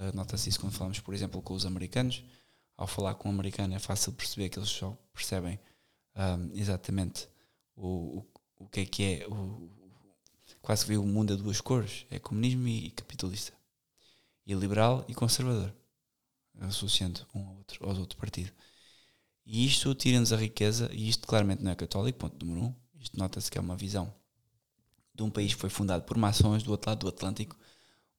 [0.00, 2.22] uh, nota-se isso quando falamos, por exemplo, com os americanos.
[2.76, 5.54] Ao falar com um americano é fácil perceber que eles só percebem
[6.14, 7.26] um, ah, exatamente
[7.74, 8.26] o, o,
[8.58, 9.70] o que é que é o,
[10.60, 13.52] quase que vê o mundo a duas cores, é comunismo e capitalista,
[14.44, 15.72] e liberal e conservador,
[16.60, 18.52] associando um ao outro, ao outro partido.
[19.44, 23.16] E isto tira-nos a riqueza, e isto claramente não é católico, ponto número um, isto
[23.18, 24.12] nota-se que é uma visão
[25.14, 27.56] de um país que foi fundado por maçons do outro lado do Atlântico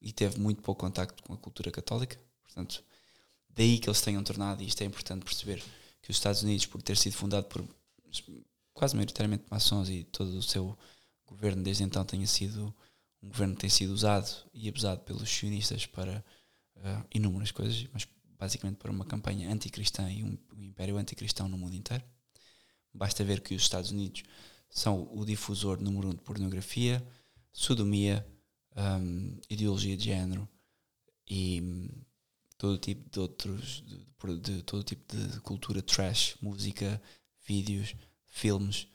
[0.01, 2.83] e teve muito pouco contacto com a cultura católica, portanto,
[3.49, 5.63] daí que eles tenham tornado, e isto é importante perceber,
[6.01, 7.67] que os Estados Unidos, por ter sido fundado por
[8.73, 10.77] quase maioritariamente maçons e todo o seu
[11.25, 12.73] governo desde então tenha sido
[13.21, 16.23] um governo que tem sido usado e abusado pelos sionistas para
[16.77, 18.07] uh, inúmeras coisas, mas
[18.37, 22.03] basicamente para uma campanha anticristã e um, um império anticristão no mundo inteiro.
[22.93, 24.23] Basta ver que os Estados Unidos
[24.69, 27.05] são o difusor número um de pornografia,
[27.51, 28.25] sodomia,
[28.77, 30.47] um, ideologia de género
[31.29, 31.89] e
[32.57, 37.01] todo tipo de outros, de, de, todo tipo de cultura trash, música,
[37.45, 37.95] vídeos,
[38.27, 38.87] filmes,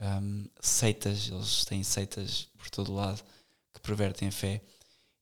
[0.00, 3.22] um, seitas, eles têm seitas por todo lado
[3.72, 4.62] que pervertem a fé.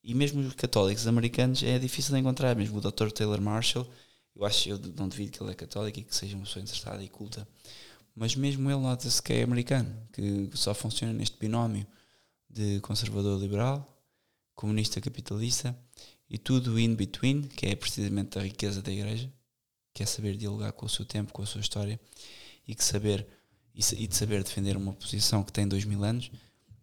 [0.02, 3.10] E mesmo os católicos americanos é difícil de encontrar, mesmo o Dr.
[3.10, 3.88] Taylor Marshall,
[4.36, 7.02] eu acho, eu não devido que ele é católico e que seja uma pessoa interessada
[7.02, 7.46] e culta,
[8.14, 11.86] mas mesmo ele nota-se que é americano, que só funciona neste binómio
[12.50, 12.80] de
[14.54, 15.76] conservador-liberal, comunista-capitalista
[16.28, 19.32] e tudo in between, que é precisamente a riqueza da igreja,
[19.92, 22.00] que é saber dialogar com o seu tempo, com a sua história
[22.66, 23.26] e que saber
[23.74, 26.30] e, de saber defender uma posição que tem dois mil anos,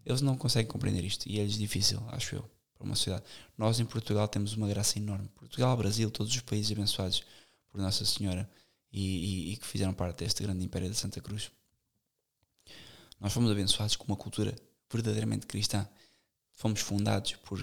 [0.06, 3.24] eles não conseguem compreender isto e é-lhes difícil, acho eu, para uma sociedade.
[3.58, 5.30] Nós em Portugal temos uma graça enorme.
[5.30, 7.24] Portugal, Brasil, todos os países abençoados
[7.70, 8.50] por Nossa Senhora
[8.92, 11.50] e, e, e que fizeram parte deste grande império da Santa Cruz.
[13.20, 14.54] Nós fomos abençoados com uma cultura
[14.92, 15.88] verdadeiramente cristã.
[16.62, 17.60] Fomos fundados por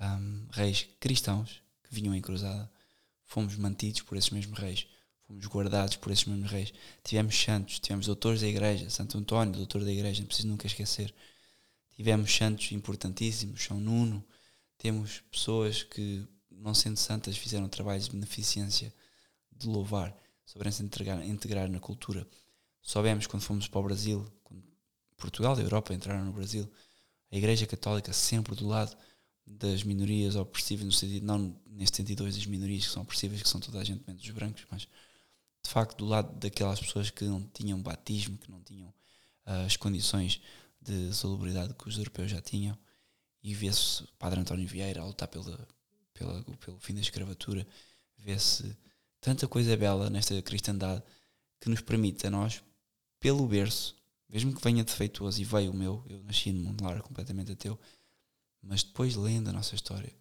[0.00, 2.72] um, reis cristãos que vinham em cruzada.
[3.26, 4.86] Fomos mantidos por esses mesmos reis.
[5.26, 6.72] Fomos guardados por esses mesmos reis.
[7.04, 8.88] Tivemos santos, tivemos doutores da igreja.
[8.88, 11.14] Santo António, doutor da igreja, não preciso nunca esquecer.
[11.96, 14.24] Tivemos santos importantíssimos, São Nuno.
[14.78, 18.90] Temos pessoas que, não sendo santas, fizeram trabalhos de beneficência,
[19.52, 20.16] de louvar,
[20.46, 22.26] souberam-se integrar, na cultura.
[22.80, 24.64] Soubemos quando fomos para o Brasil, quando
[25.14, 26.66] Portugal e Europa entraram no Brasil,
[27.30, 28.96] a Igreja Católica sempre do lado
[29.46, 33.60] das minorias opressivas, no sentido, não neste sentido das minorias que são opressivas, que são
[33.60, 34.82] toda a gente menos os brancos, mas
[35.62, 39.76] de facto do lado daquelas pessoas que não tinham batismo, que não tinham uh, as
[39.76, 40.40] condições
[40.80, 42.76] de salubridade que os europeus já tinham,
[43.42, 45.68] e vê-se Padre António Vieira a lutar pela,
[46.12, 47.66] pela, pelo fim da escravatura,
[48.18, 48.76] vê-se
[49.20, 51.02] tanta coisa bela nesta cristandade
[51.60, 52.62] que nos permite a nós,
[53.20, 53.96] pelo berço,
[54.28, 57.78] mesmo que venha defeituoso, e veio o meu, eu nasci num mundo lar completamente ateu,
[58.62, 60.14] mas depois lendo a nossa história,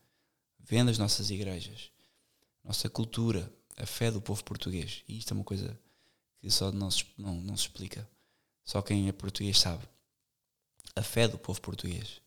[0.60, 1.92] vendo as nossas igrejas,
[2.64, 5.80] nossa cultura, a fé do povo português, e isto é uma coisa
[6.40, 8.10] que só não se, não, não se explica,
[8.64, 9.88] só quem é português sabe
[10.98, 12.22] a fé do povo português,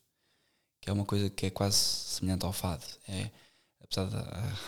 [0.81, 2.85] que é uma coisa que é quase semelhante ao fado.
[3.09, 3.31] É,
[3.83, 4.17] apesar de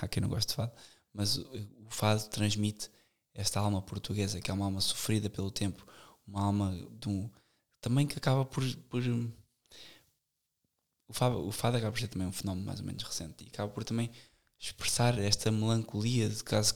[0.01, 0.73] há quem não goste de fado,
[1.15, 2.91] mas o, o fado transmite
[3.33, 5.87] esta alma portuguesa, que é uma alma sofrida pelo tempo,
[6.27, 7.31] uma alma de um,
[7.81, 9.03] também que acaba por, por
[11.09, 13.49] o fado, o fado acaba por ser também um fenómeno mais ou menos recente e
[13.49, 14.11] acaba por também
[14.59, 16.73] expressar esta melancolia de quase,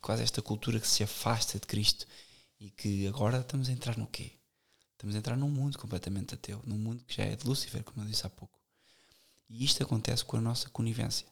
[0.00, 2.06] quase esta cultura que se afasta de Cristo
[2.60, 4.32] e que agora estamos a entrar no quê?
[4.92, 8.06] Estamos a entrar num mundo completamente ateu, num mundo que já é de Lúcifer, como
[8.06, 8.56] eu disse há pouco.
[9.48, 11.26] E isto acontece com a nossa conivência.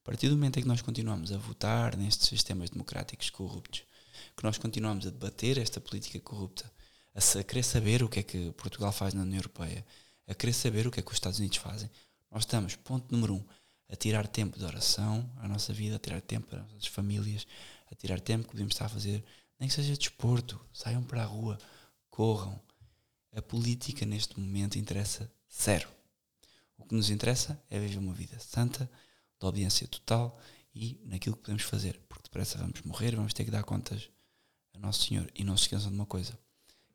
[0.00, 3.82] A partir do momento em que nós continuamos a votar nestes sistemas democráticos corruptos,
[4.36, 6.70] que nós continuamos a debater esta política corrupta,
[7.14, 9.84] a, querer saber o que é que Portugal faz na União Europeia,
[10.26, 11.90] a querer saber o que é que os Estados Unidos fazem,
[12.30, 13.44] nós estamos, ponto número um,
[13.88, 17.46] a tirar tempo de oração à nossa vida, a tirar tempo para as nossas famílias,
[17.90, 19.24] a tirar tempo que podemos estar a fazer,
[19.58, 21.58] nem que seja desporto, saiam para a rua,
[22.10, 22.60] corram,
[23.32, 25.30] a política neste momento interessa
[25.62, 25.88] zero.
[26.76, 28.90] O que nos interessa é viver uma vida santa,
[29.38, 30.38] de obediência total
[30.74, 34.08] e naquilo que podemos fazer, porque depressa vamos morrer, vamos ter que dar contas
[34.74, 35.30] a Nosso Senhor.
[35.34, 36.38] E não se esqueçam de uma coisa,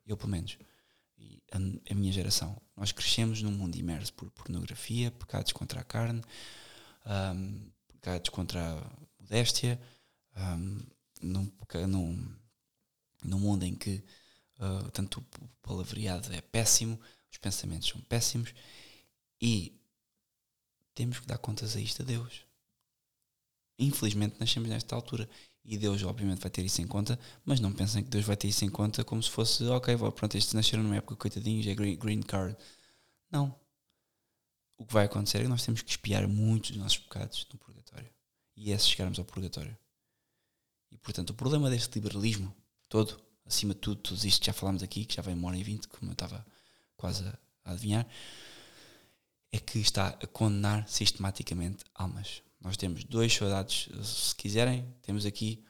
[0.06, 0.56] eu pelo menos,
[1.18, 1.56] e a,
[1.92, 6.22] a minha geração, nós crescemos num mundo imerso por pornografia, pecados contra a carne,
[7.34, 9.80] um, pecados contra a modéstia,
[10.36, 10.80] um,
[11.20, 11.52] num,
[11.86, 12.36] num,
[13.22, 14.02] num mundo em que
[14.58, 16.98] uh, tanto o palavreado é péssimo,
[17.30, 18.54] os pensamentos são péssimos
[19.40, 19.78] e
[20.94, 22.44] temos que dar contas a isto a Deus.
[23.78, 25.28] Infelizmente nascemos nesta altura
[25.64, 28.48] e Deus obviamente vai ter isso em conta, mas não pensem que Deus vai ter
[28.48, 32.22] isso em conta como se fosse, ok, pronto, estes nasceram numa época coitadinhos, é green,
[32.22, 32.56] card.
[33.30, 33.54] Não.
[34.78, 37.58] O que vai acontecer é que nós temos que espiar muitos dos nossos pecados no
[37.58, 38.10] purgatório.
[38.56, 39.76] E é se chegarmos ao purgatório.
[40.90, 42.54] E portanto, o problema deste liberalismo
[42.88, 45.62] todo acima de tudo, tudo isto já falámos aqui, que já vem uma hora e
[45.62, 46.44] vinte, como eu estava
[46.96, 47.24] quase
[47.64, 48.06] a adivinhar,
[49.52, 52.42] é que está a condenar sistematicamente almas.
[52.60, 55.64] Nós temos dois soldados, se quiserem, temos aqui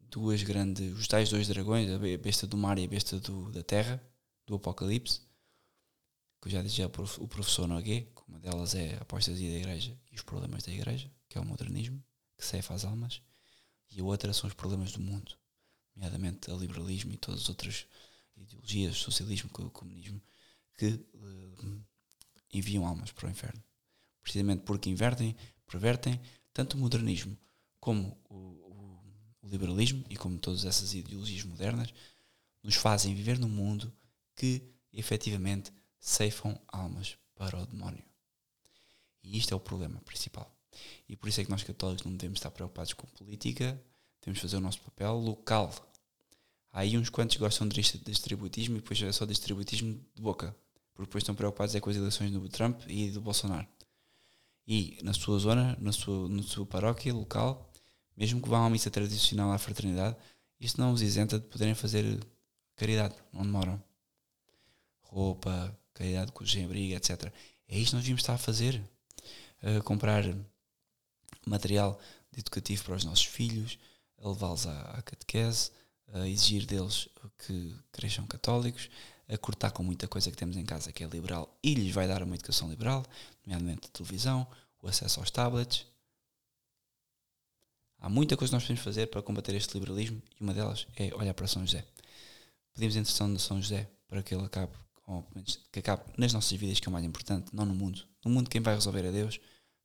[0.00, 3.62] duas grandes, os tais dois dragões, a besta do mar e a besta do, da
[3.62, 4.02] terra,
[4.46, 5.20] do Apocalipse,
[6.40, 9.56] que eu já disse já o professor Noguet, que uma delas é a apostasia da
[9.56, 12.02] igreja e os problemas da igreja, que é o modernismo,
[12.36, 13.22] que ceifa as almas,
[13.90, 15.36] e a outra são os problemas do mundo
[15.94, 17.86] nomeadamente o liberalismo e todas as outras
[18.36, 20.20] ideologias, socialismo, comunismo,
[20.74, 21.84] que uh,
[22.52, 23.62] enviam almas para o inferno.
[24.22, 25.36] Precisamente porque invertem,
[25.72, 26.20] pervertem
[26.52, 27.36] tanto o modernismo
[27.80, 29.00] como o, o,
[29.40, 31.92] o liberalismo e como todas essas ideologias modernas,
[32.62, 33.90] nos fazem viver num mundo
[34.36, 34.62] que
[34.92, 38.04] efetivamente ceifam almas para o demónio.
[39.24, 40.54] E isto é o problema principal.
[41.08, 43.82] E por isso é que nós católicos não devemos estar preocupados com política,
[44.20, 45.72] temos de fazer o nosso papel local.
[46.70, 50.54] Há aí uns quantos gostam de distributismo e depois é só distributismo de boca.
[50.94, 53.66] Porque depois estão preocupados é com as eleições do Trump e do Bolsonaro.
[54.74, 57.70] E na sua zona, na sua, na sua paróquia local,
[58.16, 60.16] mesmo que vão à missa tradicional à fraternidade,
[60.58, 62.18] isso não os isenta de poderem fazer
[62.74, 63.78] caridade, não demoram.
[65.02, 67.30] Roupa, caridade com os abrigo, etc.
[67.68, 68.82] É isto que nós devíamos estar a fazer.
[69.62, 70.24] Uh, comprar
[71.46, 72.00] material
[72.34, 73.78] educativo para os nossos filhos,
[74.22, 75.70] a levá-los à, à catequese,
[76.14, 78.88] a exigir deles que cresçam católicos,
[79.28, 82.08] a cortar com muita coisa que temos em casa que é liberal e lhes vai
[82.08, 83.04] dar uma educação liberal,
[83.44, 84.46] nomeadamente a televisão,
[84.82, 85.86] o acesso aos tablets.
[87.98, 91.14] Há muita coisa que nós podemos fazer para combater este liberalismo e uma delas é
[91.14, 91.86] olhar para São José.
[92.74, 94.72] Pedimos a intercessão de São José para que ele acabe,
[95.06, 95.24] ou
[95.70, 98.04] que acabe nas nossas vidas, que é o mais importante, não no mundo.
[98.24, 99.38] No mundo quem vai resolver é Deus.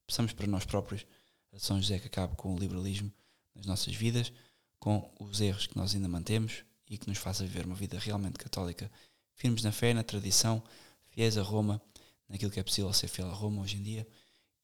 [0.07, 1.05] Peçamos para nós próprios
[1.53, 3.13] a São José que acabe com o liberalismo
[3.53, 4.33] nas nossas vidas,
[4.79, 8.37] com os erros que nós ainda mantemos e que nos faça viver uma vida realmente
[8.39, 8.91] católica,
[9.35, 10.63] firmes na fé, na tradição,
[11.09, 11.79] fiéis a Roma,
[12.27, 14.07] naquilo que é possível ser fiel a Roma hoje em dia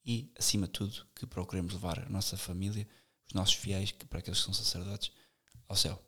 [0.04, 2.86] e, acima de tudo, que procuremos levar a nossa família,
[3.26, 5.10] os nossos fiéis, para aqueles que são sacerdotes,
[5.68, 6.02] ao céu.